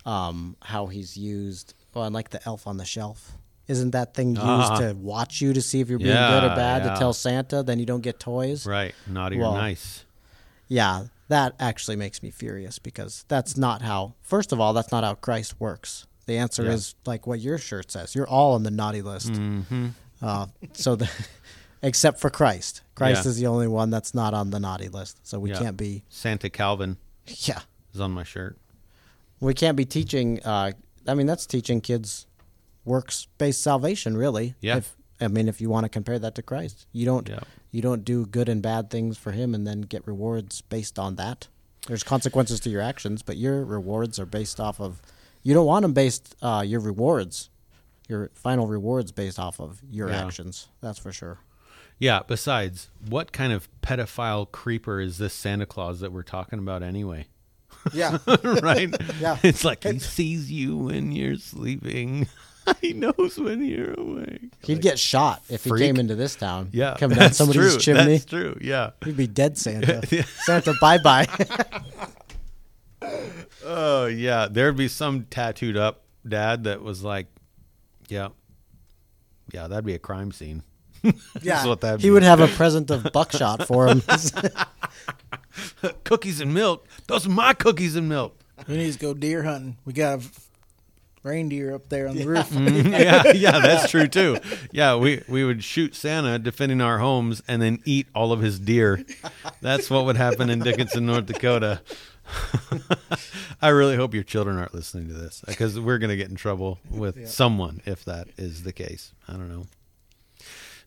[0.04, 1.74] um, how he's used.
[1.94, 3.32] Well, like the elf on the shelf.
[3.68, 4.78] Isn't that thing used Ah.
[4.80, 6.92] to watch you to see if you're being good or bad yeah.
[6.94, 7.62] to tell Santa?
[7.62, 8.66] Then you don't get toys.
[8.66, 8.94] Right.
[9.06, 10.04] Naughty Well, or nice.
[10.68, 14.14] Yeah, that actually makes me furious because that's not how.
[14.20, 16.06] First of all, that's not how Christ works.
[16.26, 16.72] The answer Yeah.
[16.72, 18.14] is like what your shirt says.
[18.14, 19.32] You're all on the naughty list.
[19.32, 19.88] Mm-hmm.
[20.20, 21.10] Uh, so, the,
[21.82, 23.30] except for Christ, Christ Yeah.
[23.30, 25.18] is the only one that's not on the naughty list.
[25.26, 25.58] So we Yeah.
[25.58, 26.04] can't be.
[26.08, 26.96] Santa Calvin
[27.26, 27.60] Yeah,
[27.92, 28.56] is on my shirt.
[29.40, 30.40] we can't be teaching.
[30.44, 30.72] Uh,
[31.06, 32.26] I mean, that's teaching kids
[32.84, 34.54] works-based salvation, really.
[34.60, 34.78] Yeah.
[34.78, 37.28] If, I mean, if you want to compare that to Christ, you don't.
[37.28, 37.40] Yeah.
[37.70, 41.16] You don't do good and bad things for Him and then get rewards based on
[41.16, 41.48] that.
[41.86, 45.00] There's consequences to your actions, but your rewards are based off of.
[45.42, 46.36] You don't want them based.
[46.42, 47.50] Uh, your rewards,
[48.08, 50.24] your final rewards based off of your Yeah.
[50.26, 50.68] actions.
[50.80, 51.38] That's for sure.
[52.02, 52.22] Yeah.
[52.26, 57.26] Besides, what kind of pedophile creeper is this Santa Claus that we're talking about anyway?
[57.92, 58.18] Yeah.
[58.62, 58.94] right?
[59.20, 59.38] Yeah.
[59.42, 62.28] It's like he sees you when you're sleeping.
[62.80, 64.52] he knows when you're awake.
[64.62, 65.82] He'd get shot if freak.
[65.82, 66.68] he came into this town.
[66.72, 66.96] Yeah.
[66.96, 67.80] coming down somebody's true.
[67.80, 68.12] chimney.
[68.18, 68.56] That's true.
[68.60, 68.90] Yeah.
[69.04, 70.06] He'd be dead, Santa.
[70.44, 71.26] Santa, bye bye.
[73.64, 77.26] Oh yeah, there'd be some tattooed up dad that was like,
[78.08, 78.28] yeah,
[79.52, 80.62] yeah, that'd be a crime scene.
[81.42, 82.10] yeah, what that'd he be.
[82.12, 84.02] would have a present of buckshot for him.
[86.04, 86.86] cookies and milk.
[87.06, 88.38] Those are my cookies and milk.
[88.68, 89.76] We need to go deer hunting.
[89.84, 90.22] We got a
[91.22, 92.50] reindeer up there on the roof.
[92.52, 92.92] Mm-hmm.
[92.92, 94.38] yeah, yeah, that's true too.
[94.70, 98.58] Yeah, we we would shoot Santa defending our homes and then eat all of his
[98.58, 99.04] deer.
[99.60, 101.80] That's what would happen in Dickinson, North Dakota.
[103.60, 106.36] I really hope your children aren't listening to this because we're going to get in
[106.36, 109.12] trouble with someone if that is the case.
[109.28, 109.66] I don't know.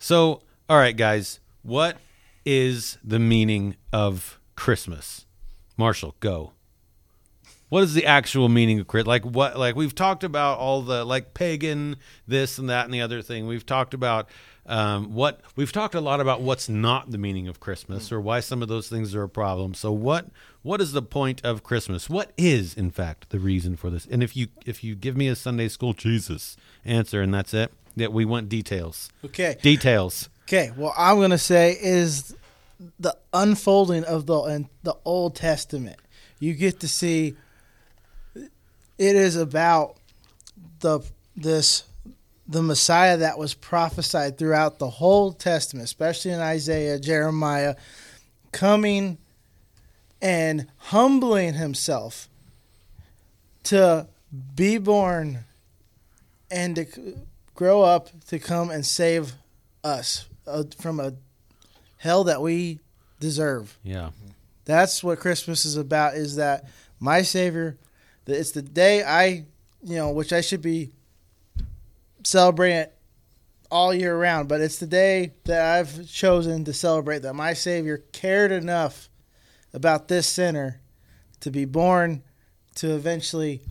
[0.06, 1.98] So, all right, guys, what
[2.46, 5.26] is the meaning of Christmas?
[5.78, 6.52] Marshall, go.
[7.70, 9.08] What is the actual meaning of Christmas?
[9.08, 9.58] Like what?
[9.58, 11.96] Like we've talked about all the like pagan
[12.28, 13.48] this and that and the other thing.
[13.48, 14.30] We've talked about
[14.68, 18.42] um, what we've talked a lot about what's not the meaning of Christmas or why
[18.42, 19.74] some of those things are a problem.
[19.74, 20.28] So what
[20.62, 22.12] what is the point of Christmas?
[22.12, 24.06] What is in fact the reason for this?
[24.06, 27.74] And if you if you give me a Sunday school Jesus answer and that's it,
[27.96, 29.10] that we want details.
[29.24, 29.58] Okay.
[29.62, 30.30] Details.
[30.44, 30.72] Okay.
[30.76, 32.36] Well, I'm gonna say is
[33.00, 35.98] the unfolding of the and the Old Testament.
[36.40, 37.36] You get to see.
[38.98, 39.98] It is about
[40.80, 41.02] the
[41.36, 41.84] this
[42.48, 47.76] the Messiah that was prophesied throughout the whole Testament, especially in Isaiah, Jeremiah,
[48.52, 49.18] coming
[50.22, 52.30] and humbling himself
[53.64, 54.08] to
[54.56, 55.40] be born
[56.52, 57.18] and to
[57.56, 59.34] grow up to come and save
[59.84, 61.14] us uh, from a
[61.98, 62.80] hell that we
[63.20, 63.78] deserve.
[63.84, 64.12] Yeah.
[64.66, 66.16] That's what Christmas is about.
[66.16, 66.66] Is that
[67.00, 67.78] my Savior?
[68.26, 69.46] That it's the day I,
[69.84, 70.92] you know, which I should be
[72.24, 72.92] celebrating
[73.72, 77.98] all year round, but it's the day that I've chosen to celebrate that my Savior
[78.12, 79.10] cared enough
[79.74, 80.82] about this sinner
[81.42, 82.24] to be born
[82.76, 83.62] to eventually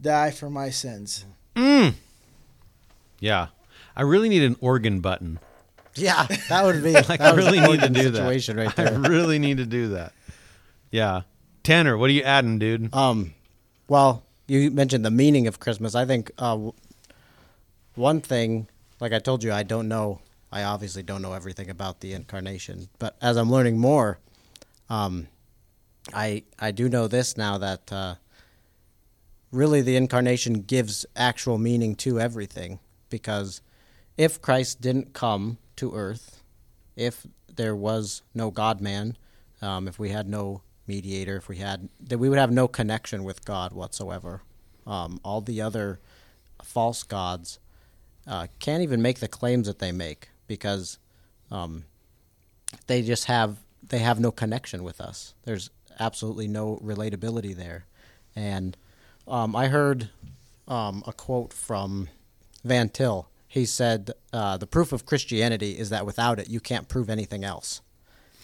[0.00, 1.24] die for my sins.
[3.22, 3.46] Yeah.
[3.94, 5.38] I really need an organ button.
[5.94, 6.92] yeah, that would be.
[7.08, 8.18] Like I that really need to do that.
[8.18, 10.12] situation right I really need to do that.
[10.90, 11.22] Yeah.
[11.62, 12.92] Tanner, what are you adding, dude?
[12.92, 13.34] Um,
[13.86, 15.94] well, you mentioned the meaning of Christmas.
[15.94, 16.70] I think uh,
[17.94, 18.66] one thing,
[18.98, 20.18] like I told you, I don't know.
[20.50, 24.18] I obviously don't know everything about the incarnation, but as I'm learning more,
[24.90, 25.28] um,
[26.12, 28.14] I I do know this now that uh,
[29.52, 32.80] really the incarnation gives actual meaning to everything
[33.12, 33.60] because
[34.16, 36.42] if Christ didn't come to earth,
[36.96, 37.24] if
[37.54, 39.16] there was no God man,
[39.60, 43.22] um, if we had no mediator, if we had, that we would have no connection
[43.22, 44.42] with God whatsoever.
[44.86, 46.00] Um, all the other
[46.64, 47.60] false gods
[48.26, 50.98] uh, can't even make the claims that they make because
[51.50, 51.84] um,
[52.86, 55.34] they just have they have no connection with us.
[55.44, 55.70] There's
[56.00, 57.84] absolutely no relatability there,
[58.34, 58.76] and
[59.28, 60.08] um, I heard
[60.66, 62.08] um, a quote from
[62.64, 63.28] Van Til.
[63.46, 67.44] He said, uh, "The proof of Christianity is that without it, you can't prove anything
[67.44, 67.82] else."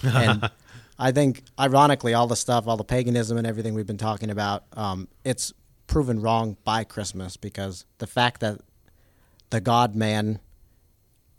[0.03, 0.51] and
[0.99, 4.65] I think, ironically, all the stuff, all the paganism and everything we've been talking about,
[4.73, 5.53] um, it's
[5.87, 8.61] proven wrong by Christmas because the fact that
[9.51, 10.41] the God Man,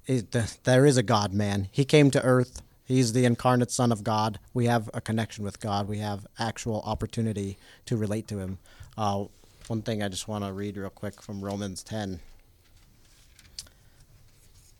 [0.08, 1.68] is the, there is a God Man.
[1.72, 2.62] He came to earth.
[2.84, 4.40] He's the incarnate Son of God.
[4.54, 5.88] We have a connection with God.
[5.88, 8.58] We have actual opportunity to relate to Him.
[8.98, 9.26] Uh,
[9.68, 12.20] one thing I just want to read real quick from Romans 10.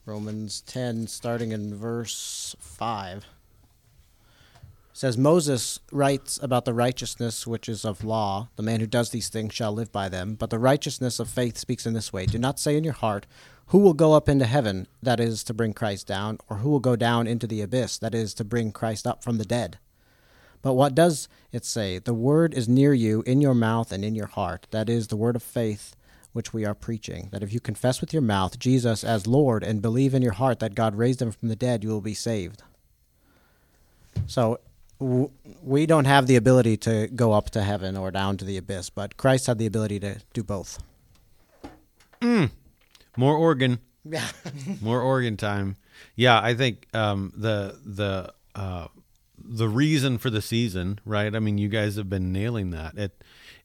[0.06, 3.26] Romans 10, starting in verse 5.
[4.94, 8.50] says Moses writes about the righteousness which is of law.
[8.56, 10.36] The man who does these things shall live by them.
[10.36, 13.28] But the righteousness of faith speaks in this way Do not say in your heart,
[13.68, 16.80] Who will go up into heaven, that is, to bring Christ down, or who will
[16.80, 19.78] go down into the abyss, that is, to bring Christ up from the dead?
[20.62, 22.00] But what does it say?
[22.00, 24.68] The word is near you, in your mouth and in your heart.
[24.72, 25.96] That is the word of faith
[26.40, 27.28] which we are preaching.
[27.34, 30.60] That if you confess with your mouth Jesus as Lord and believe in your heart
[30.60, 32.64] that God raised him from the dead, you will be saved.
[34.26, 34.62] So
[35.02, 38.56] w- we don't have the ability to go up to heaven or down to the
[38.56, 40.82] abyss, but Christ had the ability to do both.
[42.22, 43.80] More organ.
[44.06, 44.30] Yeah.
[44.82, 45.76] More organ time.
[46.16, 48.88] Yeah, I think um, the the uh,
[49.44, 51.36] the reason for the season, right?
[51.36, 52.98] I mean, you guys have been nailing that.
[52.98, 53.19] It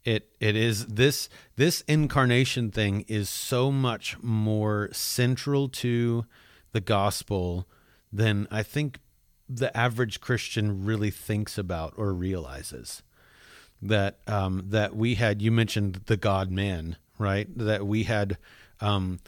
[0.05, 6.27] it it is this this incarnation thing is so much more central to
[6.73, 7.67] the gospel
[8.13, 8.99] than I think
[9.49, 13.03] the average Christian really thinks about or realizes
[13.81, 15.43] that um, that we had.
[15.43, 17.49] You mentioned the God Man, right?
[17.57, 18.39] That we had
[18.81, 19.21] um,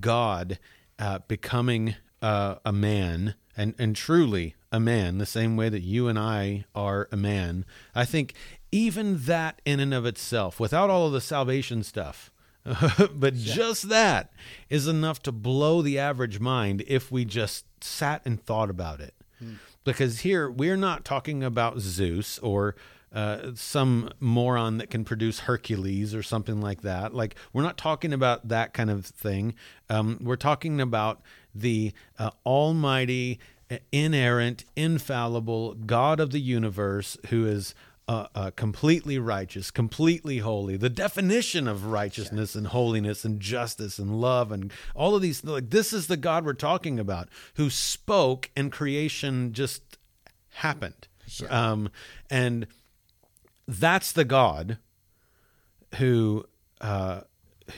[0.00, 0.58] God
[0.98, 6.08] uh, becoming uh, a man and and truly a man, the same way that you
[6.08, 7.66] and I are a man.
[7.94, 8.34] I think
[8.72, 12.30] even that in and of itself, without all of the salvation stuff.
[13.14, 14.32] but just that
[14.70, 19.14] is enough to blow the average mind if we just sat and thought about it
[19.84, 22.74] because here we're not talking about Zeus or
[23.12, 27.14] uh, some moron that can produce Hercules or something like that.
[27.14, 29.54] Like we're not talking about that kind of thing.
[29.90, 31.20] Um, we're talking about
[31.54, 33.38] the uh, Almighty,
[33.70, 37.74] uh, inerrant, infallible God of the universe who is.
[38.08, 40.76] Uh, uh, completely righteous, completely holy.
[40.76, 45.70] The definition of righteousness and holiness and justice and love and all of these, like
[45.70, 49.98] this is the God we're talking about, who spoke and creation just
[50.54, 51.06] happened.
[51.48, 51.90] Um,
[52.28, 52.66] and
[53.68, 54.78] that's the God
[55.96, 56.44] who
[56.80, 57.20] uh,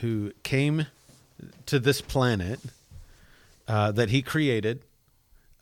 [0.01, 0.87] who came
[1.67, 2.61] to this planet
[3.69, 4.83] uh, that He created.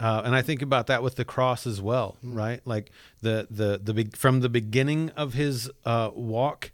[0.03, 2.61] Uh, and I think about that with the cross as well, right?
[2.65, 6.73] Like the the the big from the beginning of his uh, walk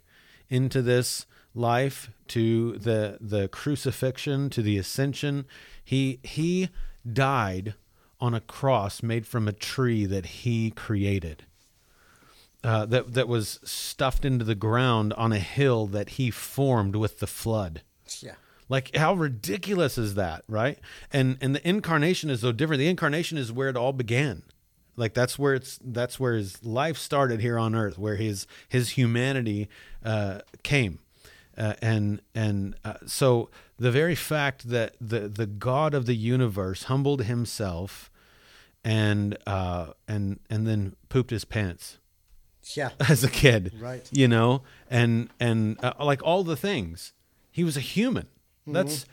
[0.49, 5.45] into this life to the the crucifixion to the ascension,
[5.83, 6.69] he he
[7.11, 7.75] died
[8.19, 11.45] on a cross made from a tree that he created
[12.63, 17.19] uh, that that was stuffed into the ground on a hill that he formed with
[17.19, 17.81] the flood.
[18.21, 18.33] Yeah.
[18.69, 20.77] Like how ridiculous is that, right?
[21.11, 22.79] And and the incarnation is so different.
[22.79, 24.43] The incarnation is where it all began.
[24.95, 28.89] Like that's where it's that's where his life started here on earth, where his his
[28.91, 29.69] humanity
[30.05, 30.99] uh, came,
[31.57, 36.83] uh, and and uh, so the very fact that the the God of the universe
[36.83, 38.11] humbled himself,
[38.83, 41.97] and uh, and and then pooped his pants
[42.75, 42.89] Yeah.
[43.09, 44.07] as a kid Right.
[44.11, 47.13] you know and and uh, like all the things
[47.51, 48.27] he was a human
[48.67, 49.05] that's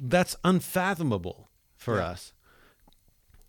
[0.00, 2.32] that's unfathomable for us.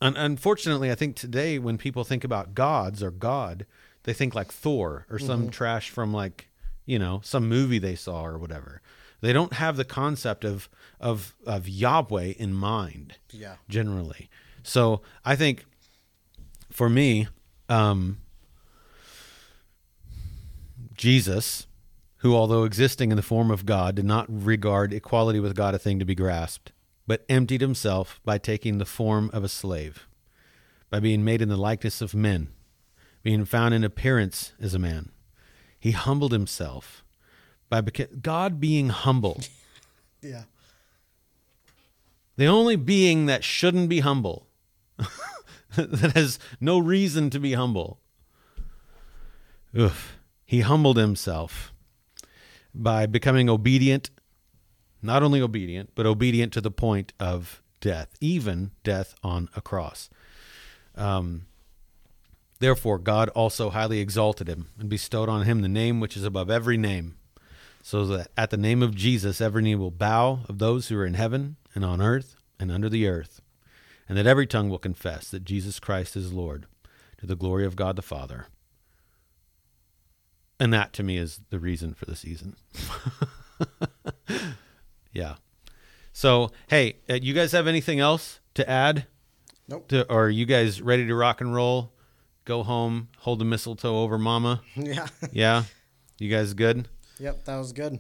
[0.02, 3.66] Un- unfortunately i think today when people think about gods or god
[4.04, 6.50] they think like thor or some trash from like
[6.86, 8.82] you know some movie they saw or whatever.
[9.22, 10.68] They don't have the concept of
[11.00, 13.56] of of yahweh in mind Yeah.
[13.70, 14.30] generally.
[14.64, 15.64] So i think
[16.70, 17.28] for me
[17.70, 18.18] um
[20.96, 21.66] Jesus,
[22.24, 25.78] who, although existing in the form of God, did not regard equality with God a
[25.78, 26.72] thing to be grasped,
[27.06, 30.08] but emptied himself by taking the form of a slave,
[30.90, 32.48] by being made in the likeness of men,
[33.24, 35.12] being found in appearance as a man.
[35.78, 37.04] He humbled himself
[37.70, 39.42] by beca- God being humble.
[40.26, 40.44] Yeah.
[42.38, 44.48] The only being that shouldn't be humble,
[45.76, 48.00] that has no reason to be humble.
[49.78, 50.18] Oof.
[50.46, 51.73] He humbled himself
[52.74, 54.10] by becoming obedient,
[55.02, 60.10] not only obedient, but obedient to the point of death, even death on a cross.
[60.96, 61.48] Um,
[62.60, 66.50] therefore, God also highly exalted him and bestowed on him the name which is above
[66.50, 67.18] every name,
[67.82, 71.06] so that at the name of Jesus every knee will bow of those who are
[71.06, 73.42] in heaven and on earth and under the earth,
[74.08, 76.66] and that every tongue will confess that Jesus Christ is Lord,
[77.18, 78.48] to the glory of God the Father.
[80.64, 82.56] And that to me is the reason for the season.
[85.12, 85.36] yeah.
[86.14, 89.06] So, hey, uh, you guys have anything else to add?
[89.68, 89.90] Nope.
[89.90, 91.92] To, or are you guys ready to rock and roll?
[92.46, 94.62] Go home, hold the mistletoe over mama?
[94.78, 95.08] Yeah.
[95.34, 95.64] Yeah?
[96.18, 96.88] You guys good?
[97.20, 98.00] Yep, that was good.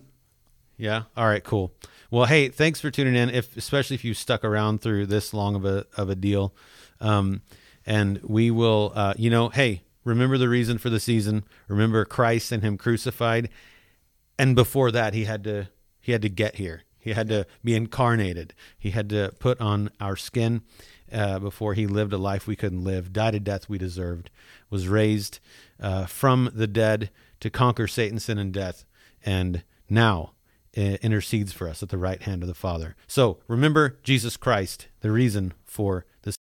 [0.77, 1.03] Yeah.
[1.18, 1.44] All right.
[1.44, 1.73] Cool.
[2.11, 3.30] Well, hey, thanks for tuning in.
[3.30, 6.56] If especially if you stuck around through this long of a of a deal,
[7.02, 7.41] um,
[7.85, 11.44] and we will, uh, you know, hey, remember the reason for the season.
[11.68, 13.50] Remember Christ and Him crucified,
[14.38, 15.70] and before that, He had to
[16.00, 16.84] He had to get here.
[17.04, 18.54] He had to be incarnated.
[18.80, 20.62] He had to put on our skin
[21.12, 24.30] uh, before he lived a life we couldn't live, died a death we deserved,
[24.70, 25.40] was raised
[25.82, 27.10] uh, from the dead
[27.42, 28.86] to conquer Satan, sin, and death,
[29.26, 30.32] and now
[30.78, 32.96] uh, intercedes for us at the right hand of the Father.
[33.06, 36.36] So remember Jesus Christ, the reason for this.